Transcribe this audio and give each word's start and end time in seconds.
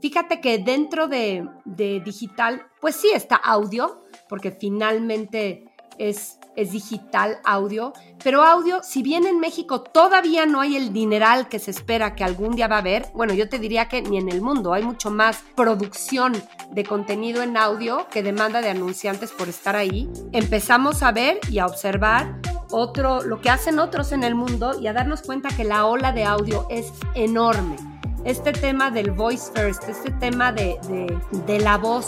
Fíjate 0.00 0.40
que 0.40 0.58
dentro 0.58 1.08
de, 1.08 1.48
digital, 2.04 2.66
pues 2.80 2.96
sí 2.96 3.10
está 3.12 3.36
audio, 3.36 4.02
porque 4.28 4.52
finalmente 4.52 5.64
es, 5.98 6.38
es, 6.54 6.70
digital 6.70 7.38
audio, 7.44 7.92
pero 8.22 8.42
audio, 8.42 8.80
si 8.84 9.02
bien 9.02 9.26
en 9.26 9.40
México 9.40 9.82
todavía 9.82 10.46
no 10.46 10.60
hay 10.60 10.76
el 10.76 10.92
dineral 10.92 11.48
que 11.48 11.58
se 11.58 11.72
espera 11.72 12.14
que 12.14 12.22
algún 12.22 12.54
día 12.54 12.68
va 12.68 12.76
a 12.76 12.80
haber, 12.80 13.06
bueno, 13.14 13.34
yo 13.34 13.48
te 13.48 13.58
diría 13.58 13.88
que 13.88 14.02
ni 14.02 14.18
en 14.18 14.28
el 14.28 14.40
mundo, 14.40 14.72
hay 14.72 14.84
mucho 14.84 15.10
más 15.10 15.42
producción 15.56 16.32
de 16.70 16.84
contenido 16.84 17.42
en 17.42 17.56
audio 17.56 18.06
que 18.08 18.22
demanda 18.22 18.60
de 18.60 18.70
anunciantes 18.70 19.32
por 19.32 19.48
estar 19.48 19.74
ahí. 19.74 20.08
Empezamos 20.30 21.02
a 21.02 21.10
ver 21.10 21.40
y 21.50 21.58
a 21.58 21.66
observar 21.66 22.40
otro, 22.70 23.22
lo 23.22 23.40
que 23.40 23.50
hacen 23.50 23.80
otros 23.80 24.12
en 24.12 24.22
el 24.22 24.36
mundo 24.36 24.78
y 24.80 24.86
a 24.86 24.92
darnos 24.92 25.22
cuenta 25.22 25.48
que 25.48 25.64
la 25.64 25.86
ola 25.86 26.12
de 26.12 26.24
audio 26.24 26.66
es 26.70 26.92
enorme 27.14 27.97
este 28.28 28.52
tema 28.52 28.90
del 28.90 29.10
voice 29.10 29.50
first, 29.54 29.88
este 29.88 30.10
tema 30.10 30.52
de, 30.52 30.78
la 31.60 31.78
voz 31.78 32.06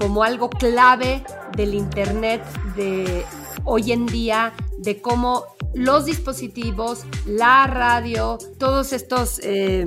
como 0.00 0.24
algo 0.24 0.48
clave 0.48 1.22
del 1.56 1.74
Internet 1.74 2.42
de 2.74 3.22
hoy 3.64 3.92
en 3.92 4.06
día, 4.06 4.54
de 4.78 5.02
cómo 5.02 5.44
los 5.74 6.06
dispositivos, 6.06 7.04
la 7.26 7.66
radio, 7.66 8.38
todos 8.58 8.94
estos 8.94 9.40
eh, 9.42 9.86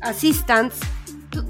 assistants, 0.00 0.80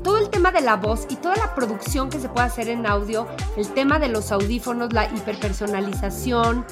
todo 0.03 0.19
el 0.19 0.29
tema 0.29 0.53
de 0.53 0.61
la 0.61 0.77
voz 0.77 1.07
y 1.09 1.17
toda 1.17 1.37
la 1.37 1.55
producción 1.55 2.11
que 2.11 2.21
se 2.21 2.29
puede 2.29 2.49
hacer 2.49 2.69
en 2.69 2.85
audio, 2.85 3.27
el 3.57 3.67
tema 3.69 3.99
de 3.99 4.09
los 4.09 4.31
audífonos, 4.31 4.93
la 4.93 5.07
hiperpersonalización, 5.07 6.67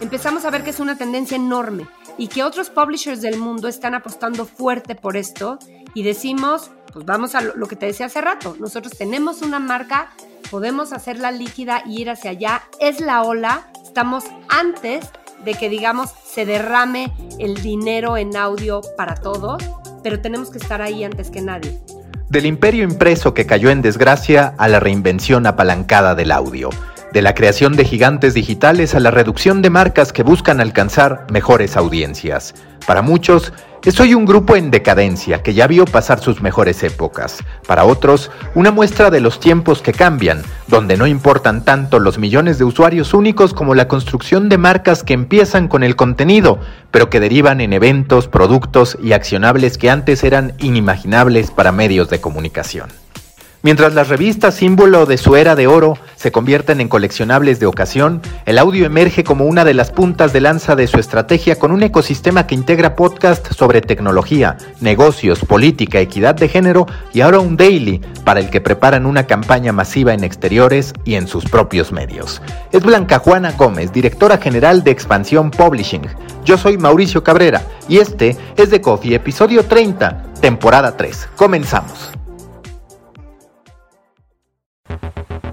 empezamos 0.00 0.44
a 0.44 0.50
ver 0.50 0.62
que 0.62 0.70
es 0.70 0.78
una 0.78 0.96
tendencia 0.96 1.36
enorme 1.36 1.88
y 2.18 2.28
que 2.28 2.44
otros 2.44 2.70
publishers 2.70 3.20
del 3.20 3.38
mundo 3.38 3.66
están 3.66 3.96
apostando 3.96 4.46
fuerte 4.46 4.94
por 4.94 5.16
esto 5.16 5.58
y 5.94 6.02
decimos, 6.02 6.70
pues 6.92 7.04
vamos 7.04 7.34
a 7.34 7.40
lo 7.40 7.66
que 7.66 7.76
te 7.76 7.86
decía 7.86 8.06
hace 8.06 8.20
rato, 8.20 8.56
nosotros 8.58 8.96
tenemos 8.96 9.42
una 9.42 9.58
marca, 9.58 10.10
podemos 10.50 10.92
hacerla 10.92 11.30
líquida 11.30 11.82
y 11.86 12.00
ir 12.02 12.10
hacia 12.10 12.30
allá, 12.30 12.62
es 12.80 13.00
la 13.00 13.22
ola, 13.22 13.68
estamos 13.84 14.24
antes 14.48 15.06
de 15.44 15.54
que 15.54 15.68
digamos 15.68 16.10
se 16.24 16.46
derrame 16.46 17.12
el 17.38 17.62
dinero 17.62 18.16
en 18.16 18.36
audio 18.36 18.80
para 18.96 19.14
todos, 19.14 19.62
pero 20.02 20.20
tenemos 20.20 20.50
que 20.50 20.58
estar 20.58 20.82
ahí 20.82 21.04
antes 21.04 21.30
que 21.30 21.40
nadie. 21.40 21.80
Del 22.28 22.46
imperio 22.46 22.84
impreso 22.84 23.34
que 23.34 23.44
cayó 23.44 23.70
en 23.70 23.82
desgracia 23.82 24.54
a 24.56 24.68
la 24.68 24.80
reinvención 24.80 25.46
apalancada 25.46 26.14
del 26.14 26.32
audio 26.32 26.70
de 27.12 27.22
la 27.22 27.34
creación 27.34 27.76
de 27.76 27.84
gigantes 27.84 28.34
digitales 28.34 28.94
a 28.94 29.00
la 29.00 29.10
reducción 29.10 29.60
de 29.60 29.70
marcas 29.70 30.12
que 30.12 30.22
buscan 30.22 30.60
alcanzar 30.60 31.26
mejores 31.30 31.76
audiencias. 31.76 32.54
Para 32.86 33.02
muchos, 33.02 33.52
es 33.84 33.98
hoy 33.98 34.14
un 34.14 34.24
grupo 34.24 34.54
en 34.54 34.70
decadencia 34.70 35.42
que 35.42 35.54
ya 35.54 35.66
vio 35.66 35.84
pasar 35.84 36.20
sus 36.20 36.40
mejores 36.40 36.84
épocas. 36.84 37.38
Para 37.66 37.84
otros, 37.84 38.30
una 38.54 38.70
muestra 38.70 39.10
de 39.10 39.20
los 39.20 39.40
tiempos 39.40 39.82
que 39.82 39.92
cambian, 39.92 40.42
donde 40.68 40.96
no 40.96 41.08
importan 41.08 41.64
tanto 41.64 41.98
los 41.98 42.16
millones 42.16 42.58
de 42.58 42.64
usuarios 42.64 43.12
únicos 43.12 43.52
como 43.52 43.74
la 43.74 43.88
construcción 43.88 44.48
de 44.48 44.58
marcas 44.58 45.02
que 45.02 45.14
empiezan 45.14 45.66
con 45.66 45.82
el 45.82 45.96
contenido, 45.96 46.60
pero 46.92 47.10
que 47.10 47.18
derivan 47.18 47.60
en 47.60 47.72
eventos, 47.72 48.28
productos 48.28 48.96
y 49.02 49.12
accionables 49.12 49.78
que 49.78 49.90
antes 49.90 50.22
eran 50.22 50.52
inimaginables 50.58 51.50
para 51.50 51.72
medios 51.72 52.08
de 52.08 52.20
comunicación. 52.20 52.88
Mientras 53.64 53.94
las 53.94 54.08
revistas 54.08 54.56
símbolo 54.56 55.06
de 55.06 55.16
su 55.16 55.36
era 55.36 55.54
de 55.54 55.68
oro 55.68 55.96
se 56.22 56.30
convierten 56.30 56.80
en 56.80 56.88
coleccionables 56.88 57.58
de 57.58 57.66
ocasión, 57.66 58.22
el 58.46 58.58
audio 58.58 58.86
emerge 58.86 59.24
como 59.24 59.46
una 59.46 59.64
de 59.64 59.74
las 59.74 59.90
puntas 59.90 60.32
de 60.32 60.40
lanza 60.40 60.76
de 60.76 60.86
su 60.86 61.00
estrategia 61.00 61.58
con 61.58 61.72
un 61.72 61.82
ecosistema 61.82 62.46
que 62.46 62.54
integra 62.54 62.94
podcasts 62.94 63.56
sobre 63.56 63.80
tecnología, 63.80 64.56
negocios, 64.80 65.40
política, 65.40 65.98
equidad 65.98 66.36
de 66.36 66.46
género 66.46 66.86
y 67.12 67.22
ahora 67.22 67.40
un 67.40 67.56
daily 67.56 68.00
para 68.24 68.38
el 68.38 68.50
que 68.50 68.60
preparan 68.60 69.04
una 69.04 69.26
campaña 69.26 69.72
masiva 69.72 70.14
en 70.14 70.22
exteriores 70.22 70.92
y 71.04 71.16
en 71.16 71.26
sus 71.26 71.44
propios 71.44 71.90
medios. 71.90 72.40
Es 72.70 72.84
Blanca 72.84 73.18
Juana 73.18 73.50
Gómez, 73.58 73.92
directora 73.92 74.38
general 74.38 74.84
de 74.84 74.92
Expansión 74.92 75.50
Publishing. 75.50 76.06
Yo 76.44 76.56
soy 76.56 76.78
Mauricio 76.78 77.24
Cabrera 77.24 77.62
y 77.88 77.98
este 77.98 78.36
es 78.56 78.70
The 78.70 78.80
Coffee, 78.80 79.16
episodio 79.16 79.64
30, 79.64 80.34
temporada 80.40 80.96
3. 80.96 81.30
Comenzamos. 81.34 82.21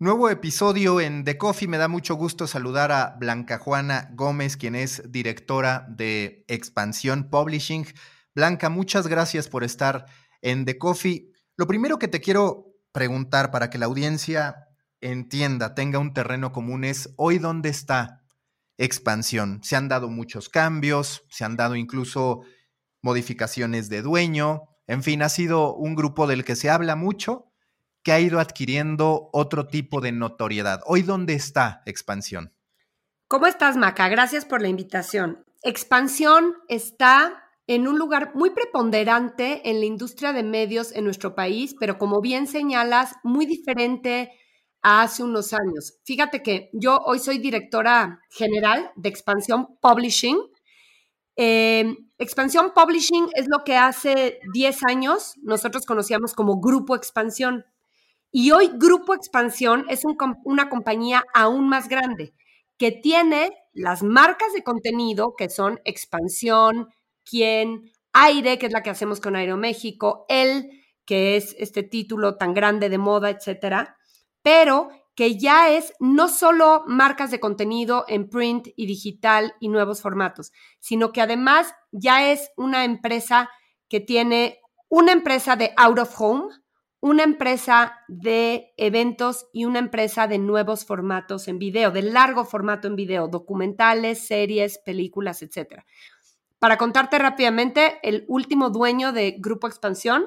Nuevo 0.00 0.30
episodio 0.30 1.00
en 1.00 1.24
The 1.24 1.36
Coffee. 1.38 1.66
Me 1.66 1.76
da 1.76 1.88
mucho 1.88 2.14
gusto 2.14 2.46
saludar 2.46 2.92
a 2.92 3.16
Blanca 3.18 3.58
Juana 3.58 4.10
Gómez, 4.14 4.56
quien 4.56 4.76
es 4.76 5.02
directora 5.10 5.88
de 5.88 6.44
Expansión 6.46 7.28
Publishing. 7.28 7.84
Blanca, 8.32 8.68
muchas 8.68 9.08
gracias 9.08 9.48
por 9.48 9.64
estar 9.64 10.06
en 10.40 10.64
The 10.66 10.78
Coffee. 10.78 11.32
Lo 11.56 11.66
primero 11.66 11.98
que 11.98 12.06
te 12.06 12.20
quiero 12.20 12.76
preguntar 12.92 13.50
para 13.50 13.70
que 13.70 13.78
la 13.78 13.86
audiencia 13.86 14.68
entienda, 15.00 15.74
tenga 15.74 15.98
un 15.98 16.14
terreno 16.14 16.52
común 16.52 16.84
es 16.84 17.12
hoy 17.16 17.38
dónde 17.38 17.68
está 17.68 18.22
Expansión. 18.76 19.58
Se 19.64 19.74
han 19.74 19.88
dado 19.88 20.08
muchos 20.08 20.48
cambios, 20.48 21.24
se 21.28 21.44
han 21.44 21.56
dado 21.56 21.74
incluso 21.74 22.42
modificaciones 23.02 23.88
de 23.88 24.02
dueño. 24.02 24.62
En 24.86 25.02
fin, 25.02 25.22
ha 25.22 25.28
sido 25.28 25.74
un 25.74 25.96
grupo 25.96 26.28
del 26.28 26.44
que 26.44 26.54
se 26.54 26.70
habla 26.70 26.94
mucho 26.94 27.47
que 28.08 28.12
ha 28.12 28.20
ido 28.20 28.40
adquiriendo 28.40 29.28
otro 29.34 29.66
tipo 29.66 30.00
de 30.00 30.12
notoriedad. 30.12 30.80
Hoy, 30.86 31.02
¿dónde 31.02 31.34
está 31.34 31.82
Expansión? 31.84 32.54
¿Cómo 33.28 33.46
estás, 33.46 33.76
Maca? 33.76 34.08
Gracias 34.08 34.46
por 34.46 34.62
la 34.62 34.68
invitación. 34.68 35.44
Expansión 35.62 36.54
está 36.68 37.44
en 37.66 37.86
un 37.86 37.98
lugar 37.98 38.32
muy 38.34 38.48
preponderante 38.48 39.68
en 39.68 39.80
la 39.80 39.84
industria 39.84 40.32
de 40.32 40.42
medios 40.42 40.90
en 40.92 41.04
nuestro 41.04 41.34
país, 41.34 41.76
pero 41.78 41.98
como 41.98 42.22
bien 42.22 42.46
señalas, 42.46 43.14
muy 43.24 43.44
diferente 43.44 44.32
a 44.80 45.02
hace 45.02 45.22
unos 45.22 45.52
años. 45.52 45.98
Fíjate 46.06 46.42
que 46.42 46.70
yo 46.72 47.00
hoy 47.04 47.18
soy 47.18 47.36
directora 47.36 48.22
general 48.30 48.90
de 48.96 49.10
Expansión 49.10 49.76
Publishing. 49.82 50.38
Eh, 51.36 51.94
Expansión 52.16 52.72
Publishing 52.74 53.28
es 53.34 53.48
lo 53.50 53.64
que 53.64 53.76
hace 53.76 54.40
10 54.54 54.78
años 54.88 55.34
nosotros 55.42 55.84
conocíamos 55.84 56.32
como 56.32 56.58
Grupo 56.58 56.96
Expansión. 56.96 57.66
Y 58.30 58.50
hoy 58.50 58.70
Grupo 58.74 59.14
Expansión 59.14 59.86
es 59.88 60.02
una 60.44 60.68
compañía 60.68 61.24
aún 61.34 61.68
más 61.68 61.88
grande 61.88 62.34
que 62.78 62.92
tiene 62.92 63.52
las 63.72 64.02
marcas 64.02 64.52
de 64.52 64.62
contenido 64.62 65.34
que 65.36 65.50
son 65.50 65.80
Expansión, 65.84 66.88
Quién, 67.24 67.90
Aire, 68.12 68.58
que 68.58 68.66
es 68.66 68.72
la 68.72 68.82
que 68.82 68.90
hacemos 68.90 69.20
con 69.20 69.36
Aeroméxico, 69.36 70.24
El, 70.28 70.70
que 71.04 71.36
es 71.36 71.54
este 71.58 71.82
título 71.82 72.36
tan 72.36 72.54
grande 72.54 72.88
de 72.88 72.98
moda, 72.98 73.30
etcétera, 73.30 73.96
pero 74.42 74.88
que 75.14 75.36
ya 75.36 75.70
es 75.70 75.92
no 75.98 76.28
solo 76.28 76.84
marcas 76.86 77.30
de 77.30 77.40
contenido 77.40 78.04
en 78.08 78.28
print 78.28 78.68
y 78.76 78.86
digital 78.86 79.54
y 79.58 79.68
nuevos 79.68 80.00
formatos, 80.00 80.52
sino 80.78 81.12
que 81.12 81.20
además 81.20 81.74
ya 81.90 82.30
es 82.30 82.50
una 82.56 82.84
empresa 82.84 83.50
que 83.88 84.00
tiene 84.00 84.60
una 84.88 85.12
empresa 85.12 85.56
de 85.56 85.72
out 85.76 85.98
of 85.98 86.14
home, 86.20 86.48
una 87.00 87.22
empresa 87.22 88.00
de 88.08 88.72
eventos 88.76 89.46
y 89.52 89.64
una 89.64 89.78
empresa 89.78 90.26
de 90.26 90.38
nuevos 90.38 90.84
formatos 90.84 91.46
en 91.48 91.58
video, 91.58 91.90
de 91.90 92.02
largo 92.02 92.44
formato 92.44 92.88
en 92.88 92.96
video, 92.96 93.28
documentales, 93.28 94.26
series, 94.26 94.78
películas, 94.78 95.42
etc. 95.42 95.82
Para 96.58 96.76
contarte 96.76 97.18
rápidamente, 97.18 97.98
el 98.02 98.24
último 98.26 98.70
dueño 98.70 99.12
de 99.12 99.36
Grupo 99.38 99.68
Expansión 99.68 100.26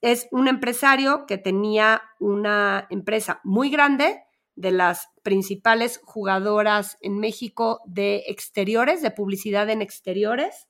es 0.00 0.28
un 0.30 0.46
empresario 0.46 1.26
que 1.26 1.38
tenía 1.38 2.02
una 2.20 2.86
empresa 2.90 3.40
muy 3.42 3.70
grande 3.70 4.22
de 4.54 4.70
las 4.70 5.08
principales 5.22 6.00
jugadoras 6.04 6.98
en 7.00 7.18
México 7.18 7.80
de 7.84 8.24
exteriores, 8.28 9.02
de 9.02 9.10
publicidad 9.10 9.68
en 9.70 9.82
exteriores, 9.82 10.68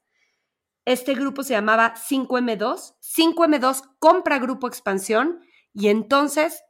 este 0.87 1.15
grupo 1.15 1.43
se 1.43 1.53
llamaba 1.53 1.95
5M2. 1.95 2.95
5M2 3.03 3.83
compra 3.99 4.39
Grupo 4.39 4.69
Expansión 4.69 5.41
y 5.75 5.89
entonces 5.89 6.63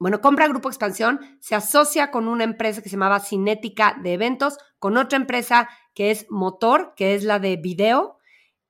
Bueno, 0.00 0.20
compra 0.20 0.46
Grupo 0.46 0.68
Expansión, 0.68 1.18
se 1.40 1.56
asocia 1.56 2.12
con 2.12 2.28
una 2.28 2.44
empresa 2.44 2.82
que 2.82 2.88
se 2.88 2.94
llamaba 2.94 3.18
Cinética 3.18 3.96
de 4.00 4.12
Eventos, 4.12 4.58
con 4.78 4.96
otra 4.96 5.16
empresa 5.16 5.68
que 5.92 6.12
es 6.12 6.26
Motor, 6.30 6.92
que 6.94 7.16
es 7.16 7.24
la 7.24 7.40
de 7.40 7.56
video, 7.56 8.18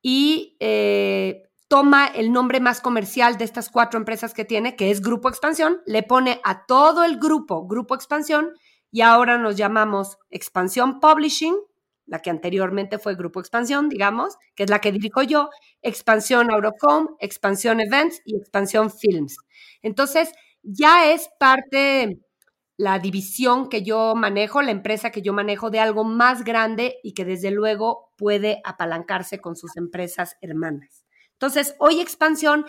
y 0.01 0.57
eh, 0.59 1.43
toma 1.67 2.07
el 2.07 2.31
nombre 2.31 2.59
más 2.59 2.81
comercial 2.81 3.37
de 3.37 3.45
estas 3.45 3.69
cuatro 3.69 3.99
empresas 3.99 4.33
que 4.33 4.43
tiene, 4.43 4.75
que 4.75 4.89
es 4.89 5.01
Grupo 5.01 5.29
Expansión, 5.29 5.81
le 5.85 6.01
pone 6.01 6.41
a 6.43 6.65
todo 6.65 7.03
el 7.03 7.19
grupo 7.19 7.67
Grupo 7.67 7.93
Expansión 7.93 8.53
y 8.91 9.01
ahora 9.01 9.37
nos 9.37 9.55
llamamos 9.55 10.17
Expansión 10.31 10.99
Publishing, 10.99 11.55
la 12.09 12.19
que 12.19 12.29
anteriormente 12.29 12.97
fue 12.97 13.15
Grupo 13.15 13.39
Expansión, 13.39 13.87
digamos, 13.87 14.35
que 14.55 14.63
es 14.63 14.69
la 14.69 14.81
que 14.81 14.91
dirijo 14.91 15.21
yo, 15.21 15.49
Expansión 15.81 16.49
Home, 16.81 17.09
Expansión 17.19 17.79
Events 17.79 18.21
y 18.25 18.35
Expansión 18.35 18.91
Films. 18.91 19.37
Entonces, 19.81 20.31
ya 20.63 21.11
es 21.11 21.29
parte 21.39 22.19
la 22.77 22.97
división 22.97 23.69
que 23.69 23.83
yo 23.83 24.15
manejo, 24.15 24.61
la 24.61 24.71
empresa 24.71 25.11
que 25.11 25.21
yo 25.21 25.33
manejo 25.33 25.69
de 25.69 25.79
algo 25.79 26.03
más 26.03 26.43
grande 26.43 26.97
y 27.03 27.13
que 27.13 27.25
desde 27.25 27.51
luego 27.51 28.11
puede 28.17 28.61
apalancarse 28.63 29.39
con 29.39 29.55
sus 29.55 29.77
empresas 29.77 30.37
hermanas. 30.41 31.05
Entonces, 31.33 31.75
hoy 31.79 32.01
Expansión 32.01 32.65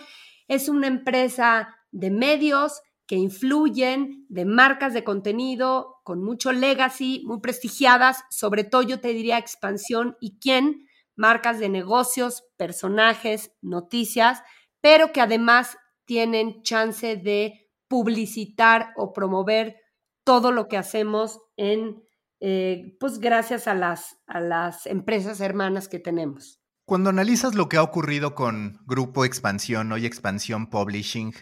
es 0.47 0.69
una 0.69 0.87
empresa 0.87 1.77
de 1.91 2.11
medios 2.11 2.81
que 3.11 3.17
influyen, 3.17 4.25
de 4.29 4.45
marcas 4.45 4.93
de 4.93 5.03
contenido 5.03 5.99
con 6.05 6.23
mucho 6.23 6.53
legacy, 6.53 7.23
muy 7.25 7.41
prestigiadas, 7.41 8.23
sobre 8.29 8.63
todo 8.63 8.83
yo 8.83 9.01
te 9.01 9.09
diría 9.09 9.37
Expansión 9.37 10.15
y 10.21 10.39
quién, 10.39 10.87
marcas 11.17 11.59
de 11.59 11.67
negocios, 11.67 12.45
personajes, 12.55 13.51
noticias, 13.61 14.41
pero 14.79 15.11
que 15.11 15.19
además 15.19 15.77
tienen 16.05 16.61
chance 16.61 17.17
de 17.17 17.69
publicitar 17.89 18.93
o 18.95 19.11
promover 19.11 19.75
todo 20.23 20.53
lo 20.53 20.69
que 20.69 20.77
hacemos 20.77 21.41
en, 21.57 22.01
eh, 22.39 22.95
pues 22.97 23.19
gracias 23.19 23.67
a 23.67 23.75
las, 23.75 24.19
a 24.25 24.39
las 24.39 24.85
empresas 24.85 25.41
hermanas 25.41 25.89
que 25.89 25.99
tenemos. 25.99 26.61
Cuando 26.85 27.09
analizas 27.09 27.55
lo 27.55 27.67
que 27.67 27.75
ha 27.75 27.83
ocurrido 27.83 28.35
con 28.35 28.79
Grupo 28.85 29.25
Expansión, 29.25 29.91
hoy 29.91 30.05
Expansión 30.05 30.69
Publishing, 30.69 31.33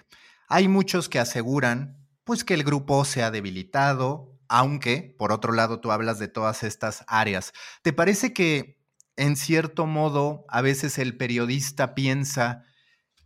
hay 0.49 0.67
muchos 0.67 1.07
que 1.07 1.19
aseguran 1.19 1.95
pues 2.23 2.43
que 2.43 2.53
el 2.53 2.63
grupo 2.63 3.05
se 3.05 3.23
ha 3.23 3.31
debilitado, 3.31 4.37
aunque 4.47 5.15
por 5.17 5.31
otro 5.31 5.53
lado 5.53 5.79
tú 5.79 5.91
hablas 5.91 6.19
de 6.19 6.27
todas 6.27 6.63
estas 6.63 7.03
áreas. 7.07 7.53
¿Te 7.81 7.93
parece 7.93 8.33
que 8.33 8.79
en 9.15 9.35
cierto 9.35 9.85
modo 9.85 10.45
a 10.49 10.61
veces 10.61 10.97
el 10.97 11.17
periodista 11.17 11.95
piensa 11.95 12.63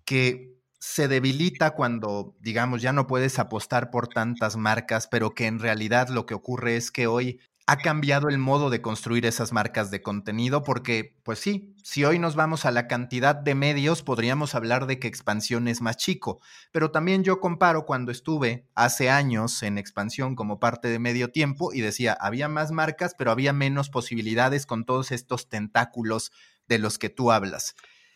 que 0.05 0.53
se 0.79 1.07
debilita 1.07 1.71
cuando, 1.71 2.35
digamos, 2.41 2.81
ya 2.81 2.91
no 2.91 3.07
puedes 3.07 3.39
apostar 3.39 3.89
por 3.89 4.09
tantas 4.09 4.57
marcas, 4.57 5.07
pero 5.07 5.33
que 5.33 5.47
en 5.47 5.59
realidad 5.59 6.09
lo 6.09 6.25
que 6.25 6.33
ocurre 6.33 6.75
es 6.75 6.91
que 6.91 7.07
hoy 7.07 7.39
ha 7.65 7.77
cambiado 7.77 8.27
el 8.27 8.37
modo 8.37 8.69
de 8.69 8.81
construir 8.81 9.25
esas 9.25 9.53
marcas 9.53 9.89
de 9.89 10.01
contenido 10.01 10.63
porque, 10.63 11.17
pues 11.23 11.39
sí, 11.39 11.75
si 11.81 12.03
hoy 12.03 12.19
nos 12.19 12.35
vamos 12.35 12.65
a 12.65 12.71
la 12.71 12.87
cantidad 12.87 13.35
de 13.35 13.55
medios, 13.55 14.03
podríamos 14.03 14.53
hablar 14.53 14.85
de 14.85 14.99
que 14.99 15.07
expansión 15.07 15.69
es 15.69 15.81
más 15.81 15.95
chico, 15.95 16.41
pero 16.73 16.91
también 16.91 17.23
yo 17.23 17.39
comparo 17.39 17.85
cuando 17.85 18.11
estuve 18.11 18.67
hace 18.75 19.09
años 19.09 19.63
en 19.63 19.77
expansión 19.77 20.35
como 20.35 20.59
parte 20.59 20.89
de 20.89 20.99
medio 20.99 21.31
tiempo 21.31 21.73
y 21.73 21.79
decía, 21.79 22.17
había 22.19 22.49
más 22.49 22.71
marcas, 22.71 23.15
pero 23.17 23.31
había 23.31 23.53
menos 23.53 23.89
posibilidades 23.89 24.65
con 24.65 24.83
todos 24.83 25.11
estos 25.11 25.47
tentáculos 25.47 26.31
de 26.67 26.79
los 26.79 26.99
que 26.99 27.09
tú 27.09 27.31
hablas. 27.31 27.75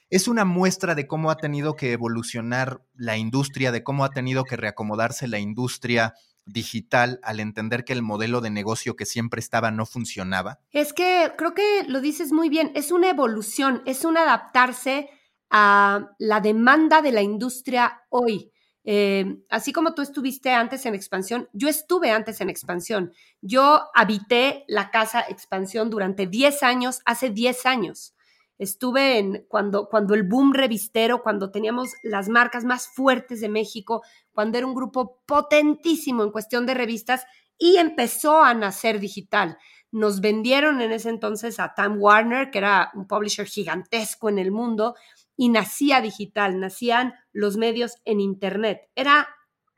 Es 0.10 0.28
una 0.28 0.46
muestra 0.46 0.94
de 0.96 1.08
cómo 1.08 1.32
ha 1.32 1.38
tenido 1.38 1.76
que 1.76 1.92
evolucionar 1.94 2.82
la 2.96 3.18
industria, 3.18 3.72
de 3.72 3.84
cómo 3.84 4.04
ha 4.04 4.10
tenido 4.10 4.44
que 4.44 4.56
reacomodarse 4.56 5.28
la 5.28 5.40
industria 5.40 6.16
digital 6.48 7.20
al 7.24 7.40
entender 7.40 7.86
que 7.86 7.94
el 7.94 8.02
modelo 8.02 8.42
de 8.42 8.50
negocio 8.50 8.96
que 8.96 9.06
siempre 9.06 9.40
estaba 9.40 9.72
no 9.72 9.86
funcionaba? 9.86 10.60
Es 10.72 10.94
que 10.94 11.34
creo 11.38 11.54
que 11.54 11.84
lo 11.88 12.02
dices 12.02 12.32
muy 12.32 12.50
bien, 12.50 12.72
es 12.76 12.92
una 12.92 13.10
evolución, 13.10 13.84
es 13.86 14.06
un 14.06 14.18
adaptarse 14.18 15.10
a 15.50 16.12
la 16.20 16.42
demanda 16.42 17.02
de 17.02 17.12
la 17.12 17.22
industria 17.22 18.02
hoy. 18.10 18.52
Eh, 18.90 19.40
así 19.50 19.74
como 19.74 19.94
tú 19.94 20.02
estuviste 20.02 20.52
antes 20.52 20.86
en 20.86 20.96
expansión, 20.96 21.50
yo 21.52 21.68
estuve 21.68 22.12
antes 22.12 22.40
en 22.40 22.50
expansión. 22.50 23.12
Yo 23.42 23.84
habité 23.94 24.64
la 24.68 24.92
casa 24.92 25.26
expansión 25.28 25.90
durante 25.90 26.26
10 26.26 26.64
años, 26.64 27.02
hace 27.06 27.30
10 27.30 27.66
años. 27.66 28.14
Estuve 28.58 29.20
en 29.20 29.46
cuando, 29.48 29.88
cuando 29.88 30.16
el 30.16 30.24
boom 30.24 30.54
revistero, 30.54 31.22
cuando 31.22 31.52
teníamos 31.52 31.92
las 32.04 32.28
marcas 32.28 32.64
más 32.66 32.88
fuertes 32.88 33.42
de 33.42 33.50
México, 33.50 34.02
cuando 34.32 34.58
era 34.58 34.68
un 34.68 34.74
grupo 34.74 35.22
potentísimo 35.26 36.24
en 36.24 36.32
cuestión 36.32 36.66
de 36.66 36.74
revistas 36.74 37.26
y 37.58 37.78
empezó 37.78 38.42
a 38.42 38.54
nacer 38.54 39.00
digital. 39.00 39.58
Nos 39.92 40.22
vendieron 40.22 40.82
en 40.82 40.92
ese 40.92 41.10
entonces 41.10 41.60
a 41.60 41.74
Time 41.76 41.98
Warner, 41.98 42.52
que 42.52 42.58
era 42.58 42.92
un 42.94 43.08
publisher 43.08 43.46
gigantesco 43.46 44.30
en 44.30 44.40
el 44.40 44.52
mundo, 44.52 44.96
y 45.36 45.50
nacía 45.50 46.02
digital, 46.02 46.60
nacían 46.60 47.14
los 47.32 47.58
medios 47.58 47.98
en 48.06 48.20
Internet. 48.20 48.90
Era 48.96 49.28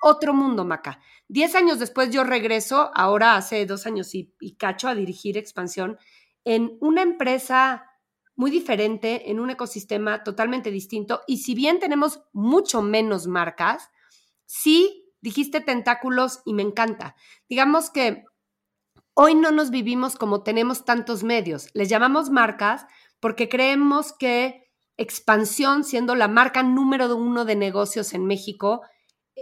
otro 0.01 0.33
mundo, 0.33 0.63
Maca. 0.63 1.01
Diez 1.27 1.53
años 1.55 1.79
después 1.79 2.09
yo 2.11 2.23
regreso, 2.23 2.91
ahora 2.95 3.35
hace 3.35 3.65
dos 3.65 3.85
años 3.85 4.15
y, 4.15 4.33
y 4.39 4.55
cacho, 4.55 4.87
a 4.87 4.95
dirigir 4.95 5.37
expansión 5.37 5.97
en 6.45 6.77
una 6.79 7.01
empresa 7.01 7.88
muy 8.39 8.51
diferente, 8.51 9.29
en 9.29 9.41
un 9.41 9.49
ecosistema 9.49 10.23
totalmente 10.23 10.71
distinto. 10.71 11.23
Y 11.27 11.39
si 11.39 11.53
bien 11.55 11.77
tenemos 11.77 12.21
mucho 12.31 12.81
menos 12.81 13.27
marcas, 13.27 13.89
sí 14.45 15.11
dijiste 15.19 15.59
tentáculos 15.59 16.39
y 16.45 16.53
me 16.53 16.63
encanta. 16.63 17.17
Digamos 17.49 17.89
que 17.89 18.23
hoy 19.13 19.35
no 19.35 19.51
nos 19.51 19.71
vivimos 19.71 20.15
como 20.15 20.41
tenemos 20.41 20.85
tantos 20.85 21.21
medios. 21.21 21.67
Les 21.73 21.89
llamamos 21.89 22.29
marcas 22.29 22.85
porque 23.19 23.49
creemos 23.49 24.13
que 24.13 24.71
expansión, 24.95 25.83
siendo 25.83 26.15
la 26.15 26.29
marca 26.29 26.63
número 26.63 27.13
uno 27.13 27.43
de 27.43 27.57
negocios 27.57 28.13
en 28.13 28.25
México, 28.25 28.83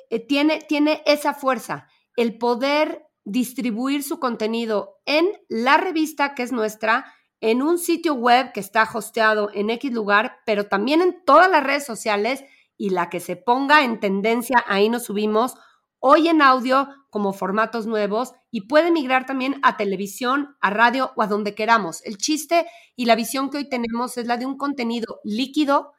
eh, 0.09 0.25
tiene, 0.25 0.65
tiene 0.67 1.03
esa 1.05 1.35
fuerza, 1.35 1.87
el 2.15 2.39
poder 2.39 3.05
distribuir 3.25 4.01
su 4.01 4.19
contenido 4.19 5.01
en 5.05 5.27
la 5.49 5.77
revista 5.77 6.33
que 6.33 6.41
es 6.41 6.51
nuestra, 6.51 7.13
en 7.41 7.61
un 7.61 7.77
sitio 7.77 8.13
web 8.15 8.51
que 8.53 8.59
está 8.59 8.89
hosteado 8.93 9.49
en 9.53 9.69
X 9.69 9.91
lugar, 9.91 10.37
pero 10.45 10.67
también 10.67 11.01
en 11.01 11.23
todas 11.25 11.49
las 11.49 11.63
redes 11.63 11.85
sociales 11.85 12.43
y 12.77 12.89
la 12.89 13.09
que 13.09 13.19
se 13.19 13.35
ponga 13.35 13.83
en 13.83 13.99
tendencia, 13.99 14.63
ahí 14.67 14.89
nos 14.89 15.05
subimos, 15.05 15.55
hoy 15.99 16.27
en 16.27 16.41
audio 16.41 16.89
como 17.09 17.33
formatos 17.33 17.87
nuevos 17.87 18.33
y 18.51 18.67
puede 18.67 18.91
migrar 18.91 19.25
también 19.25 19.59
a 19.63 19.77
televisión, 19.77 20.55
a 20.61 20.69
radio 20.69 21.11
o 21.15 21.21
a 21.21 21.27
donde 21.27 21.55
queramos. 21.55 22.03
El 22.05 22.17
chiste 22.17 22.67
y 22.95 23.05
la 23.05 23.15
visión 23.15 23.49
que 23.49 23.57
hoy 23.57 23.69
tenemos 23.69 24.17
es 24.17 24.27
la 24.27 24.37
de 24.37 24.45
un 24.45 24.57
contenido 24.57 25.19
líquido, 25.23 25.93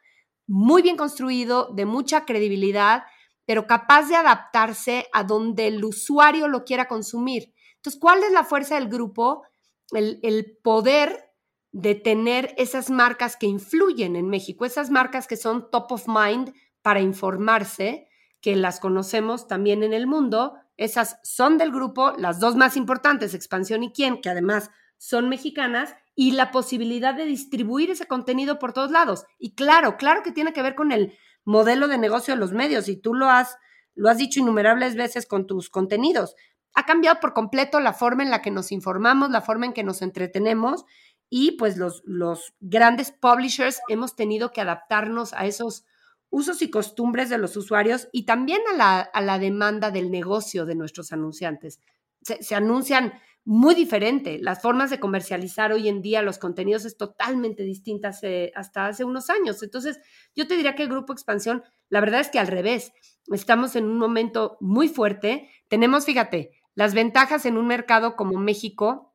muy 0.47 0.83
bien 0.83 0.97
construido, 0.97 1.73
de 1.75 1.85
mucha 1.85 2.25
credibilidad, 2.25 3.05
pero 3.45 3.67
capaz 3.67 4.09
de 4.09 4.17
adaptarse 4.17 5.09
a 5.13 5.25
donde 5.25 5.67
el 5.67 5.85
usuario 5.85 6.49
lo 6.49 6.65
quiera 6.65 6.89
consumir. 6.89 7.55
Entonces, 7.77 8.01
¿cuál 8.01 8.23
es 8.23 8.33
la 8.33 8.45
fuerza 8.45 8.75
del 8.77 8.89
grupo? 8.89 9.43
El, 9.91 10.21
el 10.23 10.59
poder 10.63 11.28
de 11.73 11.95
tener 11.95 12.55
esas 12.57 12.91
marcas 12.91 13.37
que 13.37 13.47
influyen 13.47 14.17
en 14.17 14.29
México, 14.29 14.65
esas 14.65 14.91
marcas 14.91 15.27
que 15.27 15.37
son 15.37 15.71
top 15.71 15.93
of 15.93 16.09
mind 16.09 16.53
para 16.83 17.01
informarse, 17.01 18.09
que 18.41 18.57
las 18.57 18.81
conocemos 18.81 19.47
también 19.49 19.83
en 19.83 19.93
el 19.93 20.07
mundo. 20.07 20.55
Esas 20.77 21.19
son 21.23 21.59
del 21.59 21.73
grupo, 21.73 22.13
las 22.17 22.41
dos 22.41 22.57
más 22.57 22.77
importantes, 22.77 23.35
Expansión 23.35 23.83
y 23.83 23.93
Quién, 23.93 24.21
que 24.21 24.31
además 24.31 24.71
son 24.97 25.29
mexicanas, 25.29 25.95
y 26.15 26.33
la 26.33 26.51
posibilidad 26.51 27.15
de 27.15 27.25
distribuir 27.25 27.91
ese 27.91 28.07
contenido 28.07 28.59
por 28.59 28.73
todos 28.73 28.91
lados. 28.91 29.25
Y 29.39 29.55
claro, 29.55 29.97
claro 29.97 30.23
que 30.25 30.33
tiene 30.33 30.53
que 30.53 30.63
ver 30.63 30.75
con 30.75 30.91
el 30.91 31.17
modelo 31.45 31.87
de 31.87 31.99
negocio 31.99 32.35
de 32.35 32.41
los 32.41 32.53
medios, 32.53 32.89
y 32.89 32.97
tú 32.97 33.15
lo 33.15 33.29
has, 33.29 33.57
lo 33.95 34.09
has 34.09 34.19
dicho 34.19 34.41
innumerables 34.41 34.97
veces 34.97 35.27
con 35.27 35.47
tus 35.47 35.71
contenidos. 35.71 36.35
Ha 36.75 36.85
cambiado 36.87 37.21
por 37.21 37.35
completo 37.35 37.81
la 37.81 37.93
forma 37.93 38.23
en 38.23 38.31
la 38.31 38.43
que 38.43 38.51
nos 38.51 38.73
informamos, 38.73 39.31
la 39.31 39.43
forma 39.43 39.67
en 39.67 39.73
que 39.73 39.85
nos 39.85 40.03
entretenemos 40.03 40.85
y 41.31 41.53
pues 41.53 41.77
los, 41.77 42.03
los 42.05 42.55
grandes 42.61 43.13
publishers 43.13 43.81
hemos 43.89 44.17
tenido 44.17 44.53
que 44.53 44.61
adaptarnos 44.61 45.33
a 45.35 45.47
esos 45.47 45.85
usos 46.31 46.63
y 46.63 46.71
costumbres 46.71 47.31
de 47.31 47.39
los 47.39 47.57
usuarios 47.57 48.09
y 48.13 48.25
también 48.25 48.61
a 48.73 48.77
la, 48.77 49.01
a 49.01 49.21
la 49.21 49.39
demanda 49.39 49.91
del 49.91 50.11
negocio 50.11 50.67
de 50.67 50.75
nuestros 50.75 51.13
anunciantes. 51.13 51.81
Se, 52.21 52.55
anuncian 52.55 53.15
muy 53.45 53.75
diferente. 53.75 54.39
Las 54.41 54.61
formas 54.61 54.91
de 54.91 55.01
comercializar 55.01 55.73
hoy 55.73 55.89
en 55.89 56.03
día 56.03 56.21
los 56.21 56.39
contenidos 56.39 56.85
es 56.85 56.97
totalmente 56.97 57.63
distinta 57.63 58.11
hasta 58.55 58.87
hace 58.87 59.05
unos 59.05 59.31
años. 59.31 59.63
Entonces, 59.63 59.99
yo 60.35 60.47
te 60.47 60.57
diría 60.57 60.75
que 60.75 60.83
el 60.83 60.91
Grupo 60.91 61.13
Expansión, 61.13 61.63
la 61.89 62.01
verdad 62.01 62.21
es 62.21 62.29
que 62.29 62.39
al 62.39 62.49
revés, 62.49 62.93
estamos 63.33 63.77
en 63.77 63.87
un 63.87 63.99
momento 63.99 64.59
muy 64.61 64.89
fuerte. 64.89 65.49
Tenemos, 65.69 66.05
fíjate, 66.05 66.51
las 66.75 66.93
ventajas 66.93 67.47
en 67.47 67.57
un 67.57 67.67
mercado 67.67 68.17
como 68.17 68.39
México, 68.39 69.08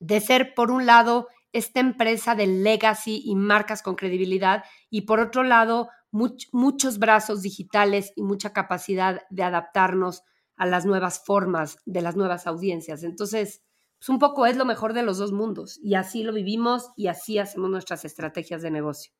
de 0.00 0.20
ser, 0.20 0.54
por 0.54 0.70
un 0.70 0.86
lado, 0.86 1.28
esta 1.52 1.80
empresa 1.80 2.34
de 2.34 2.46
legacy 2.46 3.22
y 3.24 3.34
marcas 3.34 3.82
con 3.82 3.94
credibilidad 3.94 4.64
y 4.90 5.02
por 5.02 5.20
otro 5.20 5.42
lado, 5.42 5.88
muchos 6.10 6.98
brazos 6.98 7.42
digitales 7.42 8.12
y 8.16 8.22
mucha 8.22 8.52
capacidad 8.52 9.22
de 9.30 9.42
adaptarnos 9.42 10.22
a 10.56 10.66
las 10.66 10.86
nuevas 10.86 11.22
formas 11.24 11.78
de 11.84 12.02
las 12.02 12.16
nuevas 12.16 12.46
audiencias. 12.46 13.02
Entonces, 13.02 13.62
pues 13.98 14.08
un 14.08 14.18
poco 14.18 14.46
es 14.46 14.56
lo 14.56 14.64
mejor 14.64 14.92
de 14.92 15.02
los 15.02 15.18
dos 15.18 15.32
mundos 15.32 15.78
y 15.82 15.94
así 15.94 16.22
lo 16.22 16.32
vivimos 16.32 16.90
y 16.96 17.08
así 17.08 17.38
hacemos 17.38 17.70
nuestras 17.70 18.04
estrategias 18.04 18.62
de 18.62 18.70
negocio. 18.70 19.12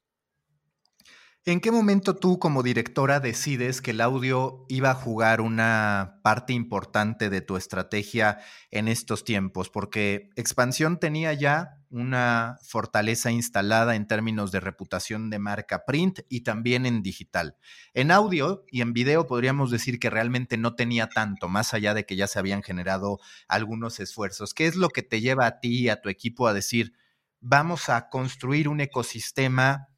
¿En 1.48 1.60
qué 1.60 1.70
momento 1.70 2.16
tú 2.16 2.40
como 2.40 2.64
directora 2.64 3.20
decides 3.20 3.80
que 3.80 3.92
el 3.92 4.00
audio 4.00 4.66
iba 4.68 4.90
a 4.90 4.94
jugar 4.94 5.40
una 5.40 6.18
parte 6.24 6.52
importante 6.52 7.30
de 7.30 7.40
tu 7.40 7.56
estrategia 7.56 8.40
en 8.72 8.88
estos 8.88 9.22
tiempos? 9.22 9.70
Porque 9.70 10.28
Expansión 10.34 10.98
tenía 10.98 11.32
ya 11.34 11.78
una 11.88 12.58
fortaleza 12.64 13.30
instalada 13.30 13.94
en 13.94 14.08
términos 14.08 14.50
de 14.50 14.58
reputación 14.58 15.30
de 15.30 15.38
marca 15.38 15.84
print 15.86 16.22
y 16.28 16.40
también 16.40 16.84
en 16.84 17.00
digital. 17.00 17.56
En 17.94 18.10
audio 18.10 18.64
y 18.72 18.80
en 18.80 18.92
video 18.92 19.28
podríamos 19.28 19.70
decir 19.70 20.00
que 20.00 20.10
realmente 20.10 20.56
no 20.56 20.74
tenía 20.74 21.08
tanto, 21.08 21.48
más 21.48 21.74
allá 21.74 21.94
de 21.94 22.04
que 22.06 22.16
ya 22.16 22.26
se 22.26 22.40
habían 22.40 22.64
generado 22.64 23.20
algunos 23.46 24.00
esfuerzos. 24.00 24.52
¿Qué 24.52 24.66
es 24.66 24.74
lo 24.74 24.88
que 24.88 25.04
te 25.04 25.20
lleva 25.20 25.46
a 25.46 25.60
ti 25.60 25.82
y 25.82 25.88
a 25.90 26.00
tu 26.00 26.08
equipo 26.08 26.48
a 26.48 26.54
decir, 26.54 26.94
vamos 27.38 27.88
a 27.88 28.08
construir 28.08 28.66
un 28.66 28.80
ecosistema 28.80 29.90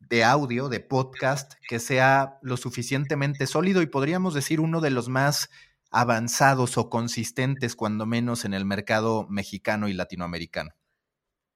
de 0.00 0.24
audio, 0.24 0.68
de 0.68 0.80
podcast, 0.80 1.54
que 1.68 1.78
sea 1.78 2.38
lo 2.42 2.56
suficientemente 2.56 3.46
sólido 3.46 3.82
y 3.82 3.86
podríamos 3.86 4.34
decir 4.34 4.60
uno 4.60 4.80
de 4.80 4.90
los 4.90 5.08
más 5.08 5.50
avanzados 5.90 6.78
o 6.78 6.90
consistentes, 6.90 7.74
cuando 7.74 8.06
menos 8.06 8.44
en 8.44 8.54
el 8.54 8.64
mercado 8.64 9.26
mexicano 9.28 9.88
y 9.88 9.94
latinoamericano? 9.94 10.70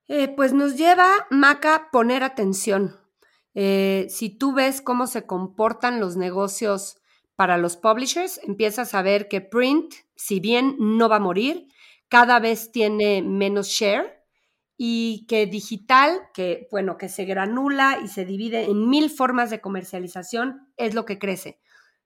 Eh, 0.09 0.29
pues 0.29 0.53
nos 0.53 0.77
lleva, 0.77 1.11
Maca, 1.31 1.89
poner 1.93 2.25
atención. 2.25 2.97
Eh, 3.55 4.07
si 4.09 4.31
tú 4.31 4.55
ves 4.55 4.81
cómo 4.81 5.07
se 5.07 5.27
comportan 5.27 6.01
los 6.01 6.17
negocios 6.17 6.97
para 7.37 7.59
los 7.59 7.77
publishers, 7.77 8.41
empiezas 8.43 8.95
a 8.95 9.03
ver 9.03 9.29
que 9.29 9.41
print, 9.41 9.95
si 10.17 10.41
bien 10.41 10.77
no 10.79 11.09
va 11.09 11.17
a 11.17 11.21
morir, 11.21 11.69
cada 12.09 12.41
vez 12.41 12.73
tiene 12.73 13.23
menos 13.23 13.69
share 13.69 14.22
y 14.76 15.26
que 15.29 15.47
digital, 15.47 16.23
que 16.35 16.67
bueno, 16.71 16.97
que 16.99 17.09
se 17.09 17.25
granula 17.25 17.99
y 18.02 18.09
se 18.09 18.25
divide 18.25 18.64
en 18.64 18.88
mil 18.88 19.11
formas 19.11 19.50
de 19.50 19.61
comercialización, 19.61 20.73
es 20.76 20.95
lo 20.95 21.05
que 21.05 21.19
crece. 21.19 21.61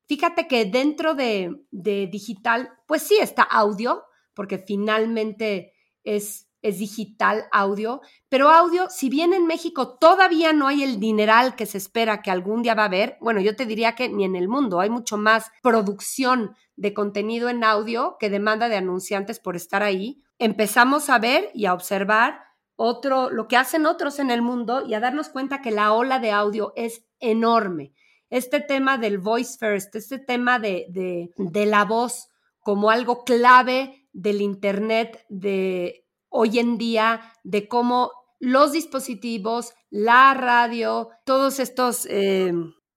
Fíjate 0.07 0.47
que 0.47 0.65
dentro 0.67 1.15
de, 1.15 1.67
digital, 1.71 2.71
pues 2.87 3.03
sí 3.03 3.19
está 3.21 3.43
audio, 3.43 4.05
porque 4.35 4.59
finalmente 4.59 5.73
es, 6.05 6.49
es 6.63 6.79
digital 6.79 7.47
audio, 7.51 8.01
pero 8.29 8.51
audio, 8.51 8.89
si 8.89 9.09
bien 9.09 9.33
en 9.33 9.47
México 9.47 9.99
todavía 9.99 10.53
no 10.53 10.69
hay 10.69 10.85
el 10.85 11.01
dineral 11.01 11.57
que 11.57 11.67
se 11.67 11.79
espera 11.79 12.23
que 12.23 12.31
algún 12.31 12.63
día 12.63 12.75
va 12.75 12.83
a 12.83 12.87
haber, 12.87 13.17
bueno, 13.21 13.41
yo 13.41 13.57
te 13.57 13.67
diría 13.67 13.97
que 13.97 14.09
ni 14.09 14.25
en 14.25 14.37
el 14.37 14.49
mundo, 14.49 14.79
hay 14.79 14.91
mucho 14.91 15.17
más 15.17 15.51
producción 15.63 16.55
de 16.77 16.95
contenido 16.95 17.49
en 17.49 17.65
audio 17.65 18.17
que 18.21 18.31
demanda 18.31 18.69
de 18.69 18.77
anunciantes 18.77 19.41
por 19.41 19.57
estar 19.57 19.83
ahí. 19.83 20.23
Empezamos 20.39 21.09
a 21.09 21.19
ver 21.19 21.51
y 21.55 21.67
a 21.67 21.75
observar 21.75 22.46
otro, 22.77 23.31
lo 23.31 23.49
que 23.49 23.57
hacen 23.57 23.87
otros 23.87 24.19
en 24.19 24.31
el 24.31 24.43
mundo 24.43 24.85
y 24.87 24.95
a 24.95 25.01
darnos 25.01 25.31
cuenta 25.31 25.63
que 25.63 25.71
la 25.71 25.93
ola 25.93 26.19
de 26.19 26.31
audio 26.31 26.73
es 26.77 27.05
enorme. 27.19 27.93
Este 28.29 28.61
tema 28.61 28.99
del 28.99 29.19
voice 29.19 29.57
first, 29.59 29.95
este 29.97 30.19
tema 30.19 30.59
de, 30.59 30.87
de, 30.91 31.31
de 31.37 31.67
la 31.67 31.85
voz 31.85 32.29
como 32.61 32.91
algo 32.91 33.25
clave 33.25 34.09
del 34.13 34.41
Internet 34.41 35.25
de 35.29 36.07
hoy 36.29 36.59
en 36.59 36.79
día, 36.79 37.33
de 37.45 37.69
cómo 37.69 38.11
los 38.39 38.73
dispositivos, 38.73 39.73
la 39.91 40.35
radio, 40.35 41.11
todos 41.25 41.59
estos 41.59 42.07
eh, 42.11 42.53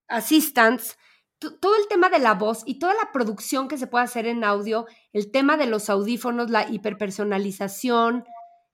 assistants, 0.08 0.98
todo 1.40 1.76
el 1.78 1.88
tema 1.88 2.10
de 2.10 2.20
la 2.20 2.34
voz 2.34 2.64
y 2.66 2.80
toda 2.80 2.94
la 2.94 3.12
producción 3.14 3.68
que 3.68 3.78
se 3.78 3.88
puede 3.88 4.04
hacer 4.04 4.26
en 4.28 4.44
audio, 4.44 4.86
el 5.14 5.32
tema 5.32 5.56
de 5.56 5.68
los 5.68 5.90
audífonos, 5.90 6.50
la 6.50 6.70
hiperpersonalización, 6.70 8.26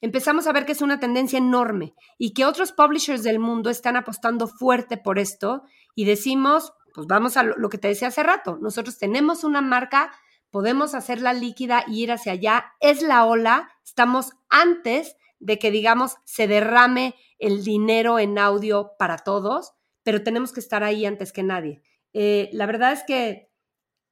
empezamos 0.05 0.45
a 0.45 0.53
ver 0.53 0.67
que 0.67 0.73
es 0.73 0.83
una 0.83 0.99
tendencia 0.99 1.39
enorme 1.39 1.95
y 2.19 2.35
que 2.35 2.45
otros 2.45 2.71
publishers 2.71 3.23
del 3.23 3.39
mundo 3.39 3.71
están 3.71 3.97
apostando 3.97 4.47
fuerte 4.47 4.97
por 4.97 5.17
esto 5.17 5.63
y 5.95 6.05
decimos, 6.05 6.73
pues 6.93 7.07
vamos 7.07 7.37
a 7.37 7.43
lo, 7.43 7.69
que 7.69 7.79
te 7.79 7.87
decía 7.87 8.09
hace 8.09 8.21
rato, 8.21 8.59
nosotros 8.61 8.99
tenemos 8.99 9.43
una 9.43 9.61
marca, 9.61 10.11
podemos 10.51 10.93
hacerla 10.93 11.33
líquida 11.33 11.83
y 11.87 12.03
ir 12.03 12.11
hacia 12.11 12.33
allá, 12.33 12.73
es 12.81 13.01
la 13.01 13.25
ola, 13.25 13.71
estamos 13.83 14.33
antes 14.47 15.15
de 15.39 15.57
que 15.57 15.71
digamos 15.71 16.17
se 16.23 16.47
derrame 16.47 17.15
el 17.39 17.63
dinero 17.63 18.19
en 18.19 18.37
audio 18.37 18.91
para 18.99 19.17
todos, 19.17 19.73
pero 20.03 20.21
tenemos 20.21 20.53
que 20.53 20.59
estar 20.59 20.83
ahí 20.83 21.07
antes 21.07 21.33
que 21.33 21.41
nadie. 21.41 21.81
Eh, 22.13 22.51
la 22.53 22.67
verdad 22.67 22.93
es 22.93 23.01
que 23.07 23.49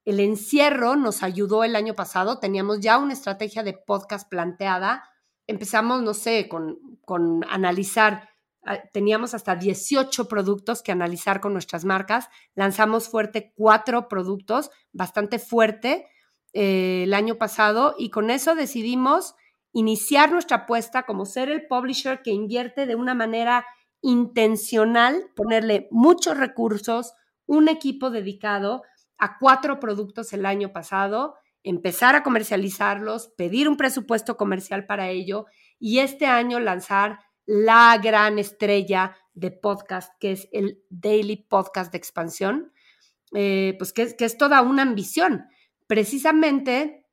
el 0.05 0.19
encierro 0.19 0.95
nos 0.95 1.21
ayudó 1.21 1.63
el 1.63 1.75
año 1.75 1.93
pasado, 1.93 2.39
teníamos 2.39 2.79
ya 2.79 2.97
una 2.97 3.13
estrategia 3.13 3.61
de 3.61 3.73
podcast 3.73 4.27
planteada, 4.27 5.03
empezamos, 5.47 6.01
no 6.01 6.13
sé, 6.13 6.47
con, 6.47 6.79
con 7.05 7.43
analizar, 7.49 8.29
ah, 8.65 8.79
teníamos 8.91 9.33
hasta 9.33 9.55
18 9.55 10.27
productos 10.27 10.81
que 10.81 10.91
analizar 10.91 11.41
con 11.41 11.53
nuestras 11.53 11.85
marcas, 11.85 12.29
lanzamos 12.55 13.09
fuerte 13.09 13.53
cuatro 13.55 14.07
productos, 14.07 14.71
bastante 14.91 15.39
fuerte 15.39 16.07
eh, 16.53 17.03
el 17.03 17.13
año 17.13 17.35
pasado 17.35 17.95
y 17.97 18.09
con 18.09 18.29
eso 18.29 18.55
decidimos 18.55 19.35
iniciar 19.73 20.31
nuestra 20.31 20.57
apuesta 20.57 21.03
como 21.03 21.25
ser 21.25 21.49
el 21.49 21.67
publisher 21.67 22.21
que 22.21 22.31
invierte 22.31 22.85
de 22.85 22.95
una 22.95 23.15
manera 23.15 23.65
intencional, 24.01 25.31
ponerle 25.35 25.87
muchos 25.89 26.37
recursos, 26.37 27.13
un 27.45 27.69
equipo 27.69 28.11
dedicado 28.11 28.83
a 29.17 29.37
cuatro 29.39 29.79
productos 29.79 30.33
el 30.33 30.45
año 30.45 30.71
pasado 30.71 31.35
empezar 31.63 32.15
a 32.15 32.23
comercializarlos, 32.23 33.29
pedir 33.37 33.69
un 33.69 33.77
presupuesto 33.77 34.37
comercial 34.37 34.85
para 34.85 35.09
ello 35.09 35.45
y 35.79 35.99
este 35.99 36.25
año 36.25 36.59
lanzar 36.59 37.19
la 37.45 37.97
gran 38.01 38.39
estrella 38.39 39.15
de 39.33 39.51
podcast, 39.51 40.13
que 40.19 40.33
es 40.33 40.47
el 40.51 40.83
Daily 40.89 41.37
Podcast 41.37 41.91
de 41.91 41.97
Expansión, 41.97 42.71
eh, 43.33 43.75
pues 43.77 43.93
que, 43.93 44.15
que 44.15 44.25
es 44.25 44.37
toda 44.37 44.61
una 44.61 44.83
ambición, 44.83 45.47
precisamente 45.87 47.03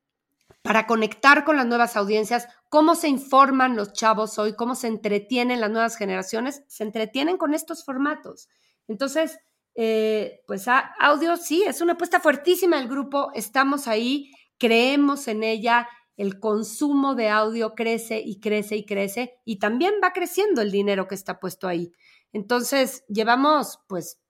para 0.63 0.87
conectar 0.87 1.45
con 1.45 1.57
las 1.57 1.67
nuevas 1.67 1.97
audiencias, 1.97 2.47
cómo 2.69 2.95
se 2.95 3.09
informan 3.09 3.77
los 3.77 3.93
chavos 3.93 4.39
hoy, 4.39 4.55
cómo 4.55 4.75
se 4.75 4.89
entretienen 4.89 5.61
las 5.61 5.71
nuevas 5.71 5.97
generaciones, 5.97 6.65
se 6.69 6.85
entretienen 6.85 7.39
con 7.39 7.55
estos 7.55 7.85
formatos. 7.85 8.49
Entonces, 8.87 9.39
eh, 9.75 10.43
pues 10.47 10.67
audio 10.69 11.37
sí, 11.37 11.63
es 11.67 11.81
una 11.81 11.95
apuesta 11.95 12.21
fuertísima 12.21 12.77
del 12.77 12.89
grupo, 12.89 13.31
estamos 13.35 13.89
ahí 13.89 14.31
creemos 14.61 15.27
en 15.27 15.43
ella, 15.43 15.89
el 16.17 16.39
consumo 16.39 17.15
de 17.15 17.31
audio 17.31 17.75
crece 17.75 18.21
y 18.25 18.39
crece 18.39 18.77
y 18.77 18.85
crece 18.85 19.41
y 19.45 19.59
también 19.59 19.95
va 20.05 20.13
creciendo 20.13 20.61
el 20.61 20.71
dinero 20.71 21.09
que 21.09 21.15
está 21.17 21.41
puesto 21.41 21.67
ahí. 21.67 21.91
Entonces, 22.33 23.05
llevamos 23.09 23.81
pues 23.89 24.21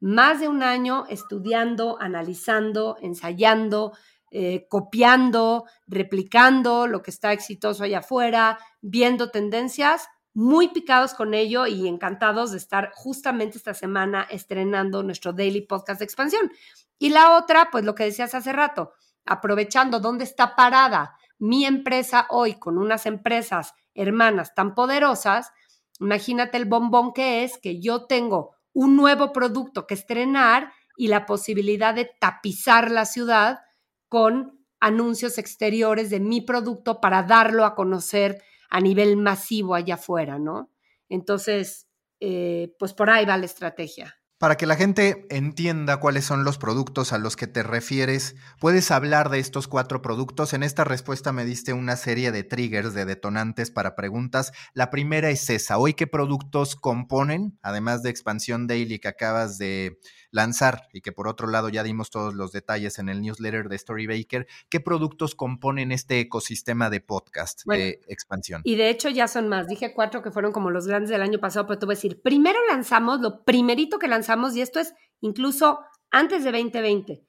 más 0.00 0.40
de 0.40 0.48
un 0.48 0.62
año 0.62 1.04
estudiando, 1.08 1.98
analizando, 2.00 2.96
ensayando, 3.00 3.92
eh, 4.30 4.66
copiando, 4.68 5.64
replicando 5.86 6.86
lo 6.86 7.02
que 7.02 7.10
está 7.10 7.32
exitoso 7.32 7.84
allá 7.84 7.98
afuera, 7.98 8.58
viendo 8.80 9.30
tendencias, 9.30 10.08
muy 10.32 10.68
picados 10.68 11.14
con 11.14 11.32
ello 11.32 11.66
y 11.66 11.86
encantados 11.86 12.50
de 12.50 12.58
estar 12.58 12.90
justamente 12.94 13.58
esta 13.58 13.74
semana 13.74 14.26
estrenando 14.28 15.02
nuestro 15.04 15.32
daily 15.32 15.60
podcast 15.60 16.00
de 16.00 16.06
expansión. 16.06 16.50
Y 16.98 17.10
la 17.10 17.36
otra, 17.36 17.68
pues 17.70 17.84
lo 17.84 17.94
que 17.94 18.04
decías 18.04 18.34
hace 18.34 18.52
rato, 18.52 18.92
aprovechando 19.24 20.00
dónde 20.00 20.24
está 20.24 20.56
parada 20.56 21.16
mi 21.38 21.66
empresa 21.66 22.26
hoy 22.30 22.54
con 22.54 22.78
unas 22.78 23.06
empresas 23.06 23.74
hermanas 23.94 24.54
tan 24.54 24.74
poderosas, 24.74 25.52
imagínate 26.00 26.56
el 26.56 26.64
bombón 26.64 27.12
que 27.12 27.44
es 27.44 27.58
que 27.58 27.80
yo 27.80 28.06
tengo 28.06 28.56
un 28.72 28.96
nuevo 28.96 29.32
producto 29.32 29.86
que 29.86 29.94
estrenar 29.94 30.72
y 30.96 31.08
la 31.08 31.26
posibilidad 31.26 31.94
de 31.94 32.10
tapizar 32.20 32.90
la 32.90 33.04
ciudad 33.04 33.60
con 34.08 34.64
anuncios 34.80 35.38
exteriores 35.38 36.10
de 36.10 36.20
mi 36.20 36.40
producto 36.40 37.00
para 37.00 37.22
darlo 37.22 37.64
a 37.64 37.74
conocer 37.74 38.42
a 38.68 38.80
nivel 38.80 39.16
masivo 39.16 39.74
allá 39.74 39.94
afuera, 39.94 40.38
¿no? 40.38 40.70
Entonces, 41.08 41.88
eh, 42.20 42.74
pues 42.78 42.92
por 42.92 43.10
ahí 43.10 43.24
va 43.24 43.36
la 43.36 43.46
estrategia. 43.46 44.16
Para 44.38 44.56
que 44.56 44.66
la 44.66 44.74
gente 44.74 45.26
entienda 45.30 46.00
cuáles 46.00 46.24
son 46.24 46.42
los 46.42 46.58
productos 46.58 47.12
a 47.12 47.18
los 47.18 47.36
que 47.36 47.46
te 47.46 47.62
refieres, 47.62 48.34
puedes 48.58 48.90
hablar 48.90 49.30
de 49.30 49.38
estos 49.38 49.68
cuatro 49.68 50.02
productos. 50.02 50.52
En 50.54 50.64
esta 50.64 50.82
respuesta 50.82 51.32
me 51.32 51.44
diste 51.44 51.72
una 51.72 51.96
serie 51.96 52.32
de 52.32 52.42
triggers, 52.42 52.94
de 52.94 53.04
detonantes 53.04 53.70
para 53.70 53.94
preguntas. 53.94 54.50
La 54.74 54.90
primera 54.90 55.30
es 55.30 55.48
esa. 55.50 55.78
Hoy, 55.78 55.94
¿qué 55.94 56.08
productos 56.08 56.74
componen, 56.74 57.58
además 57.62 58.02
de 58.02 58.10
Expansión 58.10 58.66
Daily 58.66 58.98
que 58.98 59.08
acabas 59.08 59.56
de 59.56 59.98
lanzar 60.34 60.88
y 60.92 61.00
que 61.00 61.12
por 61.12 61.28
otro 61.28 61.46
lado 61.46 61.68
ya 61.68 61.84
dimos 61.84 62.10
todos 62.10 62.34
los 62.34 62.50
detalles 62.50 62.98
en 62.98 63.08
el 63.08 63.22
newsletter 63.22 63.68
de 63.68 63.78
Storybaker, 63.78 64.48
¿qué 64.68 64.80
productos 64.80 65.36
componen 65.36 65.92
este 65.92 66.18
ecosistema 66.18 66.90
de 66.90 67.00
podcast 67.00 67.64
de 67.66 68.00
expansión? 68.08 68.60
Y 68.64 68.74
de 68.74 68.90
hecho 68.90 69.08
ya 69.08 69.28
son 69.28 69.48
más, 69.48 69.68
dije 69.68 69.94
cuatro 69.94 70.22
que 70.22 70.32
fueron 70.32 70.52
como 70.52 70.70
los 70.70 70.88
grandes 70.88 71.10
del 71.10 71.22
año 71.22 71.38
pasado, 71.38 71.66
pero 71.66 71.78
te 71.78 71.86
voy 71.86 71.94
a 71.94 71.96
decir, 71.96 72.20
primero 72.20 72.58
lanzamos, 72.68 73.20
lo 73.20 73.44
primerito 73.44 74.00
que 74.00 74.08
lanzamos, 74.08 74.56
y 74.56 74.60
esto 74.60 74.80
es 74.80 74.92
incluso 75.20 75.78
antes 76.10 76.42
de 76.42 76.50
2020, 76.50 77.24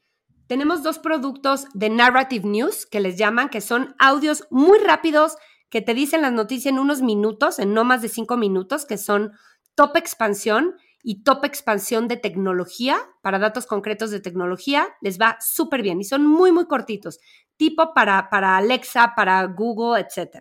tenemos 0.47 0.81
dos 0.81 0.97
productos 0.97 1.67
de 1.75 1.91
Narrative 1.91 2.47
News 2.47 2.88
que 2.88 3.00
les 3.00 3.17
llaman, 3.17 3.50
que 3.50 3.62
son 3.62 3.95
audios 4.00 4.47
muy 4.50 4.79
rápidos 4.79 5.38
que 5.69 5.81
te 5.81 5.93
dicen 5.93 6.24
las 6.24 6.33
noticias 6.33 6.71
en 6.71 6.79
unos 6.79 7.03
minutos, 7.03 7.59
en 7.59 7.74
no 7.74 7.83
más 7.83 8.01
de 8.01 8.09
cinco 8.09 8.35
minutos, 8.35 8.85
que 8.85 8.97
son 8.97 9.33
Top 9.75 9.95
Expansión 9.95 10.75
y 11.07 11.21
Top 11.24 11.45
Expansión 11.45 12.07
de 12.07 12.17
Tecnología, 12.17 12.97
para 13.21 13.38
datos 13.38 13.67
concretos 13.67 14.09
de 14.09 14.19
tecnología, 14.19 14.88
les 15.01 15.21
va 15.21 15.38
súper 15.39 15.83
bien 15.83 16.01
y 16.01 16.03
son 16.03 16.25
muy, 16.25 16.51
muy 16.51 16.65
cortitos, 16.65 17.19
tipo 17.57 17.93
para, 17.93 18.31
para 18.31 18.57
Alexa, 18.57 19.13
para 19.15 19.45
Google, 19.45 20.01
etc. 20.01 20.39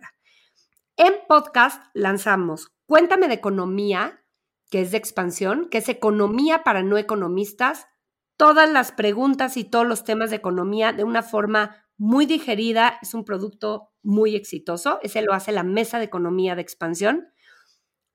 En 0.97 1.13
podcast 1.27 1.83
lanzamos 1.93 2.71
Cuéntame 2.87 3.27
de 3.27 3.35
Economía, 3.35 4.23
que 4.71 4.81
es 4.81 4.89
de 4.89 4.97
expansión, 4.97 5.69
que 5.69 5.77
es 5.77 5.87
economía 5.87 6.63
para 6.63 6.81
no 6.81 6.97
economistas, 6.97 7.85
todas 8.35 8.67
las 8.67 8.91
preguntas 8.91 9.57
y 9.57 9.65
todos 9.65 9.85
los 9.85 10.03
temas 10.03 10.31
de 10.31 10.37
economía 10.37 10.93
de 10.93 11.03
una 11.03 11.21
forma 11.21 11.85
muy 11.97 12.25
digerida. 12.25 12.97
Es 13.03 13.13
un 13.13 13.23
producto 13.23 13.91
muy 14.01 14.35
exitoso. 14.35 14.97
Ese 15.03 15.21
lo 15.21 15.33
hace 15.33 15.51
la 15.51 15.63
Mesa 15.63 15.99
de 15.99 16.05
Economía 16.05 16.55
de 16.55 16.61
Expansión. 16.61 17.27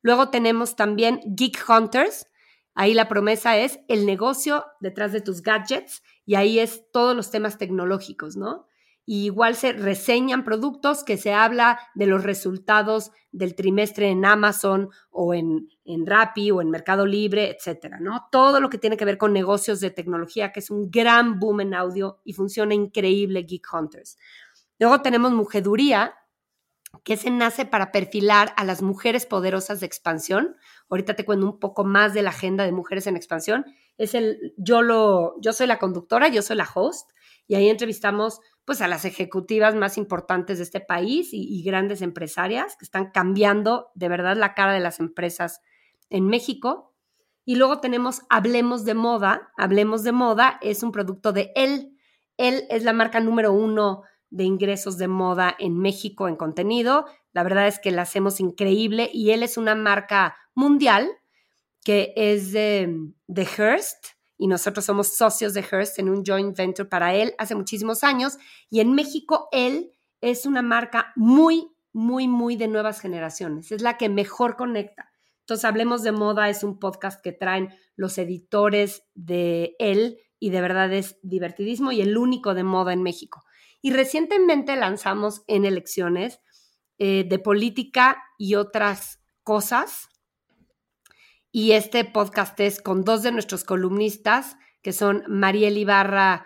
Luego 0.02 0.30
tenemos 0.30 0.74
también 0.76 1.20
Geek 1.24 1.64
Hunters. 1.68 2.26
Ahí 2.74 2.94
la 2.94 3.08
promesa 3.08 3.56
es 3.58 3.80
el 3.88 4.06
negocio 4.06 4.64
detrás 4.80 5.12
de 5.12 5.20
tus 5.20 5.42
gadgets 5.42 6.02
y 6.24 6.36
ahí 6.36 6.58
es 6.58 6.84
todos 6.92 7.16
los 7.16 7.30
temas 7.30 7.58
tecnológicos, 7.58 8.36
¿no? 8.36 8.66
igual 9.12 9.56
se 9.56 9.72
reseñan 9.72 10.44
productos 10.44 11.02
que 11.02 11.16
se 11.16 11.32
habla 11.32 11.80
de 11.96 12.06
los 12.06 12.22
resultados 12.22 13.10
del 13.32 13.56
trimestre 13.56 14.08
en 14.08 14.24
Amazon 14.24 14.90
o 15.10 15.34
en, 15.34 15.68
en 15.84 16.06
Rappi 16.06 16.52
o 16.52 16.60
en 16.60 16.70
Mercado 16.70 17.06
Libre, 17.06 17.50
etcétera, 17.50 17.98
¿no? 18.00 18.28
Todo 18.30 18.60
lo 18.60 18.70
que 18.70 18.78
tiene 18.78 18.96
que 18.96 19.04
ver 19.04 19.18
con 19.18 19.32
negocios 19.32 19.80
de 19.80 19.90
tecnología, 19.90 20.52
que 20.52 20.60
es 20.60 20.70
un 20.70 20.92
gran 20.92 21.40
boom 21.40 21.60
en 21.60 21.74
audio 21.74 22.20
y 22.24 22.34
funciona 22.34 22.72
increíble 22.72 23.42
Geek 23.42 23.66
Hunters. 23.72 24.16
Luego 24.78 25.00
tenemos 25.00 25.32
Mujeduría, 25.32 26.14
que 27.04 27.16
se 27.16 27.30
nace 27.30 27.64
para 27.64 27.92
perfilar 27.92 28.52
a 28.56 28.64
las 28.64 28.82
mujeres 28.82 29.26
poderosas 29.26 29.80
de 29.80 29.86
expansión. 29.86 30.56
Ahorita 30.90 31.14
te 31.14 31.24
cuento 31.24 31.46
un 31.46 31.58
poco 31.58 31.84
más 31.84 32.12
de 32.12 32.22
la 32.22 32.30
agenda 32.30 32.64
de 32.64 32.72
mujeres 32.72 33.06
en 33.06 33.16
expansión. 33.16 33.64
Es 33.96 34.14
el, 34.14 34.54
yo 34.56 34.82
lo, 34.82 35.40
yo 35.40 35.52
soy 35.52 35.66
la 35.66 35.78
conductora, 35.78 36.28
yo 36.28 36.42
soy 36.42 36.56
la 36.56 36.68
host, 36.74 37.10
y 37.50 37.56
ahí 37.56 37.68
entrevistamos 37.68 38.40
pues 38.64 38.80
a 38.80 38.86
las 38.86 39.04
ejecutivas 39.04 39.74
más 39.74 39.98
importantes 39.98 40.58
de 40.58 40.62
este 40.62 40.78
país 40.78 41.30
y, 41.32 41.60
grandes 41.64 42.00
empresarias 42.00 42.76
que 42.76 42.84
están 42.84 43.10
cambiando 43.10 43.90
de 43.96 44.08
verdad 44.08 44.36
la 44.36 44.54
cara 44.54 44.72
de 44.72 44.78
las 44.78 45.00
empresas 45.00 45.60
en 46.10 46.28
México. 46.28 46.94
Y 47.44 47.56
luego 47.56 47.80
tenemos 47.80 48.22
Hablemos 48.28 48.84
de 48.84 48.94
Moda. 48.94 49.50
Hablemos 49.56 50.04
de 50.04 50.12
Moda 50.12 50.60
es 50.62 50.84
un 50.84 50.92
producto 50.92 51.32
de 51.32 51.50
él. 51.56 51.96
Él 52.36 52.66
es 52.70 52.84
la 52.84 52.92
marca 52.92 53.18
número 53.18 53.52
uno 53.52 54.04
de 54.28 54.44
ingresos 54.44 54.96
de 54.96 55.08
moda 55.08 55.56
en 55.58 55.76
México 55.76 56.28
en 56.28 56.36
contenido. 56.36 57.06
La 57.32 57.42
verdad 57.42 57.66
es 57.66 57.78
que 57.78 57.90
la 57.90 58.02
hacemos 58.02 58.40
increíble 58.40 59.10
y 59.12 59.30
él 59.30 59.42
es 59.42 59.56
una 59.56 59.74
marca 59.74 60.36
mundial 60.54 61.10
que 61.84 62.12
es 62.16 62.52
de, 62.52 63.12
de 63.26 63.44
Hearst, 63.44 64.20
y 64.40 64.46
nosotros 64.46 64.86
somos 64.86 65.08
socios 65.08 65.52
de 65.52 65.62
Hearst 65.62 65.98
en 65.98 66.08
un 66.08 66.24
joint 66.24 66.56
venture 66.56 66.88
para 66.88 67.14
él 67.14 67.34
hace 67.36 67.54
muchísimos 67.54 68.02
años. 68.02 68.38
Y 68.70 68.80
en 68.80 68.94
México 68.94 69.48
él 69.52 69.92
es 70.22 70.46
una 70.46 70.62
marca 70.62 71.12
muy, 71.14 71.68
muy, 71.92 72.26
muy 72.26 72.56
de 72.56 72.66
nuevas 72.66 73.02
generaciones. 73.02 73.70
Es 73.70 73.82
la 73.82 73.98
que 73.98 74.08
mejor 74.08 74.56
conecta. 74.56 75.10
Entonces, 75.40 75.66
Hablemos 75.66 76.02
de 76.02 76.12
Moda 76.12 76.48
es 76.48 76.64
un 76.64 76.78
podcast 76.78 77.22
que 77.22 77.32
traen 77.32 77.68
los 77.96 78.16
editores 78.16 79.02
de 79.14 79.76
él 79.78 80.16
y 80.38 80.48
de 80.48 80.62
verdad 80.62 80.90
es 80.90 81.18
divertidísimo 81.22 81.92
y 81.92 82.00
el 82.00 82.16
único 82.16 82.54
de 82.54 82.64
moda 82.64 82.94
en 82.94 83.02
México. 83.02 83.44
Y 83.82 83.92
recientemente 83.92 84.74
lanzamos 84.74 85.42
en 85.48 85.66
elecciones 85.66 86.40
eh, 87.02 87.24
de 87.26 87.38
política 87.38 88.22
y 88.36 88.56
otras 88.56 89.22
cosas. 89.42 90.10
Y 91.50 91.72
este 91.72 92.04
podcast 92.04 92.60
es 92.60 92.82
con 92.82 93.04
dos 93.04 93.22
de 93.22 93.32
nuestros 93.32 93.64
columnistas, 93.64 94.58
que 94.82 94.92
son 94.92 95.24
Mariel 95.26 95.78
Ibarra 95.78 96.44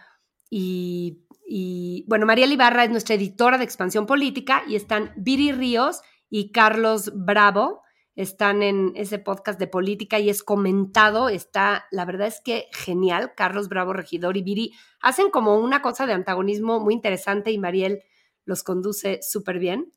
y, 0.49 1.27
y, 1.45 2.05
bueno, 2.09 2.25
Mariel 2.25 2.53
Ibarra 2.53 2.85
es 2.85 2.91
nuestra 2.91 3.17
editora 3.17 3.59
de 3.59 3.65
expansión 3.65 4.07
política 4.07 4.63
y 4.69 4.77
están 4.77 5.13
Viri 5.17 5.51
Ríos 5.51 6.03
y 6.31 6.53
Carlos 6.53 7.11
Bravo, 7.17 7.83
están 8.15 8.63
en 8.63 8.93
ese 8.95 9.19
podcast 9.19 9.59
de 9.59 9.67
política 9.67 10.21
y 10.21 10.31
es 10.31 10.45
comentado, 10.45 11.31
está, 11.31 11.87
la 11.91 12.05
verdad 12.05 12.29
es 12.29 12.41
que 12.41 12.69
genial, 12.73 13.33
Carlos 13.37 13.69
Bravo 13.69 13.93
Regidor 13.93 14.37
y 14.37 14.43
Viri 14.43 14.73
hacen 15.01 15.31
como 15.31 15.57
una 15.57 15.83
cosa 15.83 16.07
de 16.07 16.13
antagonismo 16.13 16.79
muy 16.79 16.95
interesante 16.95 17.51
y 17.51 17.59
Mariel 17.59 18.05
los 18.45 18.63
conduce 18.63 19.19
súper 19.21 19.59
bien. 19.59 19.93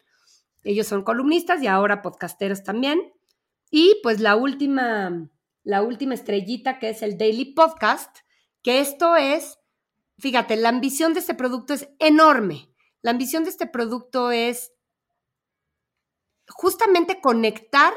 Ellos 0.68 0.88
son 0.88 1.04
columnistas 1.04 1.64
y 1.64 1.68
ahora 1.68 2.02
podcasteros 2.02 2.62
también. 2.62 3.00
Y 3.72 4.02
pues 4.04 4.20
la 4.20 4.36
última, 4.36 5.30
la 5.64 5.82
última 5.82 6.14
estrellita 6.14 6.78
que 6.78 6.90
es 6.90 7.02
el 7.02 7.18
Daily 7.18 7.54
Podcast, 7.54 8.18
que 8.64 8.82
esto 8.82 9.16
es, 9.16 9.60
fíjate, 10.20 10.58
la 10.58 10.68
ambición 10.68 11.14
de 11.14 11.22
este 11.22 11.36
producto 11.36 11.74
es 11.74 11.88
enorme. 12.00 12.70
La 13.02 13.12
ambición 13.12 13.46
de 13.46 13.50
este 13.50 13.66
producto 13.66 14.32
es 14.32 14.74
justamente 16.50 17.22
conectar 17.22 17.94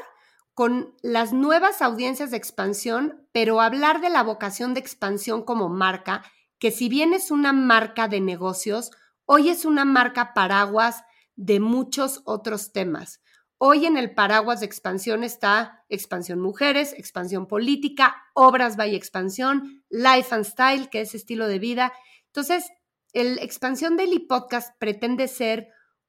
con 0.55 0.95
las 1.03 1.33
nuevas 1.33 1.83
audiencias 1.83 2.31
de 2.31 2.37
expansión, 2.37 3.27
pero 3.33 3.61
hablar 3.61 4.01
de 4.01 4.11
la 4.11 4.23
vocación 4.23 4.75
de 4.75 4.81
expansión 4.81 5.43
como 5.43 5.69
marca, 5.69 6.23
que 6.61 6.71
si 6.71 6.89
bien 6.89 7.15
es 7.15 7.33
una 7.33 7.53
marca 7.53 8.07
de 8.07 8.21
negocios, 8.21 8.93
hoy 9.25 9.49
es 9.49 9.65
una 9.65 9.85
marca 9.85 10.35
paraguas 10.35 11.03
de 11.41 11.59
muchos 11.59 12.21
otros 12.27 12.71
temas. 12.71 13.23
Hoy 13.57 13.87
en 13.87 13.97
el 13.97 14.15
paraguas 14.15 14.61
de 14.61 14.67
expansión 14.67 15.25
está 15.25 15.85
expansión 15.89 16.39
mujeres, 16.39 16.93
expansión 16.93 17.47
política, 17.47 18.15
obras 18.35 18.77
by 18.77 18.95
expansión, 18.95 19.83
life 19.89 20.35
and 20.35 20.45
style, 20.45 20.91
que 20.91 21.01
es 21.01 21.15
estilo 21.15 21.47
de 21.47 21.59
vida. 21.59 21.95
Entonces, 22.27 22.71
el 23.15 23.39
expansión 23.39 23.97
daily 23.97 24.19
podcast 24.19 24.77
pretende 24.79 25.29
ser 25.29 25.69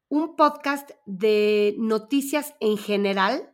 un 0.10 0.36
podcast 0.36 0.91
de 1.06 1.76
noticias 1.78 2.54
en 2.60 2.78
general 2.78 3.54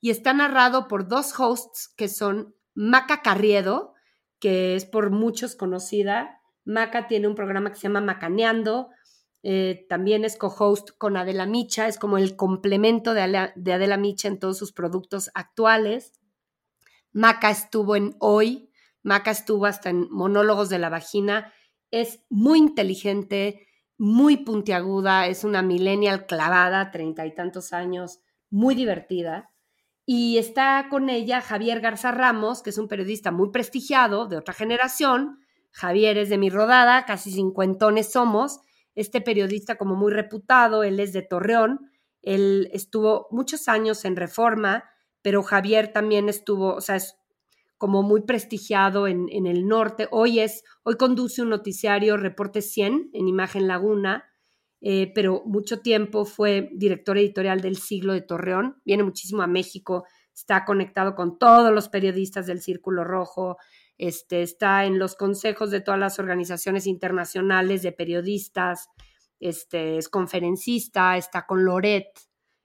y 0.00 0.08
está 0.08 0.32
narrado 0.32 0.88
por 0.88 1.08
dos 1.08 1.38
hosts 1.38 1.92
que 1.94 2.08
son 2.08 2.54
Maca 2.74 3.20
Carriedo, 3.20 3.92
que 4.38 4.76
es 4.76 4.86
por 4.86 5.10
muchos 5.10 5.56
conocida. 5.56 6.40
Maca 6.64 7.06
tiene 7.06 7.28
un 7.28 7.34
programa 7.34 7.68
que 7.68 7.76
se 7.76 7.82
llama 7.82 8.00
Macaneando, 8.00 8.88
eh, 9.42 9.86
también 9.88 10.24
es 10.24 10.36
co-host 10.36 10.90
con 10.98 11.16
Adela 11.16 11.46
Micha, 11.46 11.86
es 11.86 11.98
como 11.98 12.18
el 12.18 12.36
complemento 12.36 13.14
de, 13.14 13.22
Adela, 13.22 13.96
Micha 13.96 14.28
en 14.28 14.38
todos 14.38 14.58
sus 14.58 14.72
productos 14.72 15.30
actuales. 15.34 16.12
Maca 17.12 17.50
estuvo 17.50 17.96
en 17.96 18.16
Hoy, 18.18 18.70
Maca 19.02 19.30
estuvo 19.30 19.66
hasta 19.66 19.90
en 19.90 20.08
Monólogos 20.10 20.68
de 20.68 20.78
la 20.78 20.88
Vagina. 20.88 21.52
Es 21.90 22.20
muy 22.28 22.58
inteligente, 22.58 23.66
muy 23.96 24.38
puntiaguda, 24.38 25.26
es 25.28 25.44
una 25.44 25.62
millennial 25.62 26.26
clavada, 26.26 26.90
treinta 26.90 27.24
y 27.24 27.34
tantos 27.34 27.72
años, 27.72 28.20
muy 28.50 28.74
divertida. 28.74 29.50
Y 30.04 30.38
está 30.38 30.88
con 30.90 31.10
ella 31.10 31.40
Javier 31.40 31.80
Garza 31.80 32.10
Ramos, 32.10 32.62
que 32.62 32.70
es 32.70 32.78
un 32.78 32.88
periodista 32.88 33.30
muy 33.30 33.50
prestigiado 33.50 34.26
de 34.26 34.36
otra 34.36 34.54
generación. 34.54 35.38
Javier 35.70 36.18
es 36.18 36.28
de 36.28 36.38
mi 36.38 36.50
rodada, 36.50 37.04
casi 37.04 37.30
cincuentones 37.30 38.10
somos 38.10 38.60
este 38.94 39.20
periodista 39.20 39.76
como 39.76 39.94
muy 39.94 40.12
reputado, 40.12 40.82
él 40.82 41.00
es 41.00 41.12
de 41.12 41.22
Torreón, 41.22 41.90
él 42.22 42.68
estuvo 42.72 43.28
muchos 43.30 43.68
años 43.68 44.04
en 44.04 44.16
Reforma, 44.16 44.84
pero 45.22 45.42
Javier 45.42 45.92
también 45.92 46.28
estuvo, 46.28 46.74
o 46.74 46.80
sea, 46.80 46.96
es 46.96 47.16
como 47.78 48.02
muy 48.02 48.22
prestigiado 48.22 49.06
en, 49.06 49.28
el 49.30 49.68
norte. 49.68 50.08
Hoy 50.10 50.40
es, 50.40 50.64
hoy 50.82 50.96
conduce 50.96 51.42
un 51.42 51.48
noticiario 51.48 52.16
Reporte 52.16 52.60
100 52.60 53.10
en 53.12 53.28
Imagen 53.28 53.68
Laguna, 53.68 54.24
eh, 54.80 55.12
pero 55.14 55.42
mucho 55.46 55.80
tiempo 55.80 56.24
fue 56.24 56.70
director 56.74 57.16
editorial 57.18 57.60
del 57.60 57.76
Siglo 57.76 58.12
de 58.12 58.22
Torreón, 58.22 58.80
viene 58.84 59.04
muchísimo 59.04 59.42
a 59.42 59.46
México, 59.46 60.04
está 60.34 60.64
conectado 60.64 61.14
con 61.14 61.38
todos 61.38 61.72
los 61.72 61.88
periodistas 61.88 62.46
del 62.46 62.60
Círculo 62.60 63.04
Rojo, 63.04 63.58
este, 63.98 64.42
está 64.42 64.84
en 64.84 64.98
los 64.98 65.16
consejos 65.16 65.70
de 65.70 65.80
todas 65.80 66.00
las 66.00 66.18
organizaciones 66.18 66.86
internacionales 66.86 67.82
de 67.82 67.92
periodistas, 67.92 68.88
este, 69.40 69.98
es 69.98 70.08
conferencista, 70.08 71.16
está 71.16 71.46
con 71.46 71.64
Loret 71.64 72.08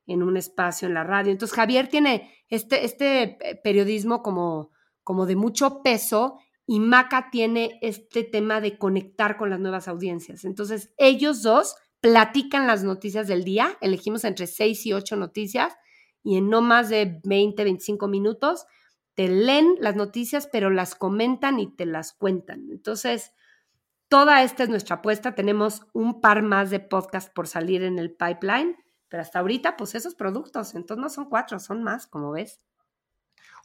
en 0.06 0.24
un 0.24 0.38
espacio 0.38 0.88
en 0.88 0.94
la 0.94 1.04
radio. 1.04 1.32
Entonces 1.32 1.56
Javier 1.56 1.88
tiene 1.88 2.32
este, 2.50 2.86
este 2.86 3.38
periodismo 3.64 4.22
como, 4.22 4.72
como 5.04 5.26
de 5.26 5.36
mucho 5.36 5.82
peso 5.82 6.40
y 6.66 6.80
Maca 6.80 7.30
tiene 7.32 7.80
este 7.82 8.24
tema 8.24 8.62
de 8.62 8.78
conectar 8.78 9.38
con 9.38 9.50
las 9.50 9.60
nuevas 9.60 9.88
audiencias. 9.88 10.46
Entonces 10.46 10.94
ellos 10.98 11.42
dos 11.42 11.76
platican 12.00 12.68
las 12.68 12.84
noticias 12.84 13.28
del 13.28 13.44
día, 13.44 13.78
elegimos 13.82 14.24
entre 14.24 14.48
seis 14.48 14.86
y 14.86 14.94
ocho 14.94 15.16
noticias 15.16 15.74
y 16.22 16.38
en 16.38 16.50
no 16.50 16.62
más 16.62 16.90
de 16.90 17.20
20, 17.24 17.64
25 17.64 18.08
minutos 18.08 18.66
te 19.16 19.28
leen 19.28 19.76
las 19.80 19.96
noticias, 19.96 20.48
pero 20.52 20.70
las 20.70 20.96
comentan 20.96 21.60
y 21.60 21.68
te 21.76 21.86
las 21.86 22.14
cuentan. 22.14 22.68
Entonces, 22.72 23.34
toda 24.08 24.44
esta 24.44 24.64
es 24.64 24.70
nuestra 24.70 24.98
apuesta. 24.98 25.36
Tenemos 25.36 25.86
un 25.94 26.22
par 26.22 26.42
más 26.42 26.70
de 26.70 26.80
podcast 26.80 27.34
por 27.34 27.48
salir 27.48 27.84
en 27.84 28.00
el 28.00 28.12
pipeline, 28.12 28.76
pero 29.10 29.22
hasta 29.22 29.40
ahorita, 29.40 29.78
pues 29.78 29.96
esos 29.96 30.16
productos, 30.16 30.76
entonces 30.76 31.02
no 31.02 31.10
son 31.10 31.30
cuatro, 31.30 31.60
son 31.60 31.84
más, 31.84 32.08
como 32.08 32.32
ves. 32.32 32.60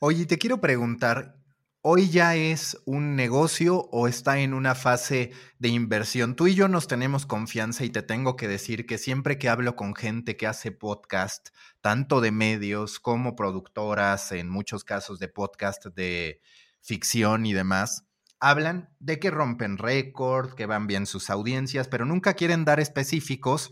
Oye, 0.01 0.27
te 0.27 0.39
quiero 0.39 0.61
preguntar, 0.61 1.37
¿hoy 1.83 2.11
ya 2.11 2.35
es 2.35 2.77
un 2.87 3.15
negocio 3.15 3.89
o 3.93 4.09
está 4.09 4.41
en 4.41 4.55
una 4.55 4.75
fase 4.75 5.33
de 5.59 5.69
inversión? 5.69 6.35
Tú 6.35 6.47
y 6.47 6.55
yo 6.55 6.69
nos 6.69 6.89
tenemos 6.89 7.27
confianza 7.27 7.85
y 7.85 7.91
te 7.91 8.03
tengo 8.03 8.37
que 8.37 8.49
decir 8.49 8.87
que 8.87 8.99
siempre 8.99 9.39
que 9.39 9.49
hablo 9.49 9.77
con 9.77 9.95
gente 9.95 10.37
que 10.37 10.47
hace 10.47 10.73
podcast, 10.73 11.49
tanto 11.81 12.21
de 12.21 12.33
medios 12.33 12.99
como 13.01 13.37
productoras, 13.37 14.33
en 14.33 14.49
muchos 14.49 14.85
casos 14.85 15.19
de 15.19 15.29
podcast 15.29 15.87
de 15.87 16.41
ficción 16.81 17.47
y 17.47 17.53
demás, 17.53 18.05
hablan 18.41 18.91
de 18.99 19.19
que 19.19 19.31
rompen 19.31 19.79
récord, 19.79 20.55
que 20.55 20.67
van 20.67 20.87
bien 20.87 21.07
sus 21.07 21.31
audiencias, 21.31 21.89
pero 21.89 22.05
nunca 22.05 22.35
quieren 22.35 22.65
dar 22.65 22.81
específicos 22.81 23.71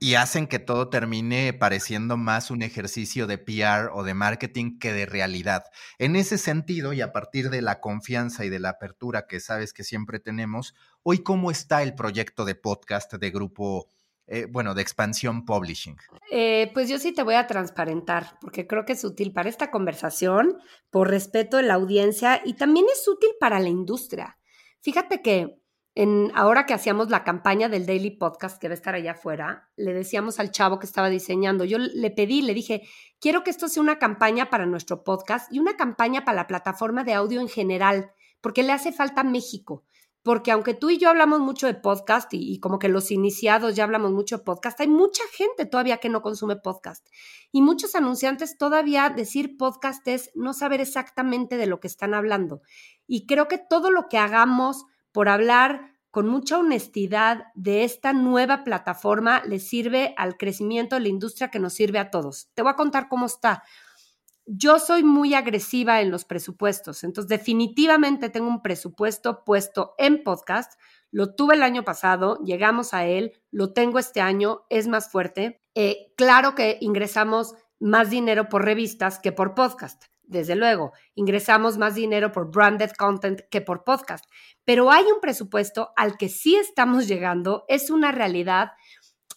y 0.00 0.14
hacen 0.14 0.46
que 0.46 0.58
todo 0.58 0.88
termine 0.88 1.52
pareciendo 1.52 2.16
más 2.16 2.50
un 2.50 2.62
ejercicio 2.62 3.26
de 3.26 3.38
PR 3.38 3.90
o 3.92 4.02
de 4.02 4.14
marketing 4.14 4.78
que 4.78 4.92
de 4.92 5.06
realidad. 5.06 5.64
En 5.98 6.16
ese 6.16 6.38
sentido, 6.38 6.92
y 6.92 7.00
a 7.00 7.12
partir 7.12 7.50
de 7.50 7.62
la 7.62 7.80
confianza 7.80 8.44
y 8.44 8.48
de 8.48 8.58
la 8.58 8.70
apertura 8.70 9.26
que 9.26 9.40
sabes 9.40 9.72
que 9.72 9.84
siempre 9.84 10.20
tenemos, 10.20 10.74
hoy 11.02 11.18
cómo 11.18 11.50
está 11.50 11.82
el 11.82 11.94
proyecto 11.94 12.44
de 12.44 12.54
podcast 12.54 13.12
de 13.14 13.30
grupo 13.30 13.90
eh, 14.28 14.46
bueno, 14.50 14.74
de 14.74 14.82
expansión 14.82 15.44
publishing? 15.44 15.96
Eh, 16.32 16.70
pues 16.74 16.88
yo 16.88 16.98
sí 16.98 17.12
te 17.12 17.22
voy 17.22 17.34
a 17.34 17.46
transparentar, 17.46 18.38
porque 18.40 18.66
creo 18.66 18.84
que 18.84 18.94
es 18.94 19.04
útil 19.04 19.32
para 19.32 19.48
esta 19.48 19.70
conversación, 19.70 20.58
por 20.90 21.08
respeto 21.08 21.58
de 21.58 21.62
la 21.62 21.74
audiencia, 21.74 22.42
y 22.44 22.54
también 22.54 22.86
es 22.92 23.06
útil 23.06 23.30
para 23.38 23.60
la 23.60 23.68
industria. 23.68 24.36
Fíjate 24.80 25.22
que 25.22 25.60
en, 25.96 26.30
ahora 26.34 26.66
que 26.66 26.74
hacíamos 26.74 27.10
la 27.10 27.24
campaña 27.24 27.68
del 27.68 27.86
Daily 27.86 28.10
Podcast, 28.10 28.60
que 28.60 28.68
va 28.68 28.72
a 28.72 28.76
estar 28.76 28.94
allá 28.94 29.12
afuera, 29.12 29.70
le 29.76 29.94
decíamos 29.94 30.38
al 30.38 30.52
chavo 30.52 30.78
que 30.78 30.86
estaba 30.86 31.08
diseñando, 31.08 31.64
yo 31.64 31.78
le 31.78 32.10
pedí, 32.10 32.42
le 32.42 32.54
dije, 32.54 32.82
quiero 33.18 33.42
que 33.42 33.50
esto 33.50 33.66
sea 33.66 33.82
una 33.82 33.98
campaña 33.98 34.50
para 34.50 34.66
nuestro 34.66 35.02
podcast 35.02 35.50
y 35.52 35.58
una 35.58 35.76
campaña 35.76 36.24
para 36.24 36.36
la 36.36 36.46
plataforma 36.46 37.02
de 37.02 37.14
audio 37.14 37.40
en 37.40 37.48
general, 37.48 38.12
porque 38.40 38.62
le 38.62 38.72
hace 38.72 38.92
falta 38.92 39.24
México 39.24 39.84
porque 40.26 40.50
aunque 40.50 40.74
tú 40.74 40.90
y 40.90 40.98
yo 40.98 41.08
hablamos 41.08 41.38
mucho 41.38 41.68
de 41.68 41.74
podcast 41.74 42.34
y, 42.34 42.58
como 42.58 42.80
que 42.80 42.88
los 42.88 43.12
iniciados 43.12 43.76
ya 43.76 43.84
hablamos 43.84 44.10
mucho 44.10 44.38
de 44.38 44.42
podcast, 44.42 44.80
hay 44.80 44.88
mucha 44.88 45.22
gente 45.32 45.66
todavía 45.66 45.98
que 45.98 46.08
no 46.08 46.20
consume 46.20 46.56
podcast 46.56 47.06
y 47.52 47.62
muchos 47.62 47.94
anunciantes 47.94 48.58
todavía 48.58 49.08
decir 49.08 49.56
podcast 49.56 50.04
es 50.08 50.32
no 50.34 50.52
saber 50.52 50.80
exactamente 50.80 51.56
de 51.56 51.68
lo 51.68 51.78
que 51.78 51.86
están 51.86 52.12
hablando. 52.12 52.60
Y 53.06 53.26
creo 53.26 53.46
que 53.46 53.58
todo 53.58 53.92
lo 53.92 54.08
que 54.08 54.18
hagamos 54.18 54.86
por 55.16 55.30
hablar 55.30 55.94
con 56.10 56.28
mucha 56.28 56.58
honestidad 56.58 57.46
de 57.54 57.84
esta 57.84 58.12
nueva 58.12 58.64
plataforma 58.64 59.42
le 59.46 59.60
sirve 59.60 60.12
al 60.18 60.36
crecimiento 60.36 60.94
de 60.94 61.00
la 61.00 61.08
industria 61.08 61.50
que 61.50 61.58
nos 61.58 61.72
sirve 61.72 61.98
a 61.98 62.10
todos. 62.10 62.50
Te 62.52 62.60
voy 62.60 62.72
a 62.72 62.76
contar 62.76 63.08
cómo 63.08 63.24
está 63.24 63.62
yo 64.46 64.78
soy 64.78 65.02
muy 65.02 65.34
agresiva 65.34 66.00
en 66.00 66.10
los 66.10 66.24
presupuestos, 66.24 67.02
entonces 67.02 67.28
definitivamente 67.28 68.28
tengo 68.28 68.46
un 68.46 68.62
presupuesto 68.62 69.42
puesto 69.44 69.94
en 69.98 70.22
podcast. 70.22 70.80
Lo 71.10 71.34
tuve 71.34 71.54
el 71.54 71.64
año 71.64 71.82
pasado, 71.82 72.38
llegamos 72.44 72.94
a 72.94 73.06
él, 73.06 73.32
lo 73.50 73.72
tengo 73.72 73.98
este 73.98 74.20
año, 74.20 74.64
es 74.70 74.86
más 74.86 75.10
fuerte. 75.10 75.60
Eh, 75.74 76.12
claro 76.16 76.54
que 76.54 76.78
ingresamos 76.80 77.54
más 77.80 78.10
dinero 78.10 78.48
por 78.48 78.64
revistas 78.64 79.18
que 79.18 79.32
por 79.32 79.54
podcast. 79.54 80.04
Desde 80.26 80.56
luego, 80.56 80.92
ingresamos 81.14 81.78
más 81.78 81.94
dinero 81.94 82.32
por 82.32 82.50
branded 82.50 82.90
content 82.98 83.40
que 83.50 83.60
por 83.60 83.84
podcast, 83.84 84.24
pero 84.64 84.90
hay 84.90 85.04
un 85.04 85.20
presupuesto 85.20 85.92
al 85.96 86.16
que 86.16 86.28
sí 86.28 86.56
estamos 86.56 87.06
llegando, 87.06 87.64
es 87.68 87.90
una 87.90 88.12
realidad. 88.12 88.72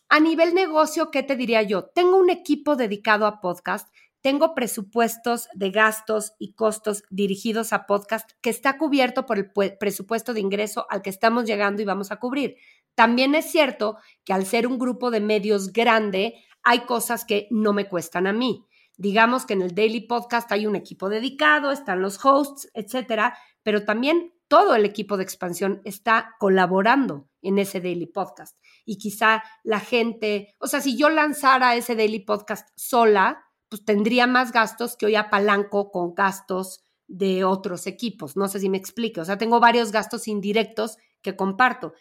A 0.09 0.19
nivel 0.19 0.55
negocio, 0.55 1.11
¿qué 1.11 1.23
te 1.23 1.35
diría 1.35 1.61
yo? 1.61 1.85
Tengo 1.85 2.17
un 2.17 2.29
equipo 2.29 2.75
dedicado 2.75 3.25
a 3.27 3.39
podcast 3.39 3.87
tengo 4.21 4.53
presupuestos 4.53 5.47
de 5.53 5.71
gastos 5.71 6.33
y 6.39 6.53
costos 6.53 7.03
dirigidos 7.09 7.71
a 7.71 7.85
podcast 7.85 8.29
que 8.41 8.49
está 8.49 8.77
cubierto 8.77 9.25
por 9.25 9.37
el 9.37 9.49
presupuesto 9.79 10.33
de 10.33 10.41
ingreso 10.41 10.85
al 10.89 11.01
que 11.01 11.09
estamos 11.09 11.45
llegando 11.45 11.81
y 11.81 11.85
vamos 11.85 12.11
a 12.11 12.17
cubrir. 12.17 12.57
También 12.95 13.33
es 13.33 13.49
cierto 13.49 13.97
que 14.25 14.33
al 14.33 14.45
ser 14.45 14.67
un 14.67 14.77
grupo 14.77 15.09
de 15.09 15.21
medios 15.21 15.71
grande, 15.71 16.35
hay 16.63 16.81
cosas 16.81 17.23
que 17.23 17.47
no 17.49 17.71
me 17.71 17.87
cuestan 17.87 18.27
a 18.27 18.33
mí. 18.33 18.65
Digamos 18.99 19.45
que 19.45 19.53
en 19.53 19.61
el 19.61 19.73
Daily 19.73 20.01
Podcast 20.01 20.51
hay 20.51 20.67
un 20.67 20.75
equipo 20.75 21.07
dedicado, 21.07 21.71
están 21.71 22.01
los 22.01 22.19
hosts, 22.25 22.69
etcétera, 22.73 23.37
pero 23.63 23.85
también 23.85 24.33
todo 24.49 24.75
el 24.75 24.83
equipo 24.83 25.15
de 25.15 25.23
expansión 25.23 25.81
está 25.85 26.35
colaborando 26.37 27.29
en 27.41 27.59
ese 27.59 27.79
Daily 27.79 28.07
Podcast. 28.07 28.57
Y 28.83 28.97
quizá 28.97 29.41
la 29.63 29.79
gente, 29.79 30.53
o 30.59 30.67
sea, 30.67 30.81
si 30.81 30.97
yo 30.97 31.09
lanzara 31.09 31.77
ese 31.77 31.95
Daily 31.95 32.19
Podcast 32.19 32.67
sola, 32.75 33.45
pues 33.69 33.85
tendría 33.85 34.27
más 34.27 34.51
gastos 34.51 34.97
que 34.97 35.05
hoy 35.05 35.15
apalanco 35.15 35.91
con 35.91 36.13
gastos 36.13 36.83
de 37.07 37.45
otros 37.45 37.87
equipos. 37.87 38.35
No 38.35 38.49
sé 38.49 38.59
si 38.59 38.67
me 38.67 38.77
explique. 38.77 39.21
O 39.21 39.25
sea, 39.25 39.37
tengo 39.37 39.61
varios 39.61 39.93
gastos 39.93 40.27
indirectos 40.27 40.97
que 41.21 41.37
comparto. 41.37 41.93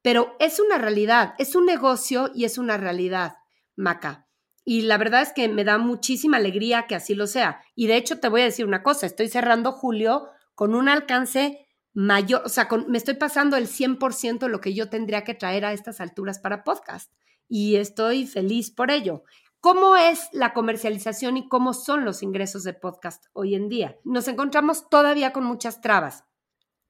Pero 0.00 0.36
es 0.38 0.58
una 0.58 0.78
realidad, 0.78 1.34
es 1.36 1.54
un 1.54 1.66
negocio 1.66 2.30
y 2.34 2.46
es 2.46 2.56
una 2.56 2.78
realidad, 2.78 3.34
Maca. 3.76 4.25
Y 4.68 4.82
la 4.82 4.98
verdad 4.98 5.22
es 5.22 5.32
que 5.32 5.48
me 5.48 5.62
da 5.62 5.78
muchísima 5.78 6.38
alegría 6.38 6.88
que 6.88 6.96
así 6.96 7.14
lo 7.14 7.28
sea. 7.28 7.62
Y 7.76 7.86
de 7.86 7.96
hecho 7.96 8.18
te 8.18 8.28
voy 8.28 8.40
a 8.40 8.46
decir 8.46 8.66
una 8.66 8.82
cosa, 8.82 9.06
estoy 9.06 9.28
cerrando 9.28 9.70
julio 9.70 10.26
con 10.56 10.74
un 10.74 10.88
alcance 10.88 11.68
mayor, 11.94 12.42
o 12.44 12.48
sea, 12.48 12.68
me 12.88 12.98
estoy 12.98 13.14
pasando 13.14 13.56
el 13.56 13.68
100% 13.68 14.40
de 14.40 14.48
lo 14.48 14.60
que 14.60 14.74
yo 14.74 14.90
tendría 14.90 15.22
que 15.22 15.34
traer 15.34 15.64
a 15.64 15.72
estas 15.72 16.00
alturas 16.00 16.40
para 16.40 16.64
podcast. 16.64 17.12
Y 17.48 17.76
estoy 17.76 18.26
feliz 18.26 18.72
por 18.72 18.90
ello. 18.90 19.22
¿Cómo 19.60 19.96
es 19.96 20.28
la 20.32 20.52
comercialización 20.52 21.36
y 21.36 21.48
cómo 21.48 21.72
son 21.72 22.04
los 22.04 22.24
ingresos 22.24 22.64
de 22.64 22.74
podcast 22.74 23.26
hoy 23.34 23.54
en 23.54 23.68
día? 23.68 23.96
Nos 24.02 24.26
encontramos 24.26 24.88
todavía 24.88 25.32
con 25.32 25.44
muchas 25.44 25.80
trabas. 25.80 26.24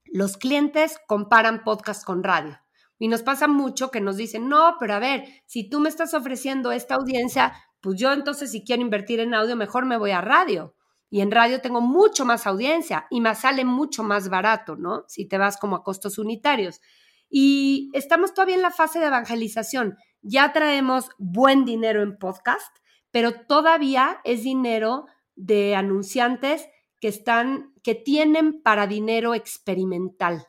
Los 0.07 0.39
clientes 0.39 0.99
comparan 1.07 1.63
podcast 1.63 2.05
con 2.05 2.25
radio. 2.25 2.59
Y 2.99 3.09
nos 3.09 3.23
pasa 3.23 3.47
mucho 3.47 3.91
que 3.91 4.01
nos 4.01 4.17
dicen, 4.17 4.49
no, 4.49 4.77
pero 4.81 4.95
a 4.95 4.99
ver, 4.99 5.25
si 5.45 5.69
tú 5.69 5.81
me 5.81 5.89
estás 5.89 6.15
ofreciendo 6.15 6.73
esta 6.73 6.95
audiencia, 6.95 7.53
pues 7.81 7.99
yo 7.99 8.13
entonces 8.13 8.51
si 8.51 8.65
quiero 8.65 8.83
invertir 8.83 9.21
en 9.21 9.35
audio, 9.35 9.57
mejor 9.57 9.87
me 9.87 9.97
voy 9.97 10.11
a 10.11 10.21
radio. 10.21 10.75
Y 11.09 11.21
en 11.21 11.31
radio 11.31 11.61
tengo 11.61 11.81
mucho 11.81 12.25
más 12.25 12.47
audiencia 12.47 13.07
y 13.11 13.21
me 13.21 13.35
sale 13.35 13.65
mucho 13.65 14.03
más 14.03 14.29
barato, 14.29 14.77
¿no? 14.77 15.05
Si 15.07 15.27
te 15.27 15.39
vas 15.39 15.57
como 15.57 15.77
a 15.77 15.85
costos 15.85 16.19
unitarios. 16.19 16.81
Y 17.29 17.91
estamos 17.93 18.35
todavía 18.35 18.57
en 18.57 18.63
la 18.63 18.71
fase 18.71 18.99
de 18.99 19.07
evangelización. 19.07 19.97
Ya 20.23 20.53
traemos 20.53 21.11
buen 21.19 21.65
dinero 21.65 22.03
en 22.03 22.19
podcast, 22.19 22.77
pero 23.11 23.47
todavía 23.47 24.21
es 24.25 24.43
dinero 24.43 25.07
de 25.37 25.77
anunciantes 25.77 26.67
que 27.01 27.09
están, 27.09 27.73
que 27.83 27.95
tienen 27.95 28.63
para 28.63 28.87
dinero 28.87 29.35
experimental. 29.35 30.47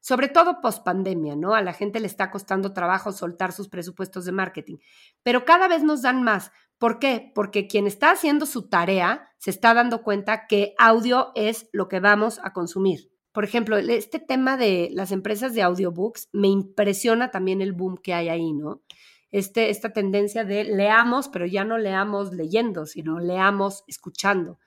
Sobre 0.00 0.28
todo 0.28 0.60
post 0.60 0.84
pandemia, 0.84 1.34
¿no? 1.34 1.54
A 1.54 1.62
la 1.62 1.72
gente 1.72 1.98
le 1.98 2.06
está 2.06 2.30
costando 2.30 2.72
trabajo 2.72 3.10
soltar 3.10 3.50
sus 3.50 3.68
presupuestos 3.68 4.24
de 4.24 4.30
marketing, 4.30 4.76
pero 5.24 5.44
cada 5.44 5.66
vez 5.66 5.82
nos 5.82 6.02
dan 6.02 6.22
más. 6.22 6.52
¿Por 6.78 6.98
qué? 6.98 7.32
Porque 7.34 7.66
quien 7.66 7.86
está 7.86 8.10
haciendo 8.10 8.44
su 8.44 8.68
tarea 8.68 9.30
se 9.38 9.50
está 9.50 9.72
dando 9.72 10.02
cuenta 10.02 10.46
que 10.46 10.74
audio 10.78 11.32
es 11.34 11.68
lo 11.72 11.88
que 11.88 12.00
vamos 12.00 12.38
a 12.42 12.52
consumir. 12.52 13.10
Por 13.32 13.44
ejemplo, 13.44 13.76
este 13.76 14.18
tema 14.18 14.56
de 14.56 14.88
las 14.92 15.12
empresas 15.12 15.54
de 15.54 15.62
audiobooks 15.62 16.28
me 16.32 16.48
impresiona 16.48 17.30
también 17.30 17.60
el 17.60 17.72
boom 17.72 17.98
que 17.98 18.14
hay 18.14 18.28
ahí, 18.28 18.52
¿no? 18.52 18.82
Este, 19.30 19.70
esta 19.70 19.92
tendencia 19.92 20.44
de 20.44 20.64
leamos, 20.64 21.28
pero 21.28 21.46
ya 21.46 21.64
no 21.64 21.76
leamos 21.76 22.32
leyendo, 22.32 22.86
sino 22.86 23.18
leamos 23.18 23.84
escuchando. 23.86 24.58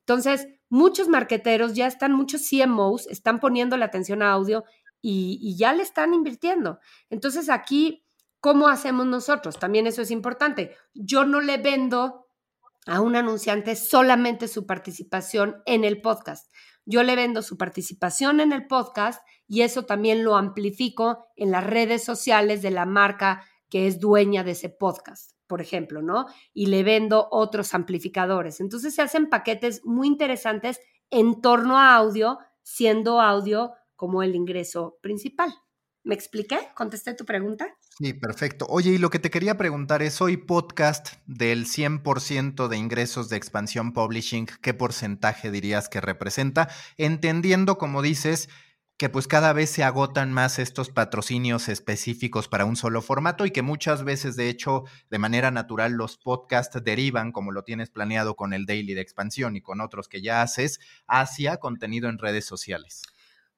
Entonces, 0.00 0.48
muchos 0.68 1.08
marqueteros 1.08 1.74
ya 1.74 1.86
están, 1.86 2.12
muchos 2.12 2.42
CMOs 2.48 3.06
están 3.08 3.40
poniendo 3.40 3.76
la 3.76 3.86
atención 3.86 4.22
a 4.22 4.32
audio 4.32 4.64
y, 5.00 5.38
y 5.40 5.56
ya 5.56 5.72
le 5.72 5.82
están 5.82 6.12
invirtiendo. 6.12 6.80
Entonces, 7.10 7.48
aquí, 7.48 8.04
¿cómo 8.40 8.68
hacemos 8.68 9.06
nosotros? 9.06 9.58
También 9.58 9.86
eso 9.86 10.02
es 10.02 10.10
importante. 10.10 10.76
Yo 10.94 11.24
no 11.24 11.40
le 11.40 11.58
vendo 11.58 12.26
a 12.86 13.00
un 13.00 13.16
anunciante 13.16 13.76
solamente 13.76 14.48
su 14.48 14.66
participación 14.66 15.62
en 15.66 15.84
el 15.84 16.00
podcast 16.00 16.48
yo 16.90 17.02
le 17.02 17.16
vendo 17.16 17.42
su 17.42 17.58
participación 17.58 18.40
en 18.40 18.50
el 18.50 18.66
podcast 18.66 19.22
y 19.46 19.60
eso 19.60 19.84
también 19.84 20.24
lo 20.24 20.36
amplifico 20.36 21.26
en 21.36 21.50
las 21.50 21.62
redes 21.62 22.02
sociales 22.02 22.62
de 22.62 22.70
la 22.70 22.86
marca 22.86 23.44
que 23.68 23.86
es 23.86 24.00
dueña 24.00 24.42
de 24.42 24.52
ese 24.52 24.70
podcast, 24.70 25.32
por 25.46 25.60
ejemplo, 25.60 26.00
¿no? 26.00 26.24
Y 26.54 26.68
le 26.68 26.84
vendo 26.84 27.28
otros 27.30 27.74
amplificadores. 27.74 28.58
Entonces 28.60 28.94
se 28.94 29.02
hacen 29.02 29.28
paquetes 29.28 29.84
muy 29.84 30.06
interesantes 30.06 30.80
en 31.10 31.42
torno 31.42 31.76
a 31.76 31.94
audio, 31.94 32.38
siendo 32.62 33.20
audio 33.20 33.74
como 33.94 34.22
el 34.22 34.34
ingreso 34.34 34.96
principal. 35.02 35.52
¿Me 36.08 36.14
expliqué? 36.14 36.58
¿Contesté 36.74 37.12
tu 37.12 37.26
pregunta? 37.26 37.76
Sí, 37.98 38.14
perfecto. 38.14 38.64
Oye, 38.70 38.92
y 38.92 38.96
lo 38.96 39.10
que 39.10 39.18
te 39.18 39.28
quería 39.28 39.58
preguntar 39.58 40.00
es, 40.00 40.22
hoy 40.22 40.38
podcast 40.38 41.16
del 41.26 41.66
100% 41.66 42.68
de 42.68 42.78
ingresos 42.78 43.28
de 43.28 43.36
expansión 43.36 43.92
publishing, 43.92 44.46
¿qué 44.62 44.72
porcentaje 44.72 45.50
dirías 45.50 45.90
que 45.90 46.00
representa? 46.00 46.70
Entendiendo, 46.96 47.76
como 47.76 48.00
dices, 48.00 48.48
que 48.96 49.10
pues 49.10 49.28
cada 49.28 49.52
vez 49.52 49.68
se 49.68 49.84
agotan 49.84 50.32
más 50.32 50.58
estos 50.58 50.88
patrocinios 50.88 51.68
específicos 51.68 52.48
para 52.48 52.64
un 52.64 52.76
solo 52.76 53.02
formato 53.02 53.44
y 53.44 53.50
que 53.50 53.60
muchas 53.60 54.02
veces 54.02 54.34
de 54.34 54.48
hecho 54.48 54.84
de 55.10 55.18
manera 55.18 55.50
natural 55.50 55.92
los 55.92 56.16
podcasts 56.16 56.82
derivan, 56.82 57.32
como 57.32 57.52
lo 57.52 57.64
tienes 57.64 57.90
planeado 57.90 58.34
con 58.34 58.54
el 58.54 58.64
Daily 58.64 58.94
de 58.94 59.02
Expansión 59.02 59.56
y 59.56 59.60
con 59.60 59.82
otros 59.82 60.08
que 60.08 60.22
ya 60.22 60.40
haces, 60.40 60.80
hacia 61.06 61.58
contenido 61.58 62.08
en 62.08 62.16
redes 62.16 62.46
sociales. 62.46 63.02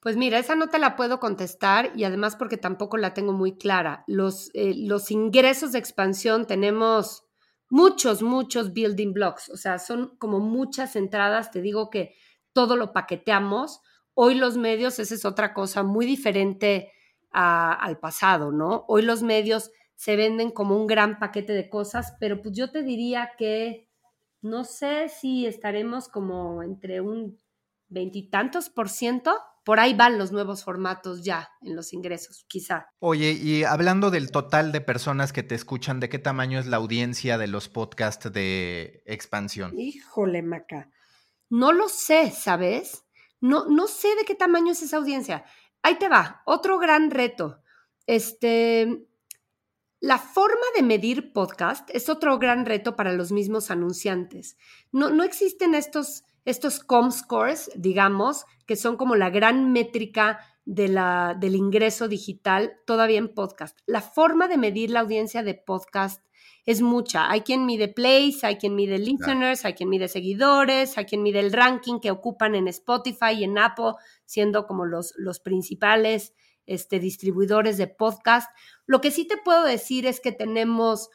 Pues 0.01 0.17
mira, 0.17 0.39
esa 0.39 0.55
no 0.57 0.69
te 0.69 0.79
la 0.79 0.97
puedo 0.97 1.21
contestar 1.21 1.93
y 1.95 2.05
además 2.05 2.37
porque 2.37 2.57
tampoco 2.57 2.97
la 2.97 3.13
tengo 3.13 3.33
muy 3.33 3.57
clara. 3.59 4.05
Los, 4.07 4.51
eh, 4.55 4.75
los 4.77 5.11
ingresos 5.11 5.73
de 5.73 5.79
expansión 5.79 6.47
tenemos 6.47 7.25
muchos, 7.69 8.23
muchos 8.23 8.73
building 8.73 9.13
blocks, 9.13 9.49
o 9.51 9.57
sea, 9.57 9.79
son 9.79 10.17
como 10.19 10.41
muchas 10.41 10.97
entradas, 10.97 11.51
te 11.51 11.61
digo 11.61 11.89
que 11.91 12.15
todo 12.53 12.77
lo 12.77 12.93
paqueteamos 12.93 13.81
Hoy 14.15 14.35
los 14.35 14.59
medios, 14.59 14.99
esa 14.99 15.15
es 15.15 15.25
otra 15.25 15.55
cosa 15.55 15.83
muy 15.83 16.05
diferente 16.05 16.93
al 17.31 17.99
pasado, 18.01 18.53
¿no? 18.53 18.85
Hoy 18.87 19.01
los 19.01 19.23
medios 19.23 19.71
se 19.95 20.15
venden 20.15 20.51
como 20.51 20.77
un 20.77 20.87
gran 20.87 21.19
paquete 21.19 21.55
de 21.55 21.71
cosas, 21.71 22.15
pero 22.21 22.43
pues 22.43 22.55
yo 22.55 22.71
te 22.71 22.83
diría 22.83 23.31
que 23.39 23.89
no 24.43 24.65
sé 24.65 25.09
si 25.09 25.47
estaremos 25.47 26.09
como 26.09 26.63
entre 26.63 27.01
un 27.01 27.41
veintitantos 27.89 28.69
por 28.69 28.91
ciento. 28.91 29.35
Por 29.65 29.79
ahí 29.79 29.95
van 29.95 30.19
los 30.19 30.33
nuevos 30.33 30.65
formatos 30.65 31.23
ya 31.23 31.51
en 31.61 31.77
los 31.77 31.93
ingresos, 31.93 32.45
quizá. 32.49 32.87
Oye, 32.99 33.33
y 33.33 33.65
hablando 33.65 34.11
del 34.11 34.31
total 34.31 34.73
de 34.73 34.81
personas 34.81 35.33
que 35.33 35.43
te 35.43 35.55
escuchan, 35.55 36.01
¿de 36.01 36.09
qué 36.09 36.19
tamaño 36.19 36.59
es 36.59 36.67
la 36.67 36.79
audiencia 36.79 37.37
de 37.37 37.47
los 37.47 37.69
podcasts 37.69 38.33
de 38.33 39.03
expansión? 39.07 39.79
Híjole, 39.79 40.43
Maca. 40.43 40.91
No 41.51 41.73
lo 41.73 41.89
sé, 41.89 42.31
¿sabes? 42.31 43.05
No, 43.41 43.67
no 43.67 43.87
sé 43.87 44.09
de 44.17 44.25
qué 44.25 44.35
tamaño 44.35 44.73
es 44.73 44.83
esa 44.83 44.97
audiencia. 44.97 45.45
Ahí 45.83 45.99
te 45.99 46.09
va, 46.09 46.43
otro 46.47 46.79
gran 46.79 47.11
reto. 47.11 47.63
Este, 48.07 49.07
la 50.01 50.19
forma 50.19 50.65
de 50.77 50.83
medir 50.83 51.33
podcast 51.33 51.89
es 51.93 52.09
otro 52.09 52.39
gran 52.39 52.65
reto 52.67 52.97
para 52.97 53.13
los 53.13 53.33
mismos 53.33 53.71
anunciantes. 53.71 54.57
No, 54.93 55.11
no 55.11 55.25
existen 55.25 55.75
estos, 55.75 56.25
estos 56.45 56.83
scores, 57.11 57.71
digamos, 57.75 58.45
que 58.67 58.77
son 58.77 58.97
como 58.97 59.17
la 59.17 59.31
gran 59.31 59.73
métrica 59.73 60.41
de 60.65 60.89
la, 60.89 61.37
del 61.39 61.57
ingreso 61.57 62.09
digital 62.09 62.75
todavía 62.87 63.19
en 63.19 63.35
podcast. 63.35 63.79
La 63.87 64.01
forma 64.01 64.49
de 64.49 64.57
medir 64.57 64.91
la 64.91 65.01
audiencia 65.01 65.43
de 65.43 65.55
podcast 65.55 66.25
es 66.67 66.83
mucha. 66.83 67.31
Hay 67.31 67.41
quien 67.41 67.67
mide 67.67 67.89
plays, 67.89 68.45
hay 68.45 68.57
quien 68.57 68.75
mide 68.75 68.99
listeners, 68.99 69.65
hay 69.65 69.75
quien 69.75 69.89
mide 69.89 70.09
seguidores, 70.09 70.97
hay 70.99 71.07
quien 71.07 71.23
mide 71.23 71.41
el 71.41 71.53
ranking 71.53 71.99
que 71.99 72.11
ocupan 72.11 72.55
en 72.55 72.69
Spotify 72.69 73.33
y 73.39 73.45
en 73.45 73.59
Apple, 73.59 73.95
siendo 74.25 74.67
como 74.67 74.87
los, 74.87 75.15
los 75.17 75.41
principales 75.41 76.35
este, 76.67 77.01
distribuidores 77.01 77.79
de 77.79 77.89
podcast. 77.89 78.51
Lo 78.87 79.01
que 79.01 79.11
sí 79.11 79.27
te 79.27 79.37
puedo 79.37 79.65
decir 79.65 80.07
es 80.07 80.21
que 80.21 80.33
tenemos, 80.33 81.11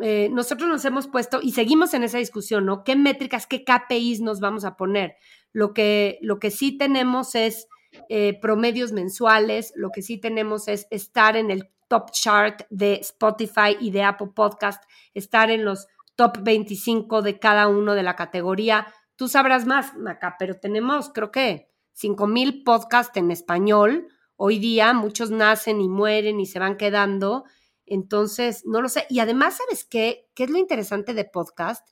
eh, 0.00 0.28
nosotros 0.30 0.68
nos 0.68 0.84
hemos 0.84 1.06
puesto 1.06 1.40
y 1.42 1.52
seguimos 1.52 1.94
en 1.94 2.02
esa 2.02 2.18
discusión, 2.18 2.64
¿no? 2.64 2.84
¿Qué 2.84 2.96
métricas, 2.96 3.46
qué 3.46 3.64
KPIs 3.64 4.20
nos 4.20 4.40
vamos 4.40 4.64
a 4.64 4.76
poner? 4.76 5.16
Lo 5.52 5.74
que, 5.74 6.18
lo 6.22 6.38
que 6.38 6.50
sí 6.50 6.78
tenemos 6.78 7.34
es 7.34 7.68
eh, 8.08 8.38
promedios 8.40 8.92
mensuales, 8.92 9.72
lo 9.76 9.90
que 9.90 10.02
sí 10.02 10.18
tenemos 10.18 10.66
es 10.68 10.86
estar 10.90 11.36
en 11.36 11.50
el 11.50 11.68
top 11.88 12.10
chart 12.10 12.62
de 12.70 12.94
Spotify 12.94 13.76
y 13.78 13.90
de 13.90 14.02
Apple 14.02 14.30
Podcast, 14.34 14.82
estar 15.12 15.50
en 15.50 15.64
los 15.64 15.88
top 16.16 16.38
25 16.42 17.20
de 17.20 17.38
cada 17.38 17.68
uno 17.68 17.94
de 17.94 18.02
la 18.02 18.16
categoría. 18.16 18.86
Tú 19.16 19.28
sabrás 19.28 19.66
más, 19.66 19.94
Maca, 19.96 20.36
pero 20.38 20.54
tenemos 20.58 21.10
creo 21.10 21.30
que 21.30 21.68
5000 21.92 22.64
podcasts 22.64 23.16
en 23.16 23.30
español. 23.30 24.08
Hoy 24.36 24.58
día 24.58 24.92
muchos 24.94 25.30
nacen 25.30 25.80
y 25.80 25.88
mueren 25.88 26.40
y 26.40 26.46
se 26.46 26.58
van 26.58 26.76
quedando. 26.76 27.44
Entonces, 27.92 28.62
no 28.64 28.80
lo 28.80 28.88
sé. 28.88 29.04
Y 29.10 29.20
además, 29.20 29.58
¿sabes 29.58 29.84
qué? 29.84 30.30
¿Qué 30.34 30.44
es 30.44 30.50
lo 30.50 30.56
interesante 30.56 31.12
de 31.12 31.26
podcast? 31.26 31.86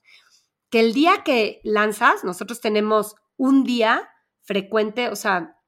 Que 0.71 0.79
el 0.79 0.93
día 0.93 1.21
que 1.23 1.61
lanzas, 1.63 2.23
nosotros 2.23 2.59
tenemos 2.59 3.15
un 3.37 3.63
día 3.63 4.09
frecuente, 4.41 5.09
o 5.09 5.15
sea, 5.15 5.59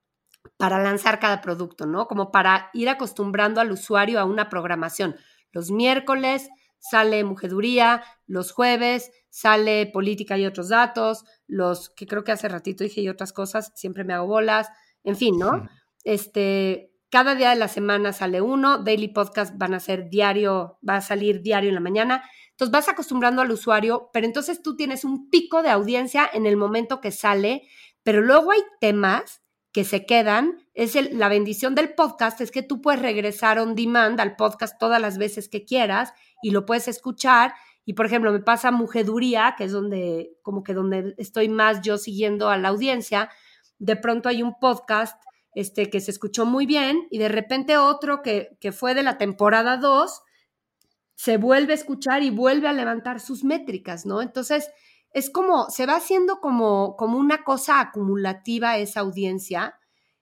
para 0.57 0.81
lanzar 0.81 1.19
cada 1.19 1.39
producto, 1.39 1.85
¿no? 1.85 2.07
Como 2.07 2.31
para 2.31 2.71
ir 2.73 2.89
acostumbrando 2.89 3.61
al 3.61 3.71
usuario 3.71 4.19
a 4.19 4.25
una 4.25 4.49
programación. 4.49 5.15
Los 5.51 5.69
miércoles 5.69 6.49
sale 6.79 7.23
mujeduría, 7.23 8.03
los 8.25 8.51
jueves 8.53 9.11
sale 9.29 9.85
política 9.85 10.35
y 10.39 10.47
otros 10.47 10.69
datos, 10.69 11.25
los 11.45 11.91
que 11.91 12.07
creo 12.07 12.23
que 12.23 12.31
hace 12.31 12.49
ratito 12.49 12.83
dije 12.83 13.01
y 13.01 13.09
otras 13.09 13.33
cosas, 13.33 13.71
siempre 13.75 14.03
me 14.03 14.13
hago 14.13 14.25
bolas, 14.25 14.67
en 15.03 15.15
fin, 15.15 15.37
¿no? 15.37 15.69
Este, 16.03 16.91
cada 17.13 17.35
día 17.35 17.51
de 17.51 17.57
la 17.57 17.67
semana 17.67 18.11
sale 18.11 18.41
uno, 18.41 18.79
daily 18.79 19.07
podcast 19.07 19.55
van 19.55 19.75
a 19.75 19.79
ser 19.79 20.09
diario, 20.09 20.79
va 20.87 20.95
a 20.95 21.01
salir 21.01 21.43
diario 21.43 21.69
en 21.69 21.75
la 21.75 21.79
mañana. 21.79 22.23
Entonces 22.49 22.71
vas 22.71 22.89
acostumbrando 22.89 23.43
al 23.43 23.51
usuario, 23.51 24.09
pero 24.11 24.25
entonces 24.25 24.63
tú 24.63 24.75
tienes 24.75 25.05
un 25.05 25.29
pico 25.29 25.61
de 25.61 25.69
audiencia 25.69 26.27
en 26.33 26.47
el 26.47 26.57
momento 26.57 27.01
que 27.01 27.11
sale, 27.11 27.67
pero 28.01 28.21
luego 28.21 28.51
hay 28.51 28.61
temas 28.81 29.43
que 29.71 29.83
se 29.83 30.07
quedan, 30.07 30.57
es 30.73 30.95
la 31.13 31.29
bendición 31.29 31.75
del 31.75 31.93
podcast, 31.93 32.41
es 32.41 32.49
que 32.49 32.63
tú 32.63 32.81
puedes 32.81 32.99
regresar 32.99 33.59
on 33.59 33.75
demand 33.75 34.19
al 34.19 34.35
podcast 34.35 34.79
todas 34.79 34.99
las 34.99 35.19
veces 35.19 35.49
que 35.49 35.65
quieras 35.65 36.15
y 36.41 36.49
lo 36.49 36.65
puedes 36.65 36.87
escuchar. 36.87 37.53
Y 37.85 37.93
por 37.93 38.07
ejemplo, 38.07 38.31
me 38.31 38.39
pasa 38.39 38.71
Mujeduría, 38.71 39.53
que 39.55 39.65
es 39.65 39.71
donde, 39.71 40.31
como 40.41 40.63
que 40.63 40.73
donde 40.73 41.13
estoy 41.19 41.47
más 41.47 41.81
yo 41.81 41.99
siguiendo 41.99 42.49
a 42.49 42.57
la 42.57 42.69
audiencia. 42.69 43.29
De 43.77 43.95
pronto 43.95 44.29
hay 44.29 44.41
un 44.41 44.57
podcast 44.59 45.23
este, 45.55 45.89
que 45.89 46.01
se 46.01 46.11
escuchó 46.11 46.45
muy 46.45 46.65
bien 46.65 47.07
y 47.11 47.17
de 47.17 47.29
repente 47.29 47.77
otro 47.77 48.21
que, 48.21 48.57
que 48.59 48.71
fue 48.71 48.95
de 48.95 49.03
la 49.03 49.17
temporada 49.17 49.77
2 49.77 50.21
se 51.15 51.37
vuelve 51.37 51.73
a 51.73 51.75
escuchar 51.75 52.23
y 52.23 52.29
vuelve 52.29 52.67
a 52.67 52.73
levantar 52.73 53.19
sus 53.19 53.43
métricas, 53.43 54.05
¿no? 54.05 54.21
Entonces, 54.21 54.69
es 55.13 55.29
como, 55.29 55.69
se 55.69 55.85
va 55.85 55.95
haciendo 55.95 56.39
como, 56.39 56.95
como 56.97 57.17
una 57.17 57.43
cosa 57.43 57.79
acumulativa 57.79 58.77
esa 58.77 59.01
audiencia. 59.01 59.79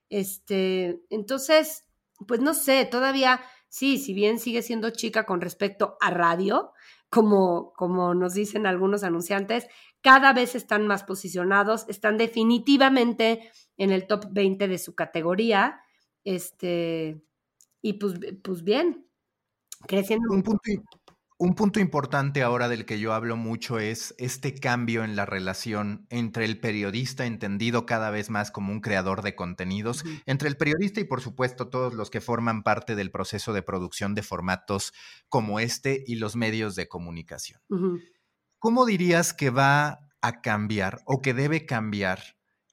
Este, 0.10 1.02
entonces, 1.10 1.86
pues 2.28 2.42
no 2.42 2.54
sé, 2.54 2.86
todavía, 2.86 3.42
sí, 3.70 3.98
si 3.98 4.14
bien 4.14 4.38
sigue 4.38 4.62
siendo 4.62 4.90
chica 4.90 5.26
con 5.26 5.40
respecto 5.40 5.98
a 6.02 6.12
radio, 6.12 6.74
como, 7.10 7.74
como 7.74 8.14
nos 8.14 8.34
dicen 8.34 8.66
algunos 8.66 9.04
anunciantes, 9.04 9.68
cada 10.02 10.34
vez 10.34 10.56
están 10.56 10.88
más 10.88 11.04
posicionados, 11.04 11.86
están 11.88 12.18
definitivamente 12.18 13.50
en 13.82 13.92
el 13.92 14.06
top 14.06 14.26
20 14.30 14.68
de 14.68 14.78
su 14.78 14.94
categoría. 14.94 15.82
Este, 16.24 17.20
y 17.82 17.94
pues, 17.94 18.14
pues 18.44 18.64
bien, 18.64 19.08
creciendo. 19.88 20.32
Un 20.32 20.44
punto, 20.44 20.62
un 21.40 21.56
punto 21.56 21.80
importante 21.80 22.44
ahora 22.44 22.70
del 22.70 22.86
que 22.86 23.00
yo 23.00 23.12
hablo 23.12 23.38
mucho 23.38 23.80
es 23.80 24.14
este 24.20 24.54
cambio 24.54 25.04
en 25.04 25.16
la 25.16 25.26
relación 25.26 26.06
entre 26.12 26.46
el 26.46 26.60
periodista 26.60 27.26
entendido 27.26 27.88
cada 27.88 28.12
vez 28.12 28.30
más 28.30 28.52
como 28.52 28.72
un 28.72 28.82
creador 28.82 29.24
de 29.24 29.34
contenidos, 29.34 30.04
entre 30.28 30.48
el 30.48 30.58
periodista 30.58 31.00
y 31.00 31.06
por 31.06 31.22
supuesto 31.22 31.70
todos 31.70 31.96
los 31.96 32.12
que 32.12 32.22
forman 32.22 32.62
parte 32.62 32.96
del 32.96 33.10
proceso 33.10 33.52
de 33.52 33.64
producción 33.64 34.14
de 34.14 34.22
formatos 34.22 34.94
como 35.28 35.60
este 35.60 36.04
y 36.06 36.16
los 36.16 36.36
medios 36.36 36.76
de 36.76 36.88
comunicación. 36.88 37.60
¿Cómo 38.60 38.86
dirías 38.86 39.34
que 39.34 39.50
va 39.50 40.08
a 40.22 40.42
cambiar 40.42 41.02
o 41.06 41.24
que 41.24 41.34
debe 41.34 41.66
cambiar 41.66 42.20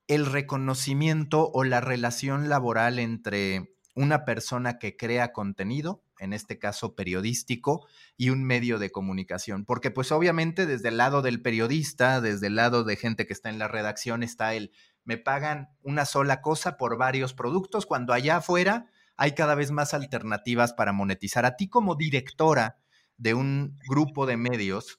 el 0.09 0.27
reconocimiento 0.27 1.51
o 1.53 1.65
la 1.65 1.81
relación 1.81 2.49
laboral 2.49 2.99
entre 2.99 3.75
una 3.95 4.25
persona 4.25 4.79
que 4.79 4.97
crea 4.97 5.33
contenido 5.33 6.03
en 6.19 6.33
este 6.33 6.59
caso 6.59 6.95
periodístico, 6.95 7.87
y 8.17 8.31
un 8.31 8.45
medio 8.45 8.79
de 8.79 8.91
comunicación. 8.91 9.65
Porque 9.65 9.91
pues 9.91 10.13
obviamente 10.13 10.67
desde 10.67 10.89
el 10.89 10.97
lado 10.97 11.23
del 11.23 11.43
periodista, 11.43 12.21
desde 12.21 12.49
el 12.49 12.57
lado 12.57 12.85
de 12.85 12.97
gente 12.97 13.27
que 13.27 13.33
está 13.33 13.49
en 13.49 13.59
la 13.59 13.69
redacción, 13.69 14.23
está 14.23 14.55
el, 14.55 14.73
me 15.05 15.17
pagan 15.17 15.69
una 15.83 16.05
sola 16.05 16.41
cosa 16.43 16.77
por 16.77 16.99
varios 16.99 17.35
productos, 17.35 17.87
cuando 17.87 18.13
allá 18.13 18.37
afuera 18.39 18.87
hay 19.17 19.33
cada 19.33 19.55
vez 19.55 19.71
más 19.71 19.95
alternativas 19.95 20.73
para 20.73 20.93
monetizar. 20.93 21.45
A 21.45 21.57
ti 21.57 21.69
como 21.69 21.95
directora 21.95 22.79
de 23.17 23.35
un 23.35 23.77
grupo 23.89 24.27
de 24.27 24.37
medios, 24.37 24.99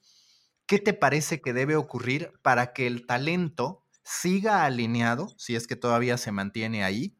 ¿qué 0.65 0.79
te 0.79 0.93
parece 0.93 1.41
que 1.41 1.53
debe 1.53 1.75
ocurrir 1.75 2.33
para 2.41 2.73
que 2.73 2.87
el 2.87 3.05
talento 3.05 3.85
siga 4.09 4.65
alineado, 4.65 5.27
si 5.37 5.55
es 5.55 5.67
que 5.67 5.75
todavía 5.75 6.17
se 6.17 6.31
mantiene 6.31 6.83
ahí, 6.83 7.15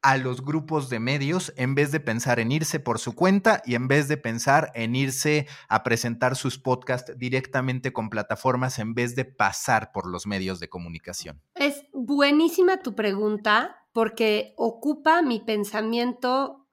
a 0.00 0.16
los 0.16 0.42
grupos 0.42 0.88
de 0.88 1.00
medios 1.00 1.52
en 1.56 1.74
vez 1.74 1.92
de 1.92 2.00
pensar 2.00 2.40
en 2.40 2.52
irse 2.52 2.80
por 2.80 2.98
su 2.98 3.14
cuenta 3.14 3.62
y 3.66 3.74
en 3.74 3.86
vez 3.88 4.08
de 4.08 4.16
pensar 4.16 4.70
en 4.74 4.94
irse 4.96 5.46
a 5.68 5.82
presentar 5.82 6.36
sus 6.36 6.58
podcasts 6.58 7.12
directamente 7.18 7.92
con 7.92 8.08
plataformas 8.08 8.78
en 8.78 8.94
vez 8.94 9.14
de 9.14 9.26
pasar 9.26 9.92
por 9.92 10.06
los 10.06 10.26
medios 10.26 10.60
de 10.60 10.70
comunicación? 10.70 11.42
Es 11.54 11.84
buenísima 11.92 12.80
tu 12.80 12.94
pregunta 12.94 13.76
porque 13.92 14.54
ocupa 14.56 15.20
mi 15.20 15.40
pensamiento 15.40 16.68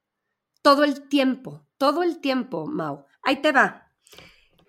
todo 0.61 0.83
el 0.85 1.09
tiempo, 1.09 1.65
todo 1.77 2.03
el 2.03 2.21
tiempo, 2.21 2.67
Mau. 2.67 3.05
Ahí 3.23 3.41
te 3.41 3.51
va. 3.51 3.91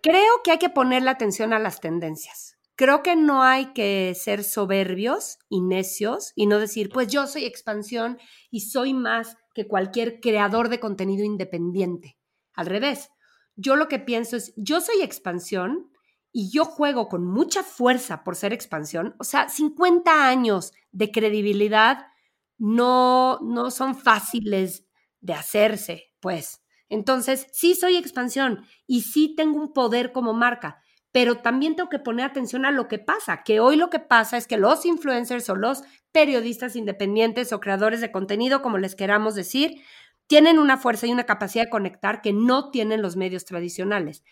Creo 0.03 0.43
que 0.43 0.53
hay 0.53 0.59
que 0.59 0.71
ponerle 0.71 1.11
atención 1.11 1.53
a 1.53 1.59
las 1.59 1.81
tendencias. 1.81 2.58
Creo 2.79 3.03
que 3.03 3.17
no 3.17 3.43
hay 3.43 3.73
que 3.73 4.15
ser 4.15 4.45
soberbios 4.45 5.39
y 5.49 5.63
necios 5.63 6.33
y 6.37 6.47
no 6.47 6.61
decir, 6.61 6.91
pues 6.91 7.09
yo 7.09 7.27
soy 7.27 7.45
expansión 7.45 8.19
y 8.53 8.61
soy 8.61 8.95
más 8.95 9.37
que 9.53 9.67
cualquier 9.67 10.21
creador 10.21 10.69
de 10.69 10.79
contenido 10.79 11.25
independiente. 11.25 12.17
Al 12.55 12.67
revés, 12.67 13.11
yo 13.57 13.75
lo 13.75 13.89
que 13.89 13.99
pienso 13.99 14.37
es, 14.37 14.55
yo 14.57 14.81
soy 14.81 15.03
expansión 15.03 15.91
y 16.31 16.53
yo 16.53 16.65
juego 16.65 17.09
con 17.09 17.27
mucha 17.27 17.65
fuerza 17.65 18.23
por 18.23 18.37
ser 18.37 18.53
expansión. 18.53 19.17
O 19.19 19.25
sea, 19.25 19.49
50 19.49 20.29
años 20.29 20.73
de 20.93 21.11
credibilidad 21.11 22.07
no, 22.59 23.41
no 23.43 23.73
son 23.73 23.97
fáciles 23.97 24.87
de 25.19 25.35
hacerse, 25.35 26.13
pues. 26.21 26.63
Entonces, 26.89 27.49
sí 27.51 27.75
soy 27.75 27.97
expansión 27.97 28.65
y 28.87 29.03
sí 29.03 29.35
tengo 29.37 29.61
un 29.61 29.73
poder 29.73 30.13
como 30.13 30.33
marca, 30.33 30.81
pero 31.13 31.39
también 31.39 31.77
tengo 31.77 31.89
que 31.89 31.99
poner 31.99 32.27
atención 32.27 32.65
a 32.65 32.71
lo 32.71 32.89
que 32.89 32.99
pasa, 32.99 33.43
que 33.43 33.61
hoy 33.61 33.77
lo 33.77 33.91
que 33.91 33.99
pasa 33.99 34.37
es 34.37 34.47
que 34.47 34.57
los 34.57 34.85
influencers 34.85 35.49
o 35.49 35.57
los 35.57 35.83
periodistas 36.13 36.77
independientes 36.77 37.53
o 37.53 37.61
creadores 37.61 38.01
de 38.01 38.13
contenido, 38.13 38.63
como 38.63 38.79
les 38.79 38.95
queramos 38.95 39.35
decir, 39.35 39.83
tienen 40.27 40.59
una 40.59 40.77
fuerza 40.77 41.07
y 41.07 41.13
una 41.13 41.25
capacidad 41.25 41.65
de 41.65 41.71
conectar 41.71 42.21
que 42.21 42.33
no 42.33 42.71
tienen 42.71 43.03
los 43.03 43.17
medios 43.17 43.45
tradicionales. 43.45 44.23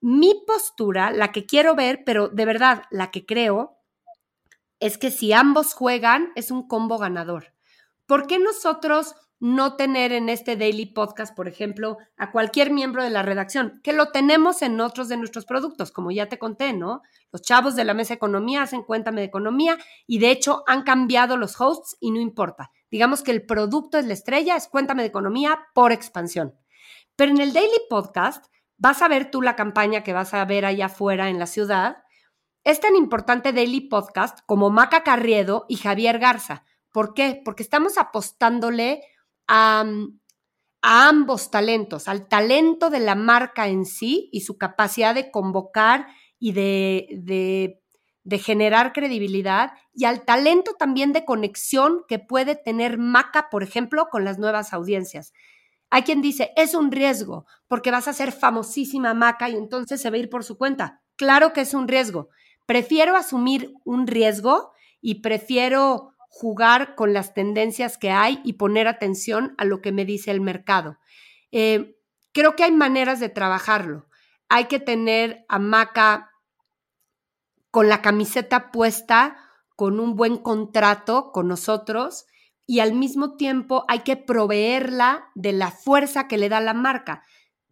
Mi 0.00 0.42
postura, 0.46 1.10
la 1.10 1.32
que 1.32 1.44
quiero 1.44 1.74
ver, 1.74 2.02
pero 2.06 2.28
de 2.28 2.44
verdad, 2.46 2.84
la 2.90 3.10
que 3.10 3.26
creo, 3.26 3.78
es 4.80 4.96
que 4.96 5.10
si 5.10 5.32
ambos 5.32 5.74
juegan, 5.74 6.30
es 6.36 6.50
un 6.50 6.66
combo 6.66 6.98
ganador. 6.98 7.52
¿Por 8.06 8.26
qué 8.26 8.38
nosotros 8.38 9.14
no 9.40 9.76
tener 9.76 10.12
en 10.12 10.28
este 10.28 10.56
daily 10.56 10.86
podcast, 10.86 11.34
por 11.34 11.46
ejemplo, 11.48 11.98
a 12.16 12.32
cualquier 12.32 12.70
miembro 12.70 13.04
de 13.04 13.10
la 13.10 13.22
redacción, 13.22 13.80
que 13.84 13.92
lo 13.92 14.10
tenemos 14.10 14.62
en 14.62 14.80
otros 14.80 15.08
de 15.08 15.16
nuestros 15.16 15.46
productos, 15.46 15.92
como 15.92 16.10
ya 16.10 16.28
te 16.28 16.38
conté, 16.38 16.72
¿no? 16.72 17.02
Los 17.30 17.42
chavos 17.42 17.76
de 17.76 17.84
la 17.84 17.94
mesa 17.94 18.10
de 18.10 18.16
economía 18.16 18.62
hacen 18.62 18.82
cuéntame 18.82 19.20
de 19.20 19.28
economía 19.28 19.78
y 20.06 20.18
de 20.18 20.30
hecho 20.30 20.64
han 20.66 20.82
cambiado 20.82 21.36
los 21.36 21.60
hosts 21.60 21.96
y 22.00 22.10
no 22.10 22.20
importa. 22.20 22.72
Digamos 22.90 23.22
que 23.22 23.30
el 23.30 23.44
producto 23.44 23.98
es 23.98 24.06
la 24.06 24.14
estrella, 24.14 24.56
es 24.56 24.66
cuéntame 24.66 25.02
de 25.02 25.08
economía 25.08 25.66
por 25.74 25.92
expansión. 25.92 26.54
Pero 27.14 27.30
en 27.32 27.40
el 27.40 27.52
daily 27.52 27.80
podcast 27.88 28.46
vas 28.76 29.02
a 29.02 29.08
ver 29.08 29.30
tú 29.30 29.42
la 29.42 29.56
campaña 29.56 30.02
que 30.02 30.12
vas 30.12 30.34
a 30.34 30.44
ver 30.44 30.64
allá 30.64 30.86
afuera 30.86 31.28
en 31.28 31.38
la 31.38 31.46
ciudad. 31.46 31.98
Es 32.64 32.80
tan 32.80 32.96
importante 32.96 33.52
daily 33.52 33.82
podcast 33.82 34.40
como 34.46 34.70
Maca 34.70 35.02
Carriedo 35.02 35.66
y 35.68 35.76
Javier 35.76 36.18
Garza. 36.18 36.64
¿Por 36.92 37.14
qué? 37.14 37.40
Porque 37.44 37.62
estamos 37.62 37.98
apostándole 37.98 39.02
a, 39.48 39.84
ambos 40.80 41.50
talentos, 41.50 42.06
al 42.06 42.28
talento 42.28 42.88
de 42.88 43.00
la 43.00 43.16
marca 43.16 43.68
en 43.68 43.84
sí 43.84 44.28
y 44.32 44.42
su 44.42 44.56
capacidad 44.56 45.14
de 45.14 45.30
convocar 45.30 46.06
y 46.38 46.52
de, 46.52 47.08
de, 48.24 48.38
generar 48.38 48.92
credibilidad 48.92 49.72
y 49.92 50.04
al 50.04 50.24
talento 50.24 50.74
también 50.78 51.12
de 51.12 51.24
conexión 51.24 52.04
que 52.06 52.20
puede 52.20 52.54
tener 52.54 52.96
Maca, 52.96 53.48
por 53.50 53.64
ejemplo, 53.64 54.06
con 54.10 54.24
las 54.24 54.38
nuevas 54.38 54.72
audiencias. 54.72 55.32
Hay 55.90 56.02
quien 56.02 56.22
dice, 56.22 56.52
es 56.54 56.74
un 56.74 56.92
riesgo 56.92 57.46
porque 57.66 57.90
vas 57.90 58.06
a 58.06 58.12
ser 58.12 58.30
famosísima 58.30 59.14
Maca 59.14 59.48
y 59.48 59.56
entonces 59.56 60.00
se 60.00 60.10
va 60.10 60.16
a 60.16 60.20
ir 60.20 60.30
por 60.30 60.44
su 60.44 60.56
cuenta. 60.56 61.02
Claro 61.16 61.52
que 61.52 61.62
es 61.62 61.74
un 61.74 61.88
riesgo. 61.88 62.28
Prefiero 62.66 63.16
asumir 63.16 63.72
un 63.84 64.06
riesgo 64.06 64.72
y 65.00 65.22
prefiero 65.22 66.14
jugar 66.28 66.94
con 66.94 67.12
las 67.12 67.34
tendencias 67.34 67.98
que 67.98 68.10
hay 68.10 68.40
y 68.44 68.54
poner 68.54 68.86
atención 68.86 69.54
a 69.58 69.64
lo 69.64 69.80
que 69.80 69.92
me 69.92 70.04
dice 70.04 70.30
el 70.30 70.40
mercado. 70.40 70.98
Eh, 71.50 71.96
creo 72.32 72.54
que 72.54 72.64
hay 72.64 72.72
maneras 72.72 73.18
de 73.18 73.28
trabajarlo. 73.28 74.06
Hay 74.48 74.66
que 74.66 74.78
tener 74.78 75.44
a 75.48 75.58
Maca 75.58 76.30
con 77.70 77.88
la 77.88 78.02
camiseta 78.02 78.70
puesta, 78.70 79.36
con 79.76 80.00
un 80.00 80.16
buen 80.16 80.36
contrato 80.36 81.32
con 81.32 81.48
nosotros 81.48 82.26
y 82.66 82.80
al 82.80 82.92
mismo 82.92 83.36
tiempo 83.36 83.84
hay 83.88 84.00
que 84.00 84.16
proveerla 84.16 85.30
de 85.34 85.52
la 85.52 85.70
fuerza 85.70 86.28
que 86.28 86.36
le 86.36 86.48
da 86.48 86.60
la 86.60 86.74
marca. 86.74 87.22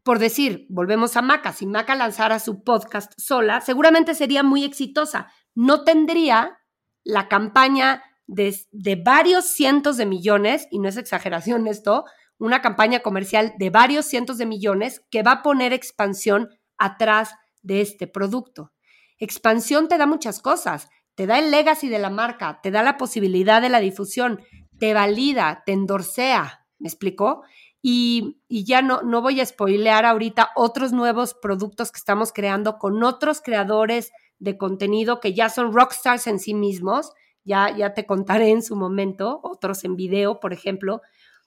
Por 0.02 0.18
decir, 0.18 0.66
volvemos 0.70 1.16
a 1.16 1.22
Maca, 1.22 1.52
si 1.52 1.66
Maca 1.66 1.94
lanzara 1.94 2.38
su 2.38 2.62
podcast 2.62 3.12
sola, 3.18 3.60
seguramente 3.60 4.14
sería 4.14 4.42
muy 4.42 4.64
exitosa. 4.64 5.30
No 5.54 5.84
tendría 5.84 6.58
la 7.02 7.28
campaña 7.28 8.02
de, 8.26 9.02
varios 9.04 9.46
cientos 9.46 9.96
de 9.96 10.06
millones, 10.06 10.66
y 10.70 10.78
no 10.78 10.88
es 10.88 10.96
exageración 10.96 11.66
esto, 11.66 12.04
una 12.38 12.60
campaña 12.60 13.00
comercial 13.00 13.54
de 13.58 13.70
varios 13.70 14.06
cientos 14.06 14.38
de 14.38 14.46
millones 14.46 15.02
que 15.10 15.22
va 15.22 15.32
a 15.32 15.42
poner 15.42 15.72
expansión 15.72 16.50
atrás 16.76 17.34
de 17.62 17.80
este 17.80 18.06
producto. 18.06 18.72
Expansión 19.18 19.88
te 19.88 19.96
da 19.96 20.06
muchas 20.06 20.40
cosas, 20.40 20.88
te 21.14 21.26
da 21.26 21.38
el 21.38 21.50
legacy 21.50 21.88
de 21.88 21.98
la 21.98 22.10
marca, 22.10 22.60
te 22.62 22.70
da 22.70 22.82
la 22.82 22.98
posibilidad 22.98 23.62
de 23.62 23.70
la 23.70 23.80
difusión, 23.80 24.42
te 24.78 24.92
valida, 24.92 25.62
te 25.64 25.72
endorsea, 25.72 26.66
¿me 26.78 26.88
explicó? 26.88 27.42
Y, 27.80 28.42
y, 28.48 28.64
ya 28.64 28.82
no, 28.82 29.02
no 29.02 29.22
voy 29.22 29.40
a 29.40 29.46
spoilear 29.46 30.04
ahorita 30.04 30.50
otros 30.56 30.92
nuevos 30.92 31.34
productos 31.34 31.92
que 31.92 31.98
estamos 31.98 32.32
creando 32.32 32.78
con 32.78 33.02
otros 33.02 33.40
creadores 33.40 34.10
de 34.38 34.58
contenido 34.58 35.20
que 35.20 35.32
ya 35.32 35.48
son 35.48 35.72
rockstars 35.72 36.26
en 36.26 36.40
sí 36.40 36.52
mismos 36.52 37.12
ya, 37.46 37.74
ya 37.74 37.94
te 37.94 38.04
contaré 38.04 38.50
en 38.50 38.62
su 38.62 38.76
momento, 38.76 39.40
otros 39.42 39.84
en 39.84 39.96
video, 39.96 40.40
por 40.40 40.52
ejemplo, 40.52 41.00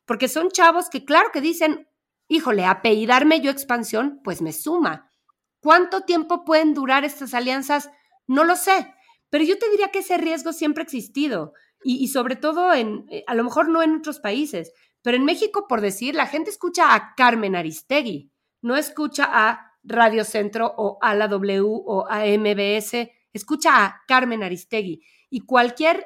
porque 0.05 0.27
son 0.27 0.49
chavos 0.49 0.89
que 0.89 1.05
claro 1.05 1.29
que 1.31 1.41
dicen, 1.41 1.88
híjole, 2.29 2.65
apellidarme 2.65 3.41
yo 3.41 3.51
expansión, 3.51 4.21
pues 4.23 4.41
me 4.41 4.53
suma. 4.53 5.12
¿Cuánto 5.59 6.01
tiempo 6.01 6.45
pueden 6.45 6.73
durar 6.73 7.03
estas 7.03 7.33
alianzas? 7.33 7.91
No 8.27 8.45
lo 8.45 8.55
sé, 8.55 8.93
pero 9.29 9.43
yo 9.43 9.59
te 9.59 9.69
diría 9.69 9.91
que 9.91 9.99
ese 9.99 10.17
riesgo 10.17 10.53
siempre 10.53 10.81
ha 10.81 10.85
existido 10.85 11.53
y, 11.83 12.01
y 12.01 12.07
sobre 12.07 12.38
todo 12.38 12.73
en, 12.73 13.05
eh, 13.09 13.25
a 13.27 13.35
lo 13.35 13.43
mejor 13.43 13.67
no 13.67 13.83
en 13.83 13.97
otros 13.97 14.21
países, 14.21 14.71
pero 15.01 15.17
en 15.17 15.25
México, 15.25 15.65
por 15.67 15.81
decir, 15.81 16.15
la 16.15 16.27
gente 16.27 16.49
escucha 16.49 16.95
a 16.95 17.13
Carmen 17.15 17.57
Aristegui, 17.57 18.31
no 18.62 18.77
escucha 18.77 19.27
a 19.29 19.73
Radio 19.83 20.23
Centro 20.23 20.73
o 20.77 20.97
a 21.01 21.13
la 21.13 21.27
W 21.27 21.62
o 21.65 22.07
a 22.09 22.25
MBS, 22.25 23.09
escucha 23.33 23.85
a 23.85 24.01
Carmen 24.07 24.43
Aristegui 24.43 25.01
y 25.29 25.41
cualquier 25.41 26.05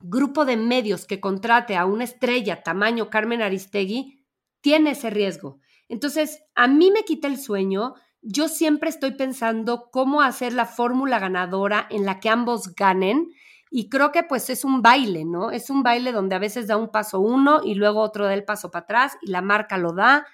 grupo 0.00 0.44
de 0.44 0.56
medios 0.56 1.06
que 1.06 1.20
contrate 1.20 1.76
a 1.76 1.86
una 1.86 2.04
estrella 2.04 2.62
tamaño 2.62 3.08
Carmen 3.08 3.42
Aristegui 3.42 4.24
tiene 4.60 4.90
ese 4.92 5.10
riesgo. 5.10 5.60
Entonces, 5.88 6.42
a 6.54 6.68
mí 6.68 6.90
me 6.90 7.04
quita 7.04 7.28
el 7.28 7.38
sueño. 7.38 7.94
Yo 8.22 8.48
siempre 8.48 8.88
estoy 8.88 9.12
pensando 9.12 9.90
cómo 9.90 10.22
hacer 10.22 10.52
la 10.52 10.66
fórmula 10.66 11.18
ganadora 11.18 11.86
en 11.90 12.04
la 12.04 12.20
que 12.20 12.30
ambos 12.30 12.74
ganen. 12.74 13.30
Y 13.70 13.88
creo 13.88 14.12
que 14.12 14.22
pues 14.22 14.50
es 14.50 14.64
un 14.64 14.82
baile, 14.82 15.24
¿no? 15.24 15.50
Es 15.50 15.70
un 15.70 15.82
baile 15.82 16.12
donde 16.12 16.34
a 16.34 16.38
veces 16.38 16.66
da 16.66 16.76
un 16.76 16.90
paso 16.90 17.20
uno 17.20 17.60
y 17.64 17.74
luego 17.74 18.00
otro 18.00 18.26
da 18.26 18.34
el 18.34 18.44
paso 18.44 18.70
para 18.70 18.84
atrás 18.84 19.16
y 19.22 19.30
la 19.30 19.40
marca 19.42 19.78
lo 19.78 19.92
da 19.92 20.26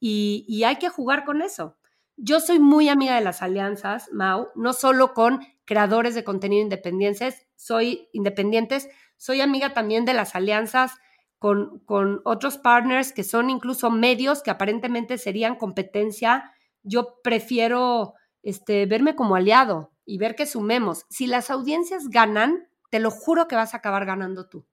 y, 0.00 0.44
y 0.48 0.64
hay 0.64 0.76
que 0.76 0.88
jugar 0.88 1.24
con 1.24 1.42
eso. 1.42 1.75
Yo 2.16 2.40
soy 2.40 2.58
muy 2.58 2.88
amiga 2.88 3.14
de 3.14 3.20
las 3.20 3.42
alianzas, 3.42 4.10
Mau, 4.10 4.48
no 4.54 4.72
solo 4.72 5.12
con 5.12 5.40
creadores 5.66 6.14
de 6.14 6.24
contenido 6.24 6.62
independientes, 6.62 7.46
soy 7.56 8.08
independientes, 8.12 8.88
soy 9.16 9.42
amiga 9.42 9.74
también 9.74 10.06
de 10.06 10.14
las 10.14 10.34
alianzas 10.34 10.92
con, 11.38 11.80
con 11.80 12.22
otros 12.24 12.56
partners 12.56 13.12
que 13.12 13.22
son 13.22 13.50
incluso 13.50 13.90
medios 13.90 14.42
que 14.42 14.50
aparentemente 14.50 15.18
serían 15.18 15.56
competencia. 15.56 16.52
Yo 16.82 17.20
prefiero 17.22 18.14
este, 18.42 18.86
verme 18.86 19.14
como 19.14 19.36
aliado 19.36 19.92
y 20.06 20.16
ver 20.16 20.36
que 20.36 20.46
sumemos. 20.46 21.04
Si 21.10 21.26
las 21.26 21.50
audiencias 21.50 22.08
ganan, 22.08 22.68
te 22.90 23.00
lo 23.00 23.10
juro 23.10 23.48
que 23.48 23.56
vas 23.56 23.74
a 23.74 23.78
acabar 23.78 24.06
ganando 24.06 24.48
tú. 24.48 24.66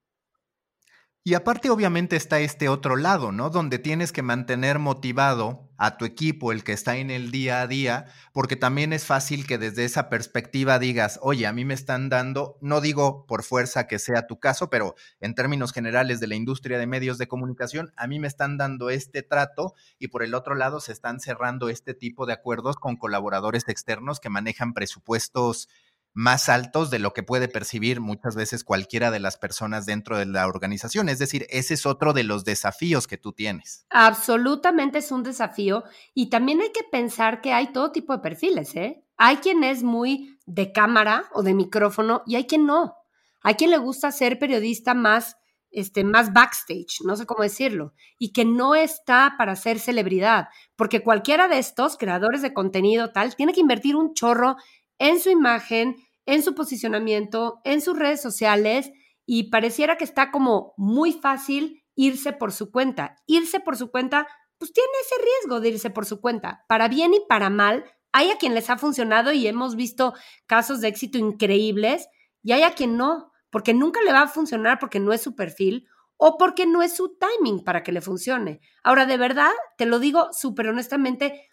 Y 1.26 1.36
aparte 1.36 1.70
obviamente 1.70 2.18
está 2.18 2.40
este 2.40 2.68
otro 2.68 2.98
lado, 2.98 3.32
¿no? 3.32 3.50
Donde 3.50 3.80
tienes 3.80 4.12
que 4.12 4.22
mantener 4.22 4.78
motivado 4.78 5.73
a 5.84 5.98
tu 5.98 6.06
equipo, 6.06 6.54
el 6.54 6.64
que 6.64 6.72
está 6.72 6.96
en 6.96 7.12
el 7.12 7.30
día 7.30 7.62
a 7.62 7.68
día, 7.68 8.06
porque 8.32 8.56
también 8.56 8.94
es 8.94 9.06
fácil 9.06 9.46
que 9.46 9.58
desde 9.58 9.84
esa 9.84 10.08
perspectiva 10.08 10.80
digas, 10.80 11.20
oye, 11.22 11.46
a 11.46 11.52
mí 11.52 11.66
me 11.66 11.74
están 11.74 12.08
dando, 12.08 12.58
no 12.62 12.80
digo 12.80 13.26
por 13.26 13.44
fuerza 13.44 13.86
que 13.86 14.00
sea 14.00 14.26
tu 14.26 14.40
caso, 14.40 14.70
pero 14.70 14.96
en 15.20 15.36
términos 15.36 15.74
generales 15.74 16.22
de 16.22 16.28
la 16.28 16.36
industria 16.36 16.80
de 16.80 16.88
medios 16.88 17.18
de 17.18 17.28
comunicación, 17.28 17.92
a 17.98 18.08
mí 18.08 18.18
me 18.18 18.30
están 18.30 18.58
dando 18.58 18.90
este 18.90 19.24
trato 19.24 19.74
y 20.00 20.08
por 20.08 20.24
el 20.24 20.36
otro 20.36 20.56
lado 20.56 20.80
se 20.80 20.94
están 20.94 21.20
cerrando 21.20 21.68
este 21.68 21.94
tipo 21.94 22.26
de 22.26 22.32
acuerdos 22.32 22.78
con 22.78 22.96
colaboradores 22.96 23.68
externos 23.68 24.22
que 24.22 24.30
manejan 24.30 24.74
presupuestos 24.74 25.68
más 26.14 26.48
altos 26.48 26.90
de 26.92 27.00
lo 27.00 27.14
que 27.14 27.24
puede 27.24 27.48
percibir 27.48 28.00
muchas 28.00 28.36
veces 28.36 28.64
cualquiera 28.64 29.10
de 29.12 29.20
las 29.20 29.38
personas 29.38 29.86
dentro 29.86 30.18
de 30.18 30.26
la 30.26 30.48
organización. 30.48 31.10
Es 31.10 31.20
decir, 31.20 31.48
ese 31.50 31.74
es 31.74 31.86
otro 31.86 32.14
de 32.14 32.24
los 32.24 32.46
desafíos 32.46 33.08
que 33.08 33.18
tú 33.18 33.34
tienes. 33.34 33.86
Absolutamente 33.90 35.00
es 35.00 35.12
un 35.12 35.24
desafío 35.24 35.84
y 36.14 36.30
también 36.30 36.62
hay 36.62 36.72
que 36.72 36.84
pensar 36.92 37.42
que 37.42 37.54
hay 37.54 37.72
todo 37.74 37.92
tipo 37.92 38.14
de 38.14 38.20
perfiles, 38.20 38.76
¿eh? 38.76 39.04
Hay 39.18 39.38
quien 39.38 39.64
es 39.64 39.84
muy 39.84 40.38
de 40.46 40.72
cámara 40.72 41.26
o 41.34 41.44
de 41.44 41.54
micrófono 41.54 42.24
y 42.26 42.36
hay 42.36 42.46
quien 42.46 42.66
no. 42.66 42.96
Hay 43.42 43.56
quien 43.56 43.72
le 43.72 43.78
gusta 43.78 44.12
ser 44.12 44.40
periodista 44.40 44.94
más, 44.94 45.38
este, 45.70 46.04
más 46.04 46.32
backstage, 46.32 47.02
no 47.06 47.16
sé 47.16 47.26
cómo 47.26 47.44
decirlo, 47.44 47.94
y 48.18 48.32
que 48.32 48.46
no 48.46 48.74
está 48.74 49.36
para 49.38 49.56
ser 49.56 49.80
celebridad, 49.80 50.48
porque 50.76 51.02
cualquiera 51.02 51.48
de 51.48 51.60
estos 51.60 51.98
creadores 51.98 52.42
de 52.42 52.54
contenido 52.54 53.12
tal 53.12 53.36
tiene 53.36 53.54
que 53.54 53.60
invertir 53.60 53.96
un 53.96 54.14
chorro 54.14 54.56
en 55.00 55.20
su 55.20 55.30
imagen, 55.30 55.96
en 56.26 56.44
su 56.44 56.56
posicionamiento, 56.56 57.60
en 57.64 57.82
sus 57.82 57.98
redes 57.98 58.22
sociales 58.22 58.92
y 59.26 59.50
pareciera 59.50 59.98
que 59.98 60.04
está 60.04 60.32
como 60.32 60.74
muy 60.78 61.14
fácil 61.14 61.84
irse 61.96 62.34
por 62.34 62.52
su 62.52 62.72
cuenta. 62.72 63.16
Irse 63.26 63.60
por 63.60 63.78
su 63.78 63.92
cuenta, 63.92 64.28
pues 64.58 64.74
tiene 64.74 64.90
ese 65.02 65.16
riesgo 65.22 65.60
de 65.60 65.70
irse 65.70 65.90
por 65.90 66.06
su 66.06 66.22
cuenta. 66.22 66.66
Para 66.68 66.88
bien 66.88 67.14
y 67.14 67.22
para 67.28 67.50
mal, 67.50 67.86
hay 68.12 68.30
a 68.32 68.38
quien 68.38 68.54
les 68.54 68.70
ha 68.70 68.78
funcionado 68.78 69.32
y 69.34 69.48
hemos 69.48 69.76
visto 69.76 70.14
casos 70.46 70.82
de 70.82 70.88
éxito 70.88 71.18
increíbles 71.18 72.08
y 72.42 72.52
hay 72.52 72.64
a 72.64 72.74
quien 72.74 72.98
no, 72.98 73.32
porque 73.50 73.74
nunca 73.74 74.02
le 74.02 74.12
va 74.12 74.22
a 74.22 74.28
funcionar 74.28 74.80
porque 74.80 75.00
no 75.00 75.14
es 75.14 75.22
su 75.22 75.36
perfil 75.36 75.88
o 76.18 76.38
porque 76.38 76.66
no 76.66 76.82
es 76.82 76.96
su 76.96 77.18
timing 77.18 77.64
para 77.64 77.84
que 77.84 77.92
le 77.92 78.02
funcione. 78.02 78.62
Ahora, 78.84 79.06
de 79.06 79.18
verdad, 79.18 79.52
te 79.78 79.86
lo 79.86 80.00
digo 80.00 80.30
súper 80.32 80.68
honestamente, 80.68 81.50